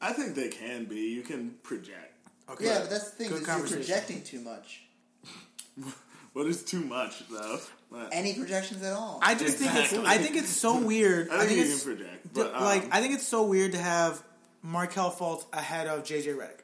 I 0.00 0.12
think 0.12 0.34
they 0.34 0.48
can 0.48 0.86
be. 0.86 1.02
You 1.02 1.22
can 1.22 1.50
project. 1.62 2.12
Okay. 2.50 2.66
Yeah, 2.66 2.80
but 2.80 2.90
that's 2.90 3.10
the 3.10 3.16
thing. 3.16 3.28
Good 3.28 3.42
Is 3.42 3.46
you're 3.46 3.48
conversation. 3.48 3.84
projecting 3.84 4.22
too 4.22 4.40
much. 4.40 4.82
What 6.34 6.48
is 6.48 6.64
too 6.64 6.80
much 6.80 7.28
though? 7.28 7.60
But 7.92 8.08
Any 8.10 8.34
projections 8.34 8.82
at 8.82 8.92
all? 8.92 9.20
I 9.22 9.36
just 9.36 9.56
think 9.56 9.70
it's 9.72 9.92
Exactly. 9.92 10.10
I 10.10 10.18
think 10.18 10.34
it's 10.34 10.48
so 10.48 10.80
weird. 10.80 11.28
I 11.30 11.46
think, 11.46 11.58
you 11.58 11.62
it's 11.62 11.84
can 11.84 11.96
project. 11.96 12.34
But, 12.34 12.54
um, 12.56 12.64
like 12.64 12.92
I 12.92 13.00
think 13.00 13.14
it's 13.14 13.26
so 13.26 13.44
weird 13.44 13.70
to 13.70 13.78
have 13.78 14.20
Markelle 14.68 15.10
Fultz 15.12 15.44
ahead 15.52 15.86
of 15.86 16.04
JJ 16.04 16.34
Redick. 16.36 16.60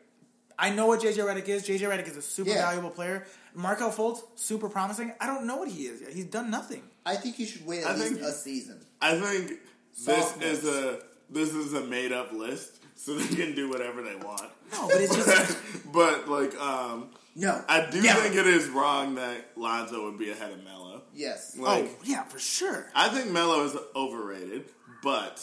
I 0.58 0.70
know 0.70 0.86
what 0.86 1.00
JJ 1.00 1.18
Redick 1.18 1.48
is. 1.48 1.66
JJ 1.66 1.80
Redick 1.82 2.08
is 2.08 2.16
a 2.16 2.22
super 2.22 2.50
Yeah. 2.50 2.62
valuable 2.62 2.90
player. 2.90 3.26
Markelle 3.54 3.92
Fultz, 3.92 4.22
super 4.36 4.68
promising. 4.70 5.12
I 5.20 5.26
don't 5.26 5.46
know 5.46 5.56
what 5.58 5.68
he 5.68 5.84
is 5.86 6.00
yet. 6.00 6.12
He's 6.12 6.24
done 6.24 6.50
nothing. 6.50 6.82
I 7.04 7.16
think 7.16 7.38
you 7.38 7.46
should 7.46 7.66
wait 7.66 7.84
at 7.84 7.90
I 7.90 7.94
least 7.96 8.14
think- 8.14 8.22
a 8.26 8.32
season. 8.32 8.80
I 9.02 9.18
think 9.20 9.48
this 9.94 10.04
Sophomores. 10.06 10.58
is 10.58 10.64
a 10.66 11.02
this 11.28 11.50
is 11.54 11.74
a 11.74 11.82
made 11.82 12.10
up 12.12 12.32
list, 12.32 12.80
so 12.96 13.14
they 13.14 13.36
can 13.36 13.54
do 13.54 13.68
whatever 13.68 14.02
they 14.02 14.16
want. 14.16 14.42
No, 14.72 14.88
but 14.88 15.00
it's 15.00 15.14
just 15.14 15.58
but 15.92 16.28
like, 16.28 16.58
um, 16.60 17.10
No. 17.36 17.62
I 17.68 17.86
do 17.90 18.00
Never. 18.02 18.20
think 18.22 18.34
it 18.34 18.46
is 18.46 18.68
wrong 18.68 19.14
that 19.16 19.56
Lonzo 19.56 20.04
would 20.06 20.18
be 20.18 20.30
ahead 20.30 20.50
of 20.52 20.64
Melo. 20.64 21.02
Yes. 21.14 21.54
Like, 21.56 21.84
oh 21.84 21.88
yeah, 22.04 22.24
for 22.24 22.38
sure. 22.38 22.90
I 22.94 23.08
think 23.10 23.30
Melo 23.30 23.64
is 23.64 23.76
overrated, 23.94 24.64
but 25.02 25.40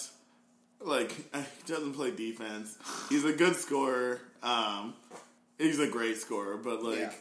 like 0.81 1.11
he 1.35 1.43
doesn't 1.73 1.93
play 1.93 2.11
defense. 2.11 2.77
He's 3.09 3.25
a 3.25 3.33
good 3.33 3.55
scorer. 3.55 4.21
Um, 4.43 4.93
he's 5.57 5.79
a 5.79 5.87
great 5.87 6.17
scorer, 6.17 6.57
but 6.57 6.83
like. 6.83 6.99
Yeah. 6.99 7.11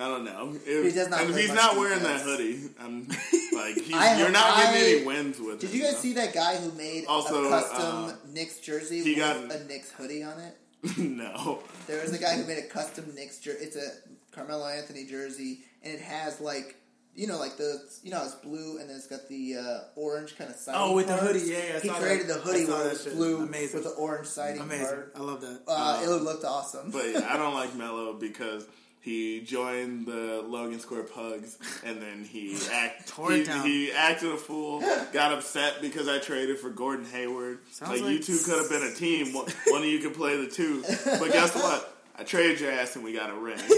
I 0.00 0.06
don't 0.06 0.24
know. 0.24 0.54
If, 0.64 0.84
He 0.84 0.92
does 0.92 1.08
not 1.10 1.22
and 1.22 1.30
if 1.30 1.36
he's 1.36 1.52
not 1.52 1.76
wearing 1.76 2.00
that 2.04 2.20
hoodie, 2.20 2.60
I'm 2.78 3.08
like, 3.52 3.74
he's, 3.74 3.88
you're 3.88 4.30
not 4.30 4.56
getting 4.56 4.80
I- 4.80 4.94
any 4.98 5.04
wins 5.04 5.40
with 5.40 5.58
Did 5.60 5.70
him, 5.70 5.76
you 5.76 5.82
guys 5.82 5.98
see 5.98 6.12
that 6.12 6.32
guy 6.32 6.54
who 6.56 6.70
made 6.78 7.06
Also, 7.08 7.46
a 7.46 7.48
custom 7.48 8.04
uh, 8.04 8.12
Knicks 8.32 8.60
jersey 8.60 9.02
he 9.02 9.14
with 9.16 9.18
got- 9.18 9.60
a 9.60 9.64
Knicks 9.64 9.90
hoodie 9.90 10.22
on 10.22 10.38
it? 10.38 10.56
no. 10.98 11.64
There 11.88 12.00
was 12.00 12.12
a 12.12 12.18
guy 12.18 12.36
who 12.36 12.44
made 12.46 12.58
a 12.58 12.68
custom 12.68 13.12
Knicks 13.16 13.40
jersey. 13.40 13.58
It's 13.64 13.74
a 13.74 13.88
Carmelo 14.30 14.68
Anthony 14.68 15.04
jersey, 15.04 15.62
and 15.82 15.92
it 15.92 16.00
has 16.00 16.40
like 16.40 16.76
you 17.18 17.26
know, 17.26 17.36
like 17.36 17.56
the 17.56 17.82
you 18.04 18.12
know, 18.12 18.22
it's 18.22 18.36
blue, 18.36 18.78
and 18.78 18.88
then 18.88 18.96
it's 18.96 19.08
got 19.08 19.28
the 19.28 19.56
uh, 19.56 19.80
orange 19.96 20.38
kind 20.38 20.50
of 20.50 20.56
siding. 20.56 20.80
Oh, 20.80 20.94
with 20.94 21.08
the 21.08 21.16
hoodie, 21.16 21.40
yeah, 21.40 21.58
yeah, 21.58 21.76
I 21.76 21.80
he 21.80 21.88
created 21.88 22.28
that. 22.28 22.34
the 22.34 22.40
hoodie 22.40 22.62
I 22.62 22.64
saw 22.66 22.70
where 22.74 22.78
that 22.84 22.86
it 22.86 22.92
was 22.92 23.02
shit. 23.02 23.14
blue 23.14 23.42
Amazing. 23.42 23.74
with 23.74 23.84
the 23.84 24.00
orange 24.00 24.28
siding 24.28 24.62
Amazing. 24.62 24.86
part. 24.86 25.12
I 25.16 25.20
love 25.20 25.40
that. 25.40 25.60
Uh, 25.66 26.00
it 26.04 26.08
looked 26.22 26.44
awesome. 26.44 26.92
But 26.92 27.06
yeah, 27.10 27.28
I 27.28 27.36
don't 27.36 27.54
like 27.54 27.74
Melo 27.76 28.12
because 28.14 28.68
he 29.00 29.40
joined 29.40 30.06
the 30.06 30.44
Logan 30.46 30.78
Square 30.78 31.04
Pugs 31.04 31.58
and 31.84 32.00
then 32.00 32.22
he 32.22 32.56
act 32.72 33.10
he, 33.28 33.44
he 33.44 33.92
acted 33.92 34.30
a 34.30 34.36
fool, 34.36 34.80
got 35.12 35.32
upset 35.32 35.80
because 35.80 36.06
I 36.06 36.18
traded 36.20 36.60
for 36.60 36.70
Gordon 36.70 37.04
Hayward. 37.06 37.58
Like, 37.80 38.00
like- 38.00 38.02
you 38.12 38.22
two 38.22 38.38
could 38.44 38.58
have 38.58 38.70
been 38.70 38.84
a 38.88 38.94
team. 38.94 39.34
One, 39.34 39.46
one 39.66 39.82
of 39.82 39.88
you 39.88 39.98
could 39.98 40.14
play 40.14 40.36
the 40.36 40.48
two. 40.48 40.82
But 41.04 41.32
guess 41.32 41.52
what? 41.54 41.97
I 42.18 42.24
traded 42.24 42.60
your 42.60 42.72
ass 42.72 42.96
and 42.96 43.04
we 43.04 43.12
got 43.12 43.30
a 43.30 43.34
ring. 43.34 43.58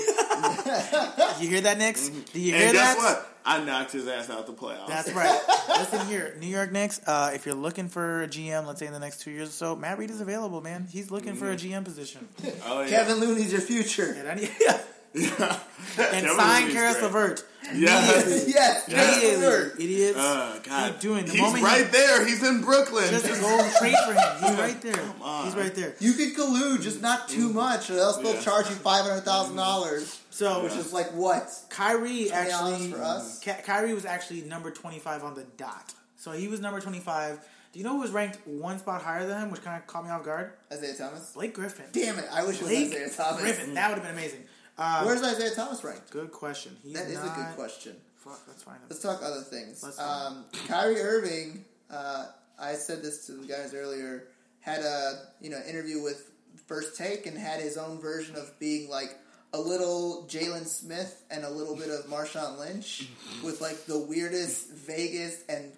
you 1.40 1.48
hear 1.48 1.60
that, 1.62 1.76
Knicks? 1.78 2.08
Do 2.08 2.40
you 2.40 2.54
hear 2.54 2.68
Mm-hmm. 2.68 2.68
and 2.68 2.76
that? 2.78 2.96
guess 2.96 2.98
what? 2.98 3.26
I 3.44 3.64
knocked 3.64 3.92
his 3.92 4.06
ass 4.06 4.28
out 4.30 4.46
the 4.46 4.52
playoffs. 4.52 4.86
That's 4.88 5.12
right. 5.12 5.40
Listen 5.68 6.06
here, 6.06 6.36
New 6.40 6.46
York 6.46 6.72
Knicks. 6.72 7.00
Uh, 7.06 7.30
if 7.34 7.46
you're 7.46 7.54
looking 7.54 7.88
for 7.88 8.22
a 8.22 8.28
GM, 8.28 8.66
let's 8.66 8.80
say 8.80 8.86
in 8.86 8.92
the 8.92 8.98
next 8.98 9.20
two 9.22 9.30
years 9.30 9.48
or 9.48 9.52
so, 9.52 9.76
Matt 9.76 9.98
Reed 9.98 10.10
is 10.10 10.20
available, 10.20 10.60
man. 10.60 10.86
He's 10.90 11.10
looking 11.10 11.34
for 11.34 11.50
a 11.50 11.56
GM 11.56 11.84
position. 11.84 12.28
oh, 12.66 12.82
yeah. 12.82 13.04
Kevon 13.04 13.18
Looney's 13.20 13.52
your 13.52 13.60
future. 13.62 14.14
And 14.18 14.28
I 14.28 14.34
need, 14.34 14.50
yeah. 15.14 15.58
Yeah. 15.98 16.04
and 16.12 16.26
sign 16.30 16.60
Looney's 16.62 16.74
Caris. 16.74 17.02
LeVert. 17.02 17.44
Yes. 17.72 18.48
yes, 18.48 18.84
Yes. 18.88 19.20
Caris 19.20 19.34
LeVert. 19.38 19.74
Idiots. 19.74 19.80
Idiots. 19.80 20.18
Uh, 20.18 20.60
God. 20.64 20.90
Keep 20.92 21.00
doing 21.00 21.24
the 21.26 21.32
He's 21.32 21.40
moment 21.40 21.62
right 21.64 21.84
he, 21.86 21.90
there. 21.92 22.26
He's 22.26 22.42
in 22.42 22.62
Brooklyn. 22.62 23.08
Just 23.10 23.26
Just- 23.26 23.40
go 23.40 23.70
trade 23.78 23.94
for 24.06 24.12
him. 24.12 24.22
He's 24.50 24.58
right 24.58 24.80
there. 24.82 24.92
Come 24.94 25.22
on. 25.22 25.44
He's 25.46 25.54
right 25.54 25.74
there. 25.74 25.94
You 26.00 26.12
can 26.14 26.34
collude, 26.34 26.82
just 26.82 27.00
not 27.02 27.28
too 27.28 27.52
much, 27.52 27.90
or 27.90 27.98
else 27.98 28.16
they'll 28.16 28.34
Yeah. 28.34 28.40
charge 28.40 28.68
you 28.68 28.74
five 28.76 29.04
hundred 29.04 29.20
thousand 29.22 29.56
dollars. 29.56 30.18
So 30.30 30.62
Which 30.64 30.72
is 30.72 30.92
like 30.92 31.12
what? 31.12 31.48
Kyrie 31.68 32.32
actually, 32.32 32.90
for 32.92 33.02
us? 33.02 33.38
Ky- 33.40 33.52
Kyrie 33.64 33.94
was 33.94 34.04
actually 34.04 34.42
number 34.42 34.70
twenty 34.70 34.98
five 34.98 35.22
on 35.22 35.34
the 35.34 35.44
dot. 35.56 35.92
So 36.16 36.32
he 36.32 36.48
was 36.48 36.60
number 36.60 36.80
twenty 36.80 37.00
five. 37.00 37.38
Do 37.72 37.78
you 37.78 37.84
know 37.84 37.92
who 37.92 38.00
was 38.00 38.10
ranked 38.10 38.38
one 38.48 38.80
spot 38.80 39.00
higher 39.00 39.24
than 39.28 39.42
him, 39.42 39.50
which 39.52 39.62
kind 39.62 39.80
of 39.80 39.86
caught 39.86 40.02
me 40.04 40.10
off 40.10 40.24
guard? 40.24 40.52
Isaiah 40.72 40.94
Thomas. 40.94 41.30
Blake 41.34 41.54
Griffin. 41.54 41.84
Damn 41.92 42.18
it! 42.18 42.24
I 42.32 42.44
wish 42.44 42.56
it 42.56 42.62
was 42.62 42.70
Blake 42.70 42.86
Isaiah 42.88 43.10
Thomas. 43.10 43.40
Griffin. 43.42 43.74
That 43.74 43.90
would 43.90 43.98
have 43.98 44.02
been 44.02 44.12
amazing. 44.16 44.42
Um, 44.80 45.04
Where's 45.04 45.22
Isaiah 45.22 45.54
Thomas 45.54 45.84
ranked? 45.84 46.10
good 46.10 46.32
question. 46.32 46.74
He's 46.82 46.94
That 46.94 47.08
is 47.08 47.18
a 47.18 47.28
good 47.36 47.54
question. 47.54 47.96
Fuck, 48.16 48.46
that's 48.46 48.62
fine. 48.62 48.76
Let's 48.88 49.02
talk 49.02 49.20
other 49.22 49.42
things. 49.42 49.82
Let's. 49.82 49.98
Um, 50.00 50.44
Kyrie 50.66 51.00
Irving, 51.00 51.64
uh, 51.90 52.26
I 52.58 52.72
said 52.74 53.02
this 53.02 53.26
to 53.26 53.32
the 53.32 53.46
guys 53.46 53.74
earlier, 53.74 54.28
had 54.60 54.80
a 54.80 55.28
you 55.40 55.50
know 55.50 55.60
interview 55.68 56.02
with 56.02 56.30
First 56.66 56.96
Take 56.96 57.26
and 57.26 57.36
had 57.36 57.60
his 57.60 57.76
own 57.76 58.00
version 58.00 58.36
of 58.36 58.58
being 58.58 58.88
like 58.88 59.18
a 59.52 59.60
little 59.60 60.26
Jaden 60.30 60.66
Smith 60.66 61.24
and 61.30 61.44
a 61.44 61.50
little 61.50 61.76
bit 61.76 61.90
of 61.90 62.06
Marshawn 62.06 62.58
Lynch 62.58 63.08
with 63.44 63.60
like 63.60 63.84
the 63.84 63.98
weirdest, 63.98 64.70
vaguest, 64.70 65.42
and 65.50 65.72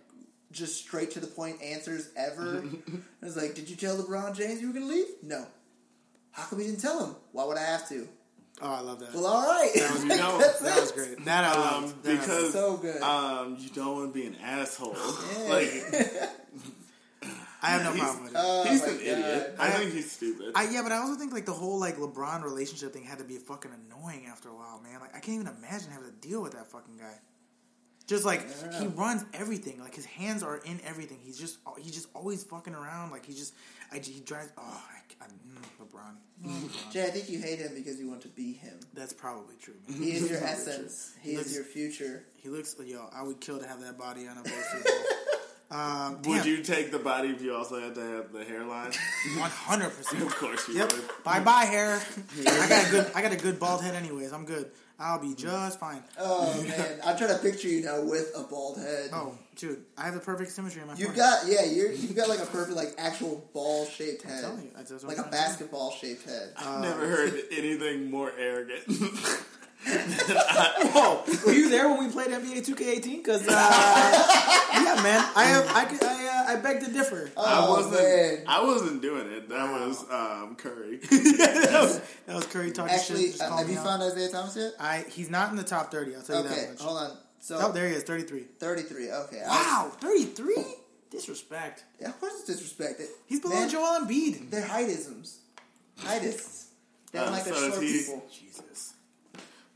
just 0.53 0.81
straight 0.85 1.11
to 1.13 1.21
the 1.21 1.27
point 1.27 1.61
answers 1.61 2.09
ever. 2.17 2.65
I 3.23 3.25
was 3.25 3.37
like, 3.37 3.55
"Did 3.55 3.69
you 3.69 3.75
tell 3.75 3.97
LeBron 3.97 4.37
James 4.37 4.61
you 4.61 4.69
were 4.69 4.75
going 4.75 4.87
to 4.87 4.93
leave? 4.95 5.07
No. 5.23 5.45
How 6.31 6.45
come 6.45 6.61
you 6.61 6.67
didn't 6.67 6.81
tell 6.81 7.05
him? 7.05 7.17
Why 7.33 7.45
would 7.45 7.57
I 7.57 7.65
have 7.65 7.89
to? 7.91 8.09
Oh, 8.61 8.71
I 8.75 8.81
love 8.81 9.01
that. 9.01 9.15
Well, 9.15 9.27
all 9.27 9.43
right. 9.47 9.71
you 9.75 10.05
know, 10.09 10.39
That's 10.39 10.61
that 10.61 10.81
was 10.81 10.93
great. 10.93 11.25
That 11.25 11.45
I 11.45 11.53
um, 11.53 11.83
loved. 11.85 12.03
That 12.05 12.21
because 12.21 12.53
So 12.53 12.77
good. 12.77 13.01
um, 13.03 13.57
you 13.59 13.71
don't 13.71 13.97
want 13.97 14.13
to 14.15 14.21
be 14.21 14.27
an 14.27 14.37
asshole. 14.43 14.95
Yeah. 14.97 15.49
Like 15.49 15.69
I 17.65 17.71
have 17.71 17.85
no 17.85 17.93
problem 17.95 18.25
with 18.25 18.33
it. 18.33 18.39
Oh 18.41 18.65
he's 18.69 18.83
my 18.83 18.89
an 18.89 19.01
idiot. 19.01 19.55
God. 19.57 19.67
I 19.67 19.71
think 19.71 19.93
he's 19.93 20.11
stupid. 20.11 20.53
I, 20.57 20.69
yeah, 20.69 20.83
but 20.83 20.91
I 20.91 20.97
also 20.97 21.15
think 21.15 21.33
like 21.33 21.47
the 21.47 21.53
whole 21.53 21.79
like 21.79 21.97
LeBron 21.97 22.43
relationship 22.43 22.93
thing 22.93 23.05
had 23.05 23.19
to 23.19 23.25
be 23.25 23.37
fucking 23.37 23.71
annoying 23.87 24.27
after 24.27 24.49
a 24.49 24.55
while, 24.55 24.81
man. 24.83 25.01
Like 25.01 25.15
I 25.15 25.21
can't 25.21 25.41
even 25.41 25.47
imagine 25.47 25.93
having 25.93 26.11
to 26.11 26.29
deal 26.29 26.43
with 26.43 26.53
that 26.53 26.67
fucking 26.67 26.97
guy. 26.99 27.15
Just 28.13 28.27
like 28.27 28.43
Yeah. 28.71 28.81
he 28.81 28.87
runs 28.89 29.25
everything, 29.33 29.81
like 29.81 29.95
his 29.95 30.05
hands 30.05 30.43
are 30.43 30.59
in 30.59 30.79
everything. 30.85 31.19
He's 31.25 31.39
just 31.39 31.57
he's 31.81 31.95
just 31.95 32.09
always 32.15 32.45
fucking 32.45 32.75
around. 32.75 33.11
Like 33.11 33.25
he 33.25 33.33
just 33.33 33.55
I, 33.91 33.97
he 34.01 34.21
drives. 34.21 34.51
Oh, 34.59 34.63
I, 35.21 35.25
I, 35.25 35.29
mm, 35.29 35.87
LeBron. 35.87 36.15
Mm, 36.47 36.61
LeBron. 36.69 36.93
Jay, 36.93 37.05
I 37.07 37.11
think 37.11 37.31
you 37.31 37.39
hate 37.39 37.59
him 37.59 37.73
because 37.75 37.99
you 37.99 38.07
want 38.11 38.21
to 38.21 38.29
be 38.29 38.53
him. 38.53 38.79
That's 38.93 39.15
probably 39.15 39.55
true. 39.63 39.73
Man. 39.89 40.03
He 40.03 40.11
is 40.13 40.29
your 40.31 40.45
essence. 40.45 41.13
true. 41.23 41.31
He 41.31 41.37
looks, 41.39 41.49
is 41.49 41.55
your 41.55 41.65
future. 41.65 42.25
He 42.37 42.51
looks. 42.51 42.79
Like, 42.79 42.91
yo, 42.91 43.09
I 43.15 43.23
would 43.23 43.41
kill 43.41 43.59
to 43.59 43.67
have 43.67 43.81
that 43.81 43.97
body 43.99 44.29
on 44.29 44.37
a 44.37 44.43
Bulls 44.43 44.67
Um, 45.71 46.21
Would 46.27 46.45
you 46.45 46.63
take 46.63 46.91
the 46.93 46.99
body 46.99 47.31
if 47.31 47.41
you 47.41 47.55
also 47.57 47.81
had 47.81 47.95
to 47.95 48.01
have 48.03 48.31
the 48.31 48.45
hairline? 48.45 48.93
One 49.39 49.49
hundred 49.51 49.89
percent. 49.97 50.23
of 50.23 50.37
course 50.37 50.69
you 50.69 50.75
Yep. 50.75 50.93
would. 50.93 51.03
Bye 51.25 51.41
bye 51.41 51.65
hair. 51.65 51.99
I 52.47 52.69
got 52.69 52.87
a 52.87 52.91
good. 52.91 53.13
I 53.15 53.23
got 53.23 53.33
a 53.33 53.37
good 53.39 53.59
bald 53.59 53.81
head. 53.83 53.95
Anyways, 53.95 54.35
I'm 54.35 54.45
good. 54.45 54.71
I'll 54.99 55.19
be 55.21 55.35
just 55.35 55.81
fine. 55.81 56.03
Oh 56.19 56.63
man, 56.63 57.01
I'm 57.05 57.17
trying 57.17 57.31
to 57.37 57.39
picture 57.39 57.69
you 57.69 57.83
now 57.83 58.01
with 58.03 58.33
a 58.37 58.43
bald 58.45 58.79
head. 58.79 59.11
Oh, 59.13 59.35
dude, 59.57 59.83
I 59.99 60.05
have 60.05 60.15
the 60.15 60.21
perfect 60.21 60.53
symmetry 60.53 60.81
in 60.83 60.87
my. 60.89 60.95
You've 60.95 61.15
forehead. 61.15 61.43
got 61.43 61.47
yeah, 61.49 61.65
you're 61.65 61.91
you've 61.93 62.15
got 62.15 62.29
like 62.29 62.39
a 62.41 62.47
perfect 62.47 62.77
like 62.77 62.95
actual 62.99 63.45
ball 63.53 63.85
shaped 63.87 64.23
head, 64.23 64.43
telling 64.43 64.63
you, 64.63 64.69
that's- 64.71 64.91
that's 64.91 65.05
like 65.05 65.19
I'm 65.19 65.25
a 65.25 65.29
trying 65.29 65.33
to 65.33 65.39
do. 65.39 65.45
basketball 65.51 65.91
shaped 65.93 66.25
head. 66.29 66.53
I've 66.57 66.81
never 66.83 67.07
heard 67.09 67.35
anything 67.51 68.11
more 68.11 68.33
arrogant. 68.39 68.83
Whoa, 69.85 71.25
were 71.45 71.53
you 71.53 71.69
there 71.69 71.89
when 71.89 71.99
we 72.07 72.13
played 72.13 72.29
NBA 72.31 72.65
2K18? 72.65 73.17
Because 73.17 73.49
uh, 73.49 73.51
yeah, 74.73 75.03
man, 75.03 75.25
I 75.35 75.45
have. 75.47 75.67
I 75.75 75.85
could- 75.87 76.05
I, 76.05 76.27
uh, 76.27 76.32
I 76.53 76.61
beg 76.61 76.85
to 76.85 76.91
differ. 76.93 77.31
I 77.37 77.41
Oh, 77.67 77.71
wasn't. 77.71 77.95
man. 77.95 78.45
I 78.47 78.63
wasn't 78.65 79.03
doing 79.03 79.29
it. 79.31 79.49
That 79.49 79.71
was 79.71 80.05
um, 80.11 80.57
Curry. 80.57 80.97
that, 81.11 81.79
was, 81.83 82.01
that 82.27 82.37
was 82.37 82.47
Curry 82.47 82.71
talking 82.73 82.95
Actually, 82.95 83.23
shit. 83.23 83.31
Just 83.33 83.43
uh, 83.43 83.49
calling 83.49 83.59
have 83.59 83.69
me 83.69 83.73
you 83.75 83.81
out. 83.81 83.87
found 83.87 84.03
Isaiah 84.03 84.29
Thomas 84.31 84.57
yet? 84.57 84.73
I 84.81 85.05
he's 85.09 85.31
not 85.31 85.51
in 85.51 85.57
the 85.57 85.63
top 85.65 85.91
30. 85.91 86.15
I'll 86.17 86.23
tell 86.23 86.43
you 86.43 86.49
that 86.49 86.71
much. 86.71 86.81
hold 86.81 86.99
on. 86.99 87.17
So 87.41 87.59
Oh, 87.61 87.73
there 87.73 87.89
he 87.89 87.95
is, 87.95 88.05
33. 88.05 88.41
33. 88.59 89.11
Okay. 89.11 89.43
Wow, 89.47 89.93
33. 90.01 90.55
Disrespect. 91.11 91.85
yeah, 92.01 92.09
of 92.09 92.19
course 92.21 92.33
it's 92.47 92.51
disrespected. 92.63 93.07
He's 93.27 93.41
below 93.41 93.55
Man, 93.55 93.69
Joel 93.69 94.01
Embiid. 94.07 94.51
They're 94.51 94.63
heightisms. 94.63 95.37
Heightists. 96.01 96.67
They 97.13 97.19
don't 97.19 97.29
Uh, 97.29 97.33
like 97.33 97.43
so 97.45 97.51
the 97.61 97.71
short 97.71 97.83
he- 97.83 97.99
people. 97.99 98.25
Jesus. 98.33 98.95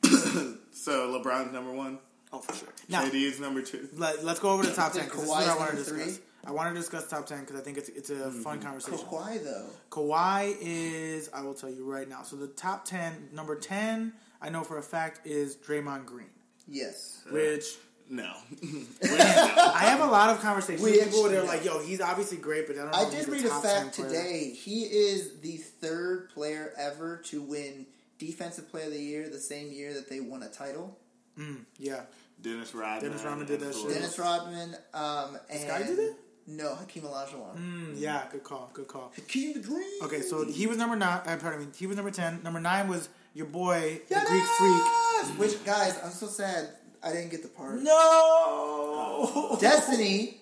so 0.73 1.09
LeBron's 1.23 1.53
number 1.53 1.73
one. 1.73 1.99
Oh, 2.33 2.39
for 2.41 2.55
sure. 2.55 2.69
Now, 2.89 3.05
KD 3.05 3.15
is 3.23 3.41
number 3.41 3.63
two. 3.63 3.89
let, 3.95 4.19
us 4.25 4.39
go 4.39 4.51
over 4.51 4.65
the 4.65 4.73
top 4.73 4.93
10 4.95 5.05
because 5.05 5.21
this 5.21 5.29
is 5.29 5.35
Kawhi's 5.35 5.47
what 5.47 5.57
I 5.57 5.59
want 5.59 5.71
to 5.73 5.77
discuss. 5.77 6.17
three? 6.17 6.25
I 6.47 6.53
want 6.53 6.73
to 6.73 6.81
discuss 6.81 7.09
top 7.09 7.27
10 7.27 7.41
because 7.41 7.57
I 7.57 7.61
think 7.61 7.77
it's 7.77 7.89
it's 7.89 8.11
a 8.11 8.31
fun 8.31 8.59
mm-hmm. 8.59 8.67
conversation. 8.67 8.99
Kawhi 9.07 9.43
though. 9.43 9.67
Kawhi 9.91 10.57
is, 10.61 11.29
I 11.35 11.43
will 11.43 11.55
tell 11.55 11.71
you 11.71 11.85
right 11.85 12.09
now. 12.09 12.23
So 12.23 12.37
the 12.37 12.47
top 12.47 12.85
10, 12.85 13.31
number 13.33 13.57
10, 13.57 14.13
I 14.41 14.51
know 14.51 14.63
for 14.63 14.79
a 14.79 14.83
fact 14.83 15.27
is 15.27 15.57
Draymond 15.57 16.07
Green, 16.07 16.29
Yes. 16.69 17.23
Uh, 17.29 17.35
which 17.35 17.65
No. 18.09 18.33
I 19.03 19.83
have 19.87 20.01
a 20.01 20.07
lot 20.07 20.31
of 20.31 20.41
conversations 20.41 20.83
with 20.83 20.95
Which- 20.95 21.05
people 21.05 21.23
where 21.23 21.33
they're 21.33 21.43
like, 21.45 21.65
yo, 21.65 21.81
he's 21.81 22.01
obviously 22.01 22.39
great, 22.39 22.69
but 22.69 22.77
I 22.77 22.83
don't 22.83 22.93
know 22.93 22.99
I 22.99 23.03
if 23.03 23.11
did 23.11 23.27
the 23.27 23.33
read 23.33 23.45
a 23.45 23.49
top 23.49 23.63
fact 23.65 23.95
today. 23.95 24.53
He 24.57 24.83
is 24.83 25.41
the 25.41 25.57
third 25.57 26.31
player 26.31 26.73
ever 26.79 27.19
to 27.27 27.43
win 27.43 27.87
Defensive 28.19 28.71
Player 28.71 28.87
of 28.87 28.93
the 28.93 29.03
Year 29.03 29.29
the 29.29 29.39
same 29.39 29.73
year 29.73 29.95
that 29.95 30.09
they 30.09 30.21
won 30.21 30.43
a 30.43 30.49
title. 30.49 30.99
Mm, 31.39 31.65
yeah. 31.79 32.03
Dennis 32.41 32.75
Rodman. 32.75 33.11
Dennis 33.11 33.25
Rodman 33.25 33.47
did 33.47 33.61
that 33.61 33.75
shit. 33.75 33.89
Dennis 33.89 34.19
Rodman, 34.19 34.77
um, 34.95 35.39
and 35.51 35.61
Scotty 35.61 35.85
do 35.85 35.97
that? 35.97 36.15
No, 36.49 36.75
Hakeem 36.77 37.03
Olajuwon. 37.03 37.57
Mm, 37.57 37.95
yeah, 37.97 38.23
good 38.31 38.45
call, 38.45 38.71
good 38.73 38.87
call. 38.87 39.13
Hakeem 39.17 39.55
the 39.55 39.61
Dream. 39.61 39.83
Okay, 40.03 40.21
so 40.21 40.45
he 40.45 40.67
was 40.67 40.77
number 40.77 40.95
nine. 40.97 41.21
Uh, 41.27 41.37
pardon 41.41 41.61
me, 41.61 41.67
he 41.77 41.87
was 41.87 41.97
number 41.97 42.11
ten. 42.13 42.41
Number 42.43 42.61
nine 42.61 42.89
was 42.89 43.09
your 43.35 43.47
boy, 43.47 44.01
the! 44.09 44.15
Greek 44.27 44.45
Freak. 44.45 45.39
Which 45.39 45.65
guys, 45.65 45.99
I'm 46.05 46.11
so 46.13 46.27
sad 46.27 46.69
I 47.03 47.13
didn't 47.13 47.31
get 47.31 47.43
the 47.43 47.49
part. 47.49 47.83
No. 47.83 49.57
Destiny 49.61 50.39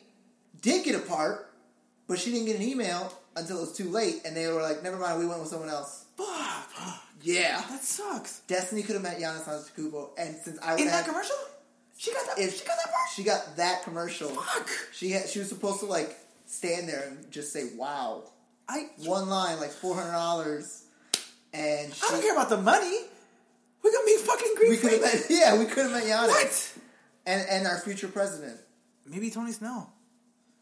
did 0.60 0.84
get 0.84 0.94
a 0.94 1.00
part, 1.00 1.50
but 2.06 2.18
she 2.18 2.30
didn't 2.32 2.46
get 2.46 2.56
an 2.56 2.62
email 2.62 3.12
until 3.36 3.58
it 3.58 3.60
was 3.60 3.72
too 3.72 3.88
late, 3.88 4.22
and 4.24 4.36
they 4.36 4.46
were 4.48 4.60
like, 4.62 4.82
"Never 4.82 4.98
mind, 4.98 5.18
we 5.18 5.26
went 5.26 5.40
with 5.40 5.48
someone 5.48 5.68
else." 5.70 6.04
Fuck. 6.16 7.00
Yeah, 7.22 7.62
That 7.70 7.82
sucks. 7.82 8.40
Destiny 8.40 8.82
could 8.82 8.94
have 8.96 9.02
met 9.02 9.18
Giannis 9.18 9.44
Antetokounmpo, 9.44 10.10
and 10.18 10.36
since 10.36 10.58
I 10.60 10.72
was 10.74 10.82
In 10.82 10.88
that 10.88 11.06
commercial, 11.06 11.36
she 11.96 12.12
got 12.12 12.26
that. 12.36 12.42
if 12.42 12.58
she 12.58 12.64
got 12.66 12.76
that 12.84 12.92
part. 12.92 13.08
she 13.14 13.22
got 13.22 13.56
that 13.56 13.82
commercial, 13.84 14.28
Fuck. 14.30 14.68
she 14.92 15.10
had 15.12 15.28
she 15.28 15.38
was 15.38 15.48
supposed 15.48 15.80
to 15.80 15.86
like 15.86 16.16
stand 16.46 16.88
there 16.88 17.04
and 17.08 17.30
just 17.30 17.52
say, 17.52 17.70
"Wow." 17.76 18.24
I. 18.68 18.86
One 19.04 19.28
line, 19.28 19.60
like 19.60 19.70
four 19.70 19.94
hundred 19.94 20.12
dollars, 20.12 20.84
and 21.52 21.92
she, 21.92 22.02
I 22.06 22.10
don't 22.10 22.20
care 22.22 22.32
about 22.32 22.48
the 22.48 22.56
money. 22.60 22.98
We're 23.82 23.92
gonna 23.92 24.06
meet 24.06 24.20
fucking 24.20 24.54
Greek 24.56 24.70
we 24.70 24.76
could 24.78 24.92
have 24.92 25.00
Freak. 25.10 25.20
met, 25.20 25.26
yeah, 25.30 25.58
we 25.58 25.66
could 25.66 25.82
have 25.84 25.92
met 25.92 26.04
Giannis, 26.04 26.28
What? 26.28 26.72
and 27.26 27.46
and 27.48 27.66
our 27.66 27.78
future 27.80 28.08
president. 28.08 28.58
Maybe 29.06 29.30
Tony 29.30 29.52
Snell. 29.52 29.92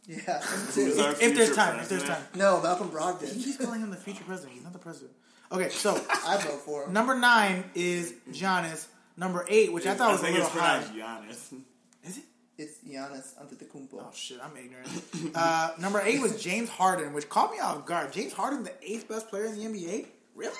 Yeah, 0.08 0.16
him 0.18 0.42
Who's 0.42 0.74
too. 0.96 1.00
our 1.02 1.12
If 1.12 1.18
there's 1.20 1.36
future 1.36 1.54
time. 1.54 1.78
If 1.78 1.88
there's 1.88 2.02
time. 2.02 2.22
No, 2.34 2.60
Malcolm 2.60 2.88
He 2.88 2.94
Brogdon. 2.96 3.44
keeps 3.44 3.56
calling 3.64 3.80
him 3.80 3.90
the 3.90 3.96
future 3.96 4.24
president. 4.24 4.54
He's 4.54 4.64
not 4.64 4.72
the 4.72 4.80
president. 4.80 5.12
Okay, 5.52 5.68
so 5.68 5.94
I 6.26 6.38
vote 6.38 6.60
for 6.62 6.84
him. 6.86 6.92
number 6.92 7.14
nine 7.16 7.62
is 7.76 8.12
Giannis. 8.32 8.86
Number 9.16 9.44
eight, 9.48 9.72
which 9.72 9.86
I 9.86 9.94
thought 9.94 10.12
was 10.12 10.20
a 10.20 10.24
think 10.24 10.38
little 10.38 10.48
it's 10.50 10.58
high. 10.58 10.82
Giannis. 10.82 11.52
Is 12.04 12.18
it? 12.18 12.24
It's 12.58 12.78
Giannis 12.86 13.34
Antetokounmpo. 13.42 13.94
Oh 13.94 14.10
shit, 14.14 14.38
I'm 14.42 14.56
ignorant. 14.56 14.88
uh, 15.34 15.72
number 15.78 16.00
eight 16.04 16.20
was 16.20 16.40
James 16.42 16.68
Harden, 16.68 17.12
which 17.12 17.28
caught 17.28 17.50
me 17.50 17.58
off 17.60 17.84
guard. 17.86 18.12
James 18.12 18.32
Harden, 18.32 18.62
the 18.62 18.72
eighth 18.82 19.08
best 19.08 19.28
player 19.28 19.46
in 19.46 19.54
the 19.56 19.64
NBA. 19.64 20.06
Really? 20.34 20.54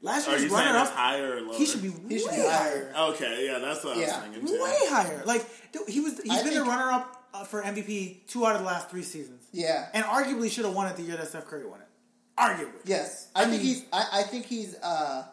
Last 0.00 0.28
Are 0.28 0.30
year's 0.32 0.44
you 0.44 0.48
saying 0.50 0.66
runner 0.66 0.78
up. 0.78 0.90
higher 0.92 1.36
or 1.38 1.40
lower? 1.42 1.54
He 1.54 1.66
should 1.66 1.82
be 1.82 1.90
He 2.08 2.18
should 2.20 2.30
way 2.30 2.36
be 2.36 2.42
higher. 2.42 2.92
higher. 2.94 3.08
Okay, 3.10 3.46
yeah, 3.46 3.58
that's 3.58 3.84
what 3.84 3.96
I 3.96 4.00
was 4.00 4.12
thinking 4.12 4.46
too. 4.46 4.62
Way 4.62 4.76
higher. 4.84 5.22
Like 5.26 5.44
dude, 5.72 5.88
he 5.88 6.00
was. 6.00 6.20
He's 6.20 6.32
I 6.32 6.42
been 6.44 6.54
the 6.54 6.62
runner 6.62 6.90
up 6.92 7.26
uh, 7.34 7.44
for 7.44 7.62
MVP 7.62 8.26
two 8.28 8.46
out 8.46 8.54
of 8.54 8.60
the 8.60 8.66
last 8.66 8.90
three 8.90 9.02
seasons, 9.02 9.44
Yeah. 9.52 9.88
and 9.92 10.04
arguably 10.04 10.50
should 10.50 10.64
have 10.66 10.74
won 10.74 10.86
it 10.86 10.96
the 10.96 11.02
year 11.02 11.16
that 11.16 11.28
Steph 11.28 11.46
Curry 11.46 11.66
won 11.66 11.80
it. 11.80 11.86
Arguably. 12.38 12.80
Yes. 12.84 13.28
I, 13.34 13.42
I 13.42 13.44
think 13.46 13.52
mean- 13.62 13.66
he's. 13.74 13.84
I, 13.92 14.06
I 14.12 14.22
think 14.22 14.46
he's 14.46 14.76
uh, 14.76 15.24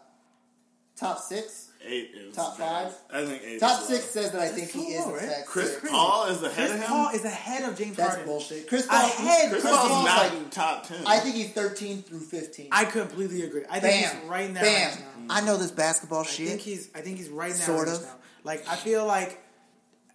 top 0.97 1.19
six. 1.19 1.69
Eight 1.87 2.11
is 2.15 2.35
Top 2.35 2.57
five? 2.57 2.91
I 3.11 3.25
think 3.25 3.41
eight. 3.45 3.59
Top 3.59 3.81
is 3.81 3.87
six 3.87 4.15
low. 4.15 4.21
says 4.23 4.31
that 4.31 4.41
I 4.41 4.45
That's 4.47 4.57
think 4.57 4.71
he 4.71 4.93
is 4.93 5.05
low, 5.05 5.11
in 5.11 5.17
right? 5.17 5.29
fact 5.29 5.45
Chris 5.47 5.73
six. 5.75 5.89
Paul 5.89 6.25
is 6.27 6.41
ahead 6.43 6.55
Chris 6.55 6.71
of 6.71 6.77
him. 6.79 6.87
Paul 6.87 7.09
is 7.13 7.25
ahead 7.25 7.69
of 7.69 7.77
James 7.77 7.95
That's 7.97 8.09
Harden. 8.09 8.25
bullshit. 8.25 8.67
Chris 8.67 8.85
Paul. 8.87 9.05
Ahead. 9.05 9.49
Chris 9.51 9.61
Chris 9.61 9.75
Paul's 9.75 9.87
Paul's 9.89 10.05
not 10.05 10.17
like. 10.17 10.33
in 10.33 10.49
top 10.49 10.87
ten. 10.87 11.03
I 11.05 11.19
think 11.19 11.35
he's 11.35 11.51
thirteen 11.51 12.01
through 12.01 12.21
fifteen. 12.21 12.69
I 12.71 12.85
completely 12.85 13.43
agree. 13.43 13.63
I 13.69 13.79
think 13.79 14.03
Bam. 14.05 14.17
he's 14.21 14.29
right 14.29 14.45
in 14.45 14.53
that 14.55 14.63
Bam. 14.63 14.89
range 14.89 14.99
now. 15.27 15.35
I 15.35 15.41
know 15.41 15.57
this 15.57 15.71
basketball 15.71 16.21
I 16.21 16.25
shit. 16.25 16.47
think 16.49 16.61
he's. 16.61 16.89
I 16.95 17.01
think 17.01 17.17
he's 17.17 17.29
right 17.29 17.51
in 17.51 17.57
that 17.57 17.63
Sort 17.63 17.87
range 17.87 17.99
of. 17.99 18.03
now. 18.05 18.15
Like 18.43 18.67
I 18.67 18.75
feel 18.75 19.05
like, 19.05 19.41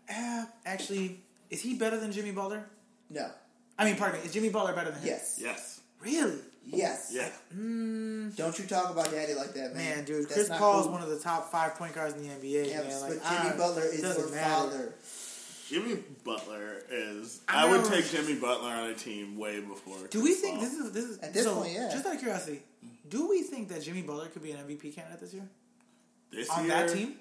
eh, 0.09 0.45
actually, 0.67 1.21
is 1.51 1.61
he 1.61 1.75
better 1.75 1.99
than 1.99 2.13
Jimmy 2.13 2.33
Butler? 2.33 2.65
no. 3.09 3.31
I 3.79 3.85
mean, 3.87 3.97
pardon 3.97 4.21
me. 4.21 4.27
Is 4.27 4.35
Jimmy 4.35 4.51
Butler 4.51 4.75
better 4.75 4.91
than 4.91 5.01
him? 5.01 5.07
Yes. 5.09 5.39
yes. 5.41 5.81
Really? 6.03 6.37
Yes. 6.73 7.11
Yeah. 7.13 7.29
Don't 8.37 8.59
you 8.59 8.65
talk 8.67 8.91
about 8.91 9.11
daddy 9.11 9.35
like 9.35 9.53
that, 9.55 9.75
man. 9.75 9.97
Man, 9.97 10.05
dude, 10.05 10.23
That's 10.25 10.35
Chris 10.35 10.49
not 10.49 10.59
Paul 10.59 10.79
is 10.81 10.85
cool. 10.85 10.93
one 10.93 11.03
of 11.03 11.09
the 11.11 11.19
top 11.19 11.51
five 11.51 11.75
point 11.75 11.95
guards 11.95 12.15
in 12.15 12.23
the 12.23 12.29
NBA. 12.29 12.69
Yeah, 12.71 12.83
man. 12.83 12.87
but 12.91 13.01
Like, 13.03 13.11
Jimmy 13.11 13.51
ah, 13.53 13.55
Butler 13.57 13.83
is 13.85 14.01
doesn't 14.03 14.23
your 14.29 14.35
matter. 14.35 14.51
father. 14.55 14.95
Jimmy 15.69 16.03
Butler 16.25 16.83
is. 16.91 17.41
I 17.49 17.67
I, 17.67 17.71
would 17.71 17.83
know- 17.83 17.91
take 17.91 18.11
Jimmy 18.11 18.35
Butler 18.35 18.71
on 18.71 18.91
a 18.91 18.95
team 18.95 19.37
way 19.39 19.61
before. 19.61 20.07
Do 20.09 20.23
we 20.23 20.35
think 20.35 20.55
Paul. 20.59 20.65
this 20.65 20.75
is 20.75 20.93
this 20.93 21.05
is 21.05 21.19
At 21.19 21.33
this 21.33 21.45
so, 21.45 21.57
point, 21.57 21.73
yeah. 21.73 21.89
Just 21.93 22.07
out 22.07 22.15
of 22.15 22.19
curiosity, 22.21 22.61
do 23.09 23.29
we 23.29 23.43
think 23.43 23.69
that 23.69 23.83
Jimmy 23.83 24.03
Butler 24.03 24.27
could 24.29 24.43
be 24.43 24.51
an 24.53 24.59
MVP 24.67 24.95
candidate 24.95 25.21
this 25.21 25.33
year 25.35 25.49
this 26.33 26.49
on 26.51 26.67
year, 26.67 26.75
that 26.75 26.93
team? 26.93 27.15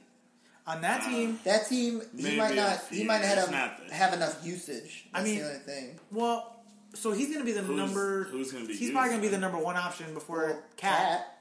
On 0.68 0.82
that 0.82 1.02
Uh, 1.02 1.10
team, 1.10 1.40
That 1.46 1.68
team, 1.68 2.02
he 2.16 2.38
might 2.38 2.56
not. 2.56 2.80
He 2.92 2.98
few 2.98 3.06
might 3.08 3.22
not 3.24 3.38
have, 3.38 3.52
not 3.52 3.90
have 3.92 4.14
enough 4.14 4.46
usage. 4.46 5.06
I 5.14 5.20
That's 5.20 5.30
mean- 5.32 5.40
the 5.40 5.46
only 5.48 5.60
thing. 5.60 6.00
well, 6.12 6.59
so 6.94 7.12
he's 7.12 7.28
going 7.28 7.40
to 7.40 7.46
be 7.46 7.52
the 7.52 7.62
Who's- 7.62 7.78
number. 7.78 8.24
who's 8.26 8.52
gonna 8.52 8.66
be 8.66 8.74
He's 8.74 8.82
used, 8.82 8.94
probably 8.94 9.10
going 9.12 9.22
to 9.22 9.28
be 9.28 9.32
the 9.34 9.40
number 9.40 9.58
one 9.58 9.76
option 9.78 10.14
before 10.14 10.48
Well, 10.48 10.64
Cat. 10.78 11.36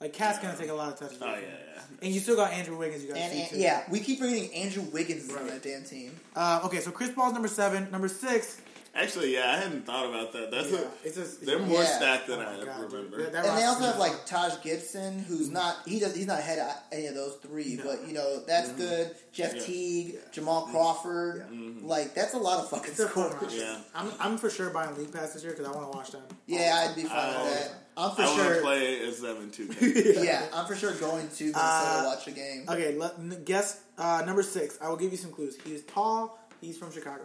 Like 0.00 0.12
Cat's 0.12 0.40
going 0.40 0.52
to 0.54 0.60
take 0.60 0.70
a 0.70 0.74
lot 0.74 0.92
of 0.92 0.98
touches. 0.98 1.18
Oh 1.22 1.26
yeah, 1.26 1.40
yeah. 1.40 1.82
And 2.02 2.12
you 2.12 2.18
still 2.18 2.34
got 2.34 2.52
Andrew 2.52 2.76
Wiggins. 2.76 3.02
You 3.02 3.08
got 3.10 3.14
to 3.14 3.20
And, 3.20 3.32
see 3.48 3.54
and 3.54 3.62
yeah, 3.62 3.84
we 3.88 4.00
keep 4.00 4.18
forgetting 4.18 4.52
Andrew 4.52 4.82
Wiggins 4.92 5.28
is 5.30 5.36
on 5.36 5.46
that 5.46 5.62
damn 5.62 5.84
team. 5.84 6.18
Uh, 6.34 6.60
okay, 6.64 6.80
so 6.80 6.90
Chris 6.90 7.10
Paul's 7.10 7.32
number 7.34 7.46
seven. 7.46 7.88
Number 7.92 8.08
six. 8.08 8.60
Actually, 8.94 9.32
yeah, 9.32 9.50
I 9.52 9.56
hadn't 9.56 9.86
thought 9.86 10.06
about 10.06 10.32
that. 10.34 10.50
That's 10.50 10.70
Yeah, 10.70 10.80
a, 10.80 10.82
it's 11.02 11.16
just 11.16 11.38
it's 11.38 11.46
they're 11.46 11.56
just- 11.58 11.68
more 11.70 11.82
Yeah. 11.82 11.96
stacked 11.96 12.26
than 12.26 12.40
Oh 12.40 12.42
I 12.42 12.56
my 12.58 12.64
God, 12.66 12.92
remember. 12.92 13.22
That- 13.22 13.32
that 13.32 13.46
And 13.46 13.58
they 13.58 13.64
also 13.64 13.84
have 13.84 13.98
like. 13.98 14.26
Taj 14.26 14.52
Gibson, 14.62 15.18
who's 15.20 15.48
not 15.50 15.76
he 15.86 15.98
does 15.98 16.14
he's 16.14 16.26
not 16.26 16.38
ahead 16.40 16.58
of 16.58 16.70
any 16.92 17.06
of 17.06 17.14
those 17.14 17.36
three, 17.42 17.76
No. 17.76 17.84
but 17.84 18.06
you 18.06 18.12
know 18.12 18.40
that's 18.46 18.70
good. 18.72 19.14
Jeff 19.32 19.54
Yeah. 19.54 19.62
Teague, 19.62 20.18
Jamal 20.32 20.66
Crawford, 20.66 21.46
like 21.82 22.14
that's 22.14 22.34
a 22.34 22.38
lot 22.38 22.60
of 22.60 22.68
fucking 22.70 22.90
It's 22.92 23.02
scores. 23.10 23.54
Yeah. 23.54 23.78
I'm, 23.94 24.12
I'm 24.20 24.38
for 24.38 24.50
sure 24.50 24.68
buying 24.70 24.94
league 24.96 25.12
pass 25.12 25.32
this 25.32 25.42
year 25.42 25.52
because 25.52 25.66
I 25.66 25.70
want 25.72 25.90
to 25.90 25.96
watch 25.96 26.10
them. 26.10 26.22
Yeah, 26.46 26.86
I'd 26.88 26.94
be 26.94 27.02
fine 27.04 27.34
Oh, 27.36 27.44
with 27.44 27.54
that. 27.60 27.72
I'm 27.96 28.14
for 28.14 28.22
I 28.22 28.26
want 28.26 28.38
to 28.38 28.44
sure. 28.54 28.62
play 28.62 29.00
as 29.08 29.18
seven 29.18 29.50
two 29.50 29.68
K. 29.68 30.24
Yeah, 30.24 30.46
I'm 30.52 30.66
for 30.66 30.76
sure 30.76 30.92
going 30.94 31.28
to 31.28 31.44
Minnesota 31.44 31.64
Uh, 31.64 32.02
watch 32.06 32.26
a 32.26 32.30
game. 32.30 32.64
Okay, 32.68 32.94
let, 32.96 33.44
guess 33.46 33.80
uh, 33.98 34.22
number 34.26 34.42
six. 34.42 34.78
I 34.82 34.88
will 34.88 34.96
give 34.96 35.12
you 35.12 35.18
some 35.18 35.32
clues. 35.32 35.56
He 35.64 35.74
is 35.74 35.82
tall. 35.84 36.38
He's 36.60 36.78
from 36.78 36.92
Chicago. 36.92 37.24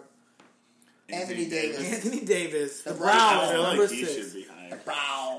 Anthony 1.10 1.50
Davis. 1.50 1.94
Anthony 1.94 2.26
Davis, 2.26 2.82
the 2.82 2.92
The 2.94 3.00
Browns, 3.00 3.50
I 3.50 3.54
feel 3.54 3.64
number 3.64 3.88
six. 3.88 4.14
should 4.14 4.34
be 4.34 4.46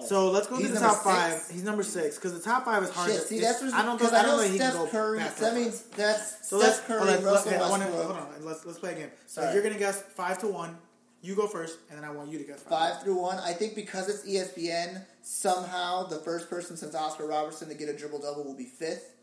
So 0.06 0.30
let's 0.30 0.46
go 0.46 0.56
He's 0.56 0.68
to 0.68 0.72
the 0.72 0.80
number 0.80 0.94
top 0.94 1.04
five. 1.04 1.48
He's 1.50 1.62
number 1.62 1.82
six 1.82 2.16
because 2.16 2.32
the 2.32 2.40
top 2.40 2.64
five 2.64 2.82
is 2.82 2.90
hard. 2.90 3.10
Shit, 3.10 3.20
to, 3.20 3.26
see 3.26 3.40
that's 3.40 3.62
I 3.62 3.82
don't 3.84 3.98
because 3.98 4.12
think 4.12 4.24
I 4.24 4.26
know 4.26 4.38
think 4.38 4.52
he 4.52 4.58
can 4.58 4.70
Steph 4.70 4.82
go 4.82 4.86
Curry. 4.88 5.18
past 5.18 5.38
That 5.40 5.54
means 5.54 5.82
that's 5.82 6.48
So 6.48 6.56
let's 6.58 6.76
Steph 6.76 6.86
Curry, 6.86 7.04
let's, 7.04 7.22
let's, 7.24 7.46
Russell 7.46 7.60
wanna, 7.70 7.84
Westbrook. 7.84 8.06
hold 8.06 8.34
on. 8.34 8.44
Let's 8.44 8.64
let's 8.66 8.78
play 8.78 8.92
again. 8.92 9.10
So 9.26 9.42
Sorry. 9.42 9.54
you're 9.54 9.62
gonna 9.62 9.78
guess 9.78 10.00
five 10.02 10.38
to 10.38 10.48
one. 10.48 10.78
You 11.20 11.34
go 11.34 11.48
first, 11.48 11.78
and 11.90 11.98
then 11.98 12.08
I 12.08 12.12
want 12.12 12.30
you 12.30 12.38
to 12.38 12.44
guess 12.44 12.62
five. 12.62 12.94
Five 12.94 13.02
through 13.02 13.20
one. 13.20 13.38
I 13.40 13.52
think 13.52 13.74
because 13.74 14.08
it's 14.08 14.24
ESPN, 14.24 15.04
somehow 15.22 16.04
the 16.06 16.18
first 16.18 16.48
person 16.48 16.76
since 16.76 16.94
Oscar 16.94 17.26
Robertson 17.26 17.68
to 17.68 17.74
get 17.74 17.88
a 17.88 17.94
triple 17.94 18.20
double 18.20 18.44
will 18.44 18.54
be 18.56 18.64
fifth. 18.66 19.16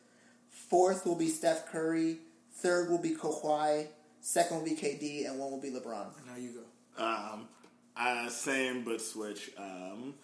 Fourth 0.49 1.05
will 1.05 1.15
be 1.15 1.29
Steph 1.29 1.67
Curry. 1.71 2.17
Third 2.51 2.89
will 2.89 3.01
be 3.01 3.15
Kawhi. 3.15 3.87
Second 4.25 4.57
will 4.57 4.65
be 4.65 4.71
KD, 4.71 5.29
and 5.29 5.37
one 5.37 5.51
will 5.51 5.61
be 5.61 5.69
LeBron. 5.69 6.07
Now 6.25 6.35
you 6.35 6.49
go. 6.97 7.03
Um, 7.03 7.47
uh, 7.95 8.27
same 8.27 8.83
but 8.83 8.99
switch. 8.99 9.51
Um, 9.55 10.15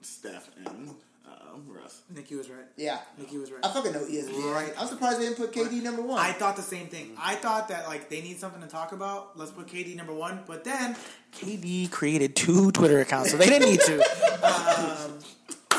Steph 0.00 0.48
and 0.64 0.94
um, 1.26 1.66
Russ. 1.68 2.00
Nikki 2.08 2.36
was 2.36 2.48
right. 2.48 2.64
Yeah, 2.78 3.00
Nikki 3.18 3.36
was 3.36 3.52
right. 3.52 3.60
I 3.62 3.68
fucking 3.70 3.92
know 3.92 4.00
ESPN. 4.00 4.50
Right. 4.50 4.72
I'm 4.78 4.86
surprised 4.86 5.20
they 5.20 5.24
didn't 5.24 5.36
put 5.36 5.52
KD 5.52 5.82
number 5.82 6.00
one. 6.00 6.18
I 6.18 6.32
thought 6.32 6.56
the 6.56 6.62
same 6.62 6.86
thing. 6.86 7.14
I 7.18 7.34
thought 7.34 7.68
that 7.68 7.86
like 7.86 8.08
they 8.08 8.22
need 8.22 8.40
something 8.40 8.62
to 8.62 8.66
talk 8.66 8.92
about. 8.92 9.36
Let's 9.36 9.50
put 9.50 9.66
KD 9.66 9.94
number 9.94 10.14
one. 10.14 10.40
But 10.46 10.64
then 10.64 10.96
KD 11.34 11.90
created 11.90 12.34
two 12.36 12.72
Twitter 12.72 13.00
accounts, 13.00 13.30
so 13.30 13.36
they 13.36 13.44
didn't 13.44 13.68
need 13.68 13.80
to. 13.80 13.98
um, 15.06 15.18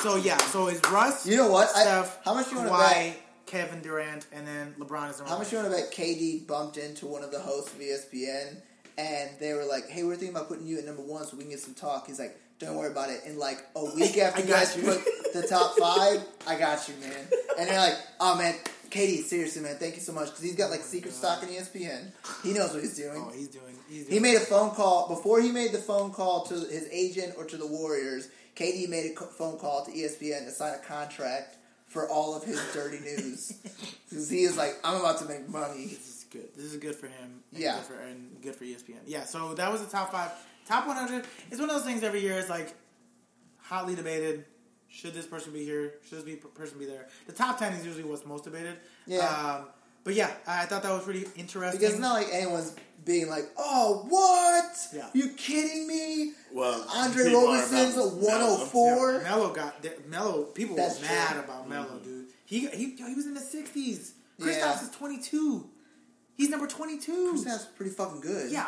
so 0.04 0.18
yeah, 0.18 0.38
so 0.38 0.68
it's 0.68 0.88
Russ. 0.92 1.26
You 1.26 1.38
know 1.38 1.52
what? 1.52 1.76
I- 1.76 1.82
Steph, 1.82 2.24
how 2.24 2.36
much 2.36 2.52
you 2.52 2.58
wanna 2.58 2.70
Kawhi, 2.70 2.90
bet? 2.92 3.21
Kevin 3.52 3.82
Durant, 3.82 4.28
and 4.32 4.48
then 4.48 4.74
LeBron 4.80 5.10
is 5.10 5.18
number 5.18 5.30
How 5.30 5.38
much 5.38 5.52
you 5.52 5.58
want 5.58 5.70
to 5.70 5.76
bet 5.76 5.92
KD 5.92 6.48
bumped 6.48 6.78
into 6.78 7.06
one 7.06 7.22
of 7.22 7.32
the 7.32 7.40
hosts 7.40 7.74
of 7.74 7.82
ESPN 7.82 8.56
and 8.98 9.30
they 9.40 9.54
were 9.54 9.66
like, 9.66 9.90
hey, 9.90 10.06
we're 10.06 10.16
thinking 10.16 10.36
about 10.36 10.48
putting 10.48 10.66
you 10.66 10.78
at 10.78 10.86
number 10.86 11.02
one 11.02 11.26
so 11.26 11.36
we 11.36 11.44
can 11.44 11.52
get 11.52 11.60
some 11.60 11.74
talk. 11.74 12.08
He's 12.08 12.18
like, 12.18 12.40
don't 12.60 12.78
worry 12.78 12.92
about 12.92 13.10
it. 13.10 13.22
And 13.26 13.38
like 13.38 13.66
a 13.76 13.84
week 13.96 14.18
after 14.18 14.42
you 14.42 14.48
guys 14.48 14.76
you. 14.78 14.84
put 14.84 15.04
the 15.34 15.46
top 15.50 15.76
five, 15.80 16.24
I 16.48 16.58
got 16.58 16.88
you, 16.88 16.96
man. 17.02 17.28
And 17.60 17.68
they're 17.68 17.78
like, 17.78 17.98
oh 18.22 18.38
man, 18.38 18.56
KD, 18.90 19.24
seriously, 19.24 19.62
man, 19.62 19.76
thank 19.76 19.96
you 19.96 20.02
so 20.02 20.14
much. 20.14 20.28
Because 20.28 20.44
he's 20.44 20.56
got 20.56 20.70
like 20.70 20.80
oh 20.80 20.84
secret 20.84 21.14
stock 21.14 21.44
in 21.44 21.50
ESPN. 21.50 22.12
He 22.44 22.54
knows 22.54 22.74
what 22.74 22.84
he's 22.84 22.96
doing. 22.96 23.18
Oh, 23.18 23.32
he's 23.36 23.50
doing. 23.50 23.76
He's 23.90 24.06
doing 24.06 24.14
He 24.14 24.20
made 24.20 24.38
a 24.38 24.46
phone 24.46 24.72
call 24.72 25.10
before 25.10 25.42
he 25.42 25.52
made 25.52 25.74
the 25.74 25.78
phone 25.78 26.12
call 26.12 26.46
to 26.46 26.54
his 26.54 26.88
agent 26.90 27.34
or 27.38 27.44
to 27.46 27.58
the 27.58 27.68
Warriors. 27.68 28.30
KD 28.56 28.88
made 28.88 29.12
a 29.12 29.24
phone 29.24 29.58
call 29.58 29.84
to 29.86 29.92
ESPN 29.92 30.46
to 30.46 30.52
sign 30.52 30.74
a 30.74 30.78
contract 30.78 31.58
for 31.92 32.08
all 32.10 32.34
of 32.36 32.44
his 32.46 32.58
dirty 32.74 33.00
news 33.00 33.52
because 34.10 34.30
he 34.30 34.44
is 34.44 34.56
like, 34.56 34.78
I'm 34.82 35.00
about 35.02 35.20
to 35.20 35.26
make 35.26 35.50
money. 35.50 35.88
This 35.88 36.08
is 36.08 36.26
good. 36.32 36.48
This 36.56 36.64
is 36.66 36.78
good 36.78 36.96
for 36.96 37.08
him. 37.08 37.44
and 37.54 37.62
Yeah. 37.62 37.76
Good 37.76 37.84
for, 37.84 38.00
and 38.00 38.42
good 38.42 38.56
for 38.56 38.64
ESPN. 38.64 39.00
Yeah. 39.06 39.26
So 39.26 39.54
that 39.56 39.70
was 39.70 39.82
the 39.84 39.92
top 39.92 40.10
five. 40.12 40.32
Top 40.66 40.88
100. 40.88 41.26
It's 41.50 41.60
one 41.60 41.70
of 41.70 41.76
those 41.76 41.84
things 41.84 42.02
every 42.02 42.22
year. 42.22 42.38
It's 42.40 42.50
like 42.50 42.74
hotly 43.58 43.94
debated. 43.94 44.46
Should 44.88 45.14
this 45.14 45.26
person 45.26 45.52
be 45.52 45.66
here? 45.66 45.96
Should 46.08 46.20
this 46.20 46.26
be 46.26 46.36
person 46.36 46.80
be 46.80 46.86
there? 46.86 47.08
The 47.28 47.34
top 47.34 47.60
10 47.60 47.74
is 47.74 47.86
usually 47.86 48.06
what's 48.06 48.26
most 48.26 48.46
debated. 48.46 48.78
Yeah. 49.06 49.28
Um, 49.60 49.66
but 50.04 50.14
yeah, 50.14 50.32
I 50.48 50.66
thought 50.66 50.84
that 50.84 50.92
was 50.92 51.04
pretty 51.04 51.26
interesting. 51.36 51.80
Because 51.80 51.94
it's 51.96 52.02
not 52.02 52.14
like 52.14 52.28
anyone's 52.32 52.76
being 53.06 53.30
like, 53.30 53.46
"Oh, 53.58 54.06
what? 54.10 54.76
Yeah. 54.94 55.10
You 55.14 55.30
kidding 55.36 55.88
me?" 55.88 56.34
Well, 56.54 56.86
Andre 56.94 57.24
people 57.26 57.40
are 57.48 57.56
Roberson's 57.56 57.98
a 57.98 58.02
about 58.02 58.14
one 58.14 58.32
oh 58.34 58.40
hundred 58.40 58.60
Yeah, 58.60 58.66
four. 58.68 59.22
Melo 59.22 59.54
got 59.54 59.86
Melo. 60.10 60.44
People 60.44 60.76
That's 60.76 61.00
were 61.00 61.06
mad 61.06 61.32
true. 61.34 61.40
about 61.44 61.70
Melo, 61.70 62.00
dude. 62.04 62.28
He 62.46 62.68
he 62.68 62.96
he 62.96 63.16
was 63.16 63.26
in 63.26 63.34
the 63.34 63.40
60s. 63.40 64.12
Kristaps 64.40 64.58
Yeah. 64.58 64.82
is 64.82 64.90
22. 64.92 65.70
He's 66.36 66.50
number 66.50 66.68
22. 66.68 67.44
That's 67.44 67.66
pretty 67.66 67.92
fucking 67.92 68.22
good. 68.22 68.52
Yeah, 68.52 68.68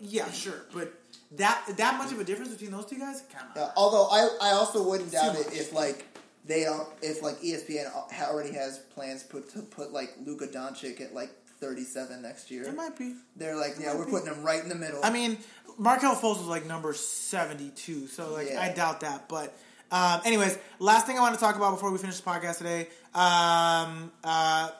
yeah, 0.00 0.30
sure, 0.30 0.64
but 0.74 0.92
that 1.32 1.64
that 1.76 1.98
much 1.98 2.12
of 2.12 2.20
a 2.20 2.24
difference 2.24 2.52
between 2.52 2.70
those 2.70 2.86
two 2.86 2.98
guys? 2.98 3.22
Come 3.32 3.48
on. 3.48 3.52
Yeah, 3.56 3.70
although 3.76 4.08
I, 4.10 4.50
I 4.50 4.52
also 4.52 4.86
wouldn't 4.88 5.10
doubt 5.12 5.36
it 5.36 5.46
if 5.52 5.72
like 5.72 6.04
they 6.44 6.64
don't 6.64 6.88
if 7.02 7.22
like 7.22 7.40
ESPN 7.40 7.90
already 8.22 8.52
has 8.52 8.78
plans 8.94 9.22
put 9.22 9.50
to 9.50 9.60
put 9.60 9.92
like 9.92 10.10
Luka 10.24 10.46
Doncic 10.46 11.00
at 11.00 11.14
like 11.14 11.30
thirty 11.60 11.84
seven 11.84 12.22
next 12.22 12.50
year. 12.50 12.64
It 12.64 12.74
might 12.74 12.98
be. 12.98 13.14
They're 13.36 13.56
like, 13.56 13.76
yeah, 13.80 13.96
we're 13.96 14.04
be. 14.04 14.10
putting 14.10 14.32
him 14.32 14.42
right 14.42 14.62
in 14.62 14.68
the 14.68 14.74
middle. 14.74 15.00
I 15.02 15.10
mean, 15.10 15.38
Markelle 15.78 16.14
Fultz 16.14 16.38
was 16.38 16.46
like 16.46 16.66
number 16.66 16.92
seventy-two, 16.92 18.06
so 18.08 18.32
like 18.32 18.48
Yeah. 18.50 18.60
I 18.60 18.72
doubt 18.72 19.00
that. 19.00 19.28
But 19.28 19.56
um, 19.90 20.20
anyways, 20.24 20.58
last 20.78 21.06
thing 21.06 21.16
I 21.18 21.20
want 21.20 21.34
to 21.34 21.40
talk 21.40 21.56
about 21.56 21.72
before 21.72 21.90
we 21.90 21.98
finish 21.98 22.18
the 22.20 22.28
podcast 22.28 22.58
today, 22.58 22.88
um, 23.14 24.10
uh, 24.22 24.70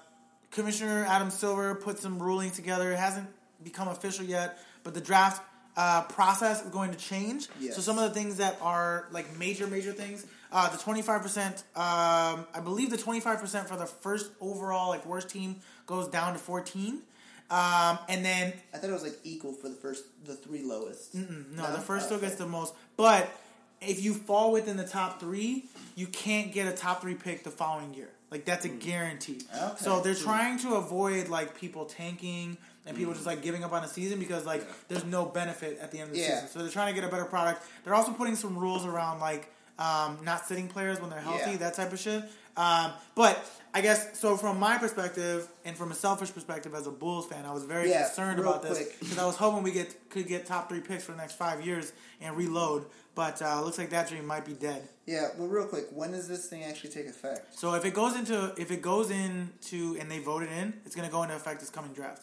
Commissioner 0.51 1.05
Adam 1.09 1.31
Silver 1.31 1.75
put 1.75 1.99
some 1.99 2.23
ruling 2.23 2.51
together. 2.51 2.93
It 2.93 2.99
hasn't 2.99 3.29
become 3.63 3.89
official 3.89 4.25
yet, 4.25 4.59
but 4.83 4.95
the 4.95 5.01
draft 5.01 5.43
uh, 5.77 6.03
process 6.03 6.63
is 6.63 6.71
going 6.71 6.93
to 6.93 6.99
change. 6.99 7.49
Yes. 7.59 7.77
So 7.77 7.83
some 7.83 7.99
of 7.99 8.05
the 8.05 8.11
things 8.19 8.37
that 8.37 8.59
are 8.61 9.07
like 9.11 9.37
major, 9.39 9.67
major 9.67 9.93
things. 9.93 10.27
Uh, 10.55 10.71
the 10.71 10.79
twenty 10.79 11.03
five 11.03 11.21
percent, 11.21 11.65
um, 11.75 12.47
I 12.55 12.61
believe 12.63 12.91
the 12.91 12.97
twenty 12.97 13.19
five 13.19 13.41
percent 13.41 13.69
for 13.69 13.77
the 13.77 13.87
first 13.87 14.31
overall 14.41 14.91
like 14.91 15.05
worst 15.05 15.29
team 15.29 15.57
goes 15.87 16.07
down 16.07 16.33
to 16.33 16.39
fourteen, 16.39 17.01
um, 17.51 17.99
and 18.09 18.25
then 18.25 18.53
I 18.73 18.79
thought 18.79 18.89
it 18.91 18.93
was 18.93 19.03
like 19.03 19.19
equal 19.25 19.53
for 19.53 19.69
the 19.69 19.75
first 19.75 20.05
the 20.25 20.35
three 20.37 20.63
lowest. 20.63 21.13
no, 21.17 21.73
the 21.73 21.81
first 21.81 22.07
still 22.07 22.19
Okay. 22.19 22.27
gets 22.29 22.39
the 22.39 22.47
most. 22.47 22.73
But 22.97 23.29
if 23.81 24.03
you 24.05 24.15
fall 24.15 24.53
within 24.53 24.77
the 24.77 24.87
top 24.87 25.19
three, 25.19 25.65
you 25.97 26.07
can't 26.07 26.53
get 26.53 26.69
a 26.69 26.73
top 26.73 27.01
three 27.03 27.15
pick 27.17 27.43
the 27.43 27.51
following 27.51 27.93
year. 27.93 28.11
Like 28.31 28.45
that's 28.45 28.65
a 28.65 28.69
guarantee. 28.69 29.41
Okay. 29.55 29.75
So 29.85 30.01
they're 30.01 30.15
trying 30.15 30.59
to 30.61 30.77
avoid 30.77 31.27
like 31.29 31.57
people 31.59 31.85
tanking 31.85 32.57
and 32.87 32.97
people 32.97 33.13
just 33.13 33.27
like 33.27 33.43
giving 33.43 33.65
up 33.65 33.73
on 33.73 33.83
a 33.83 33.89
season 33.89 34.21
because 34.21 34.47
like 34.47 34.65
there's 34.89 35.05
no 35.05 35.25
benefit 35.25 35.79
at 35.81 35.91
the 35.91 35.99
end 35.99 36.11
of 36.11 36.15
the 36.17 36.21
Yeah. 36.23 36.35
season. 36.35 36.49
So 36.49 36.59
they're 36.61 36.69
trying 36.71 36.95
to 36.95 37.01
get 37.01 37.07
a 37.07 37.11
better 37.11 37.25
product. 37.25 37.63
They're 37.85 37.95
also 37.95 38.13
putting 38.13 38.37
some 38.37 38.57
rules 38.57 38.87
around 38.87 39.19
like 39.21 39.51
um, 39.79 40.19
not 40.25 40.47
sitting 40.47 40.69
players 40.69 41.01
when 41.01 41.11
they're 41.11 41.21
healthy, 41.21 41.53
Yeah. 41.53 41.57
that 41.59 41.75
type 41.75 41.93
of 41.93 41.99
shit. 41.99 42.23
Um, 42.57 42.93
but 43.17 43.45
I 43.75 43.81
guess 43.81 44.17
so 44.21 44.37
from 44.37 44.61
my 44.61 44.79
perspective 44.79 45.49
and 45.65 45.77
from 45.77 45.91
a 45.91 45.95
selfish 45.95 46.33
perspective 46.33 46.73
as 46.75 46.87
a 46.87 46.91
Bulls 46.93 47.27
fan, 47.27 47.45
I 47.45 47.53
was 47.53 47.65
very 47.65 47.91
Yeah, 47.91 48.05
concerned 48.07 48.39
about 48.39 48.63
this 48.63 48.79
because 49.01 49.19
I 49.19 49.27
was 49.27 49.35
hoping 49.37 49.65
we 49.65 49.73
get 49.73 50.09
could 50.11 50.29
get 50.29 50.47
top 50.47 50.69
three 50.69 50.81
picks 50.81 51.03
for 51.03 51.11
the 51.13 51.19
next 51.19 51.33
five 51.35 51.67
years 51.67 51.93
and 52.21 52.37
reload. 52.37 52.87
But 53.17 53.41
uh, 53.43 53.61
looks 53.63 53.79
like 53.79 53.91
that 53.91 54.09
dream 54.09 54.27
might 54.27 54.45
be 54.45 54.55
dead. 54.55 54.89
Yeah, 55.07 55.29
well, 55.37 55.47
real 55.49 55.67
quick, 55.67 55.87
when 55.93 56.11
does 56.13 56.27
this 56.27 56.47
thing 56.47 56.65
actually 56.65 56.91
take 56.91 57.07
effect? 57.07 57.57
So 57.57 57.75
if 57.75 57.85
it 57.85 57.95
goes 57.95 58.17
into 58.17 58.53
if 58.57 58.71
it 58.71 58.83
goes 58.83 59.11
into 59.11 59.97
and 60.01 60.09
they 60.11 60.21
voted 60.21 60.51
in, 60.53 60.75
it's 60.87 60.95
gonna 60.95 61.11
go 61.11 61.25
into 61.25 61.35
effect 61.35 61.59
this 61.59 61.71
coming 61.71 61.93
draft. 61.93 62.23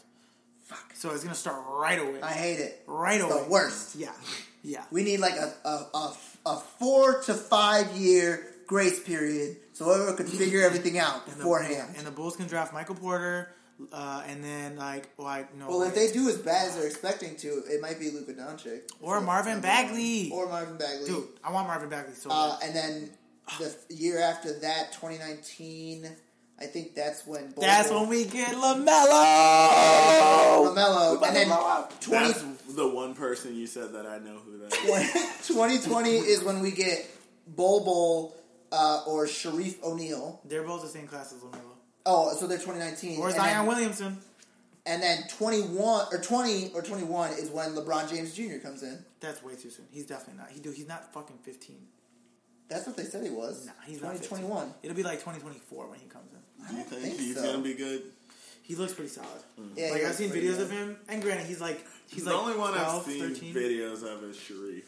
Fuck. 0.64 0.94
So 0.96 1.10
it's 1.12 1.24
gonna 1.24 1.36
start 1.36 1.62
right 1.68 2.00
away. 2.00 2.22
I 2.22 2.32
hate 2.32 2.60
it. 2.62 2.84
right 2.88 3.20
It's 3.20 3.30
away. 3.30 3.44
the 3.44 3.50
worst. 3.50 3.96
Yeah, 3.96 4.12
yeah. 4.64 4.84
We 4.92 5.04
need 5.04 5.20
like 5.20 5.36
a, 5.36 5.54
a, 5.66 5.70
a, 5.94 6.14
a 6.46 6.58
four 6.80 7.22
to 7.24 7.34
five 7.34 7.92
year 7.96 8.48
grace 8.68 9.02
period 9.04 9.58
so 9.74 9.92
everyone 9.92 10.16
could 10.18 10.30
figure 10.30 10.62
everything 10.62 10.98
out 10.98 11.24
And 11.26 11.34
the- 11.34 11.38
beforehand. 11.38 11.96
And 11.98 12.06
the 12.08 12.12
Bulls 12.12 12.36
can 12.36 12.48
draft 12.48 12.74
Michael 12.74 12.96
Porter, 12.96 13.54
uh, 13.92 14.24
and 14.28 14.44
then 14.44 14.76
like 14.78 15.10
like 15.18 15.56
no. 15.58 15.68
Well, 15.70 15.84
if 15.84 15.96
they 15.96 16.12
do 16.12 16.30
as 16.30 16.38
bad 16.38 16.68
as 16.70 16.76
they're 16.76 16.86
expecting 16.88 17.36
to, 17.38 17.48
it 17.70 17.82
might 17.82 18.00
be 18.00 18.12
Luka 18.12 18.34
Doncic 18.34 18.82
or 19.02 19.20
Marvin 19.22 19.60
Bagley, 19.62 20.30
or 20.32 20.48
Marvin 20.48 20.78
Bagley. 20.78 21.06
dude, 21.08 21.28
I 21.44 21.52
want 21.52 21.68
Marvin 21.68 21.90
Bagley 21.90 22.14
so 22.14 22.30
Uh, 22.32 22.58
and 22.64 22.76
then 22.76 23.10
the 23.60 23.76
year 23.90 24.20
after 24.20 24.60
that, 24.60 24.94
2019, 24.94 26.08
I 26.60 26.66
think 26.68 26.94
that's 26.96 27.26
when 27.26 27.54
That's 27.60 27.90
when 27.90 28.08
we 28.08 28.24
get 28.26 28.54
Lamelo. 28.56 28.86
Lamelo, 30.74 31.28
and 31.28 31.36
then 31.36 31.48
blow 31.48 31.88
20, 32.02 32.28
That's 32.28 32.44
the 32.76 32.88
one 32.88 33.14
person 33.16 33.56
you 33.56 33.68
said 33.68 33.94
that 33.94 34.06
I 34.06 34.20
know 34.20 34.38
who 34.46 34.58
that 34.60 34.74
is. 34.74 35.48
2020 35.48 36.10
is 36.18 36.44
when 36.44 36.62
we 36.62 36.72
get 36.72 37.10
Bol 37.48 37.84
Bol 37.84 38.36
uh, 38.72 39.04
or 39.08 39.26
Shareef 39.26 39.84
O'Neal. 39.84 40.42
They're 40.46 40.64
both 40.64 40.82
the 40.82 40.88
same 40.88 41.08
class 41.08 41.34
as 41.34 41.40
Lamelo. 41.40 41.76
Oh, 42.06 42.34
so 42.36 42.48
they're 42.48 42.58
2019. 42.58 43.20
Or 43.20 43.28
and 43.28 43.36
Zion 43.36 43.58
then, 43.58 43.66
Williamson. 43.68 44.18
and 44.86 45.02
then 45.04 45.24
21 45.38 46.08
or 46.12 46.22
20 46.22 46.72
or 46.74 46.82
21 46.82 47.32
is 47.34 47.50
when 47.50 47.76
LeBron 47.76 48.10
James 48.10 48.34
Jr. 48.34 48.58
comes 48.58 48.84
in. 48.84 49.04
That's 49.20 49.44
way 49.44 49.56
too 49.56 49.70
soon. 49.70 49.86
He's 49.92 50.06
definitely 50.06 50.42
not. 50.42 50.50
He 50.52 50.60
do. 50.60 50.72
He's 50.72 50.88
not 50.88 51.14
fucking 51.14 51.38
fifteen. 51.44 51.88
That's 52.70 52.88
what 52.88 52.96
they 52.96 53.04
said 53.04 53.24
he 53.24 53.30
was. 53.30 53.66
Nah, 53.66 53.74
he's 53.86 54.02
not 54.02 54.14
15. 54.14 54.30
2021. 54.30 54.74
It'll 54.82 54.96
be 54.96 55.04
like 55.04 55.20
2024 55.20 55.90
when 55.90 56.00
he 56.00 56.08
comes 56.08 56.32
in. 56.32 56.40
Do 56.70 56.76
you 56.78 56.84
think, 56.84 57.02
think 57.04 57.20
he's 57.20 57.36
so. 57.36 57.44
gonna 57.44 57.64
be 57.64 57.74
good? 57.74 58.04
He 58.72 58.78
looks 58.78 58.94
pretty 58.94 59.10
solid. 59.10 59.28
Yeah, 59.76 59.92
like 59.92 60.06
I've 60.06 60.16
seen 60.16 60.30
videos 60.30 60.54
good. 60.56 60.62
of 60.62 60.72
him, 60.72 60.96
and 61.10 61.22
granted, 61.22 61.46
he's 61.46 61.60
like 61.60 61.86
he's 62.08 62.24
the 62.24 62.32
like 62.32 62.40
only 62.42 62.58
one 62.58 62.72
12, 62.72 62.96
I've 63.06 63.12
seen 63.12 63.20
13. 63.22 63.54
videos 63.54 64.02
of 64.04 64.24
is 64.24 64.38
Shareef. 64.38 64.84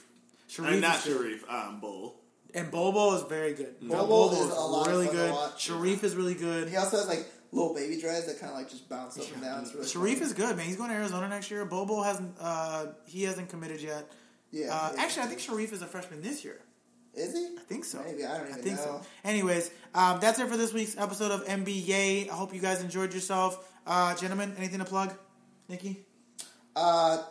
Shareef 0.50 0.80
not 0.80 1.06
is. 1.06 1.14
Shareef, 1.14 1.50
um, 1.54 1.82
Bol. 1.82 2.16
And 2.54 2.72
Bobo 2.72 3.14
is 3.18 3.24
very 3.24 3.54
good. 3.54 3.78
Bobo 3.82 4.08
Bobo 4.08 4.36
is 4.36 4.52
a 4.52 4.62
lot 4.62 4.88
really 4.88 5.08
fun 5.08 5.16
to 5.16 5.22
good. 5.22 5.32
watch. 5.34 5.68
Shareef 5.68 6.02
is 6.06 6.16
really 6.16 6.34
good. 6.36 6.70
He 6.70 6.78
also 6.78 6.96
has 6.96 7.10
like 7.10 7.26
little 7.52 7.74
baby 7.74 8.00
dreads 8.00 8.28
that 8.28 8.40
kind 8.40 8.54
of 8.54 8.58
like 8.58 8.70
just 8.70 8.88
bounce 8.88 9.18
up 9.20 9.26
and 9.34 9.42
down. 9.42 9.64
It's 9.64 9.74
really 9.76 9.86
Shareef 10.14 10.20
fun. 10.20 10.28
is 10.28 10.34
good, 10.34 10.56
man. 10.56 10.66
He's 10.66 10.78
going 10.78 10.90
to 10.92 10.96
Arizona 10.96 11.28
next 11.28 11.52
year. 11.52 11.66
Bobo 11.66 12.04
hasn't. 12.04 12.36
Uh, 12.40 12.86
he 13.06 13.24
hasn't 13.24 13.50
committed 13.50 13.82
yet. 13.82 14.10
Yeah, 14.52 14.68
Uh, 14.74 14.92
yeah. 14.96 15.02
Actually, 15.04 15.24
I 15.24 15.26
think 15.28 15.42
Shareef 15.42 15.74
is 15.74 15.82
a 15.82 15.88
freshman 15.88 16.22
this 16.22 16.46
year. 16.46 16.60
Is 17.16 17.34
he? 17.34 17.46
I 17.58 17.62
think 17.68 17.86
so. 17.86 18.02
Maybe 18.04 18.26
I 18.26 18.38
don't 18.40 18.50
know. 18.50 18.56
I 18.56 18.60
think 18.62 18.76
know. 18.78 18.84
so. 18.84 19.02
Anyways, 19.24 19.70
um, 19.94 20.20
that's 20.20 20.40
it 20.40 20.48
for 20.48 20.58
this 20.58 20.74
week's 20.74 20.98
episode 20.98 21.30
of 21.32 21.46
NBA. 21.46 22.28
I 22.30 22.34
hope 22.34 22.56
you 22.56 22.60
guys 22.62 22.82
enjoyed 22.82 23.14
yourself, 23.14 23.72
uh, 23.86 24.16
gentlemen. 24.16 24.54
Anything 24.58 24.80
to 24.80 24.86
plug, 24.86 25.14
Nikki? 25.68 26.00
Uh, 26.76 27.24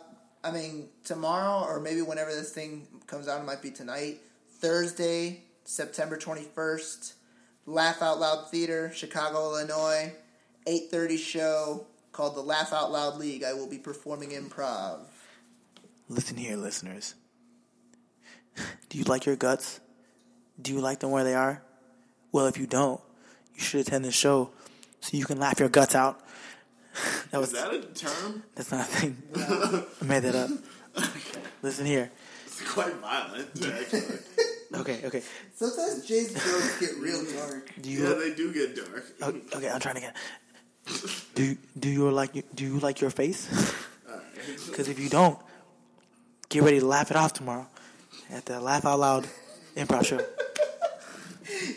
I 0.43 0.51
mean, 0.51 0.89
tomorrow 1.03 1.65
or 1.67 1.79
maybe 1.79 2.01
whenever 2.01 2.31
this 2.31 2.51
thing 2.51 2.87
comes 3.07 3.27
out, 3.27 3.41
it 3.41 3.45
might 3.45 3.61
be 3.61 3.71
tonight. 3.71 4.19
Thursday, 4.59 5.41
September 5.63 6.17
twenty 6.17 6.43
first, 6.43 7.13
Laugh 7.65 8.01
Out 8.01 8.19
Loud 8.19 8.49
Theater, 8.49 8.91
Chicago, 8.93 9.51
Illinois. 9.51 10.13
Eight 10.65 10.89
thirty 10.89 11.17
show 11.17 11.87
called 12.13 12.35
the 12.35 12.41
Laugh 12.41 12.71
Out 12.71 12.91
Loud 12.91 13.17
League. 13.17 13.43
I 13.43 13.53
will 13.53 13.67
be 13.67 13.77
performing 13.77 14.29
improv. 14.29 14.99
Listen 16.07 16.37
here, 16.37 16.55
listeners. 16.55 17.15
Do 18.89 18.97
you 18.97 19.03
like 19.03 19.25
your 19.25 19.35
guts? 19.35 19.79
Do 20.61 20.71
you 20.71 20.79
like 20.79 20.99
them 20.99 21.11
where 21.11 21.23
they 21.23 21.33
are? 21.33 21.63
Well, 22.31 22.47
if 22.47 22.57
you 22.57 22.67
don't, 22.67 23.01
you 23.55 23.61
should 23.61 23.81
attend 23.81 24.05
the 24.05 24.11
show 24.11 24.51
so 25.01 25.17
you 25.17 25.25
can 25.25 25.39
laugh 25.39 25.59
your 25.59 25.69
guts 25.69 25.95
out. 25.95 26.22
That 27.31 27.39
was 27.41 27.53
Is 27.53 27.61
that 27.61 27.73
a 27.73 27.81
term? 27.81 28.43
that's 28.55 28.71
not 28.71 28.81
a 28.81 28.83
thing. 28.83 29.17
I 29.35 30.05
made 30.05 30.23
that 30.23 30.35
up. 30.35 30.49
Listen 31.63 31.85
here. 31.85 32.11
It's 32.45 32.61
quite 32.71 32.93
violent, 32.95 33.49
actually. 33.65 34.01
Okay, 34.75 35.01
okay. 35.05 35.21
Sometimes 35.53 36.03
Jay's 36.03 36.33
jokes 36.33 36.79
get 36.79 36.97
real 36.97 37.23
dark. 37.37 37.69
Do 37.79 37.91
you 37.91 38.07
yeah, 38.09 38.15
they 38.15 38.33
do 38.33 38.51
get 38.51 38.75
dark. 38.75 39.05
Oh, 39.21 39.29
okay, 39.57 39.69
I'm 39.69 39.79
trying 39.79 39.97
again. 39.97 40.13
Do 41.35 41.55
do 41.77 41.89
you 41.89 42.09
like 42.09 42.33
your- 42.33 42.43
do 42.55 42.63
you 42.65 42.79
like 42.79 42.99
your 42.99 43.11
face? 43.11 43.47
Because 44.65 44.87
if 44.89 44.97
you 44.97 45.09
don't, 45.09 45.37
get 46.49 46.63
ready 46.63 46.79
to 46.79 46.87
laugh 46.87 47.11
it 47.11 47.17
off 47.17 47.33
tomorrow 47.33 47.67
at 48.31 48.45
the 48.47 48.59
Laugh 48.59 48.83
Out 48.83 48.97
Loud 48.99 49.27
Improv 49.77 50.05
Show. 50.05 50.25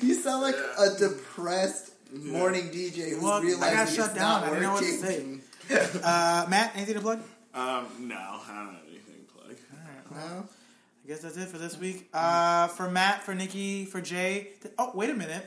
You 0.01 0.15
sound 0.15 0.41
like 0.41 0.57
a 0.79 0.97
depressed 0.99 1.91
morning 2.25 2.69
DJ 2.71 3.11
who's 3.11 3.23
Well, 3.23 3.33
I 3.33 3.41
got 3.41 3.47
realizing 3.47 3.97
shut 3.97 4.07
it's 4.11 4.15
down. 4.19 4.41
not 4.41 4.45
I 4.45 4.49
didn't 4.51 4.63
know 4.63 4.73
what 4.73 4.83
to 4.85 5.01
working. 5.03 5.43
say. 5.71 6.01
Uh, 6.03 6.47
Matt, 6.49 6.73
anything 6.77 6.95
to 6.95 7.01
plug? 7.01 7.21
Um, 7.55 7.87
no, 8.01 8.15
I 8.17 8.55
don't 8.65 8.75
have 8.75 8.83
anything 8.89 9.27
to 9.27 9.33
plug. 9.35 9.57
No? 10.11 10.49
I 11.05 11.09
guess 11.09 11.21
that's 11.21 11.37
it 11.37 11.49
for 11.49 11.59
this 11.59 11.77
week. 11.79 12.09
Uh, 12.13 12.69
for 12.69 12.91
Matt, 12.91 13.23
for 13.23 13.35
Nikki, 13.35 13.85
for 13.85 14.01
Jay. 14.01 14.49
th- 14.63 14.75
oh, 14.79 14.91
wait 14.95 15.11
a 15.11 15.15
minute. 15.15 15.45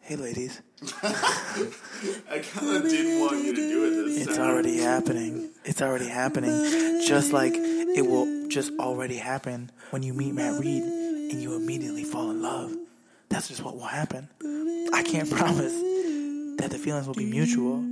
Hey, 0.00 0.16
ladies. 0.16 0.60
I 1.02 2.38
kind 2.52 2.76
of 2.76 2.82
didn't 2.82 3.20
want 3.20 3.42
you 3.44 3.54
to 3.54 3.68
do 3.68 3.84
it 3.86 4.04
this 4.06 4.26
It's 4.26 4.36
time. 4.36 4.50
already 4.50 4.76
happening. 4.78 5.50
It's 5.64 5.80
already 5.80 6.08
happening. 6.08 7.00
Just 7.06 7.32
like 7.32 7.54
it 7.54 8.02
will 8.06 8.48
just 8.48 8.72
already 8.78 9.16
happen 9.16 9.70
when 9.90 10.02
you 10.02 10.12
meet 10.12 10.34
Matt 10.34 10.60
Reed 10.60 10.82
and 10.82 11.40
you 11.42 11.54
immediately 11.54 12.04
fall 12.04 12.30
in 12.30 12.42
love. 12.42 12.74
That's 13.28 13.48
just 13.48 13.62
what 13.62 13.74
will 13.74 13.84
happen. 13.84 14.28
I 14.92 15.02
can't 15.02 15.30
promise 15.38 15.72
that 16.58 16.70
the 16.70 16.78
feelings 16.78 17.06
will 17.06 17.14
be 17.14 17.26
mutual, 17.26 17.84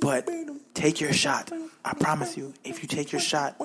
but 0.00 0.28
take 0.74 1.00
your 1.00 1.12
shot. 1.12 1.50
I 1.84 1.94
promise 1.94 2.36
you, 2.36 2.54
if 2.64 2.82
you 2.82 2.88
take 2.88 3.10
your 3.12 3.20
shot, 3.20 3.56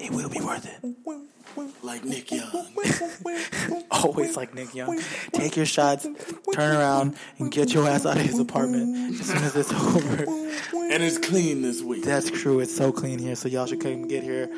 it 0.00 0.10
will 0.10 0.28
be 0.28 0.40
worth 0.40 0.66
it. 0.66 1.74
like 1.82 2.04
Nick 2.04 2.30
Young. 2.30 2.50
Always 3.90 4.36
like 4.36 4.54
Nick 4.54 4.74
Young. 4.74 5.00
Take 5.32 5.56
your 5.56 5.66
shots, 5.66 6.06
turn 6.54 6.76
around, 6.76 7.16
and 7.38 7.50
get 7.50 7.72
your 7.72 7.88
ass 7.88 8.04
out 8.06 8.16
of 8.16 8.22
his 8.22 8.38
apartment 8.38 9.20
as 9.20 9.26
soon 9.26 9.38
as 9.38 9.56
it's 9.56 9.72
over. 9.72 10.24
and 10.24 11.02
it's 11.02 11.18
clean 11.18 11.62
this 11.62 11.82
week. 11.82 12.04
That's 12.04 12.30
true. 12.30 12.60
It's 12.60 12.74
so 12.76 12.92
clean 12.92 13.18
here, 13.18 13.34
so 13.36 13.48
y'all 13.48 13.66
should 13.66 13.80
come 13.80 14.08
get 14.08 14.22
here 14.22 14.50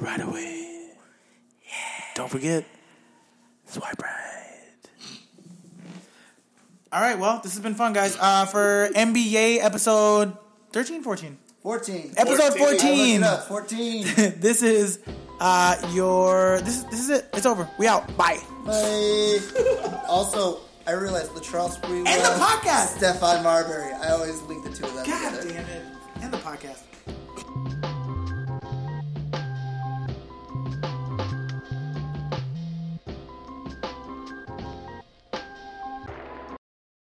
right 0.00 0.20
away. 0.20 0.90
Yeah. 1.64 2.04
Don't 2.14 2.30
forget, 2.30 2.64
swipe 3.66 4.02
right. 4.02 4.31
All 6.92 7.00
right, 7.00 7.18
well, 7.18 7.40
this 7.42 7.54
has 7.54 7.62
been 7.62 7.74
fun, 7.74 7.94
guys. 7.94 8.18
Uh, 8.20 8.44
for 8.44 8.90
NBA 8.94 9.64
episode 9.64 10.36
13, 10.72 11.02
14. 11.02 11.38
14. 11.62 12.14
Episode 12.18 12.58
14. 12.58 13.22
14. 13.22 13.38
14. 13.48 14.02
this 14.36 14.62
is 14.62 14.98
uh, 15.40 15.76
your. 15.94 16.60
This 16.60 16.76
is, 16.78 16.84
this 16.84 17.00
is 17.00 17.10
it. 17.10 17.30
It's 17.32 17.46
over. 17.46 17.66
We 17.78 17.86
out. 17.86 18.14
Bye. 18.18 18.40
Bye. 18.66 19.38
also, 20.06 20.60
I 20.86 20.92
realized 20.92 21.30
Latrell 21.30 21.70
Sprewell 21.70 22.06
And 22.06 22.20
the 22.20 22.44
podcast. 22.44 22.98
Stephon 22.98 23.42
Marbury. 23.42 23.90
I 23.94 24.10
always 24.10 24.42
link 24.42 24.62
the 24.62 24.70
two 24.70 24.84
of 24.84 24.94
them 24.94 25.06
God 25.06 25.30
together. 25.40 25.48
damn 25.48 25.64
it. 25.64 25.84
And 26.20 26.30
the 26.30 26.38
podcast. 26.38 26.82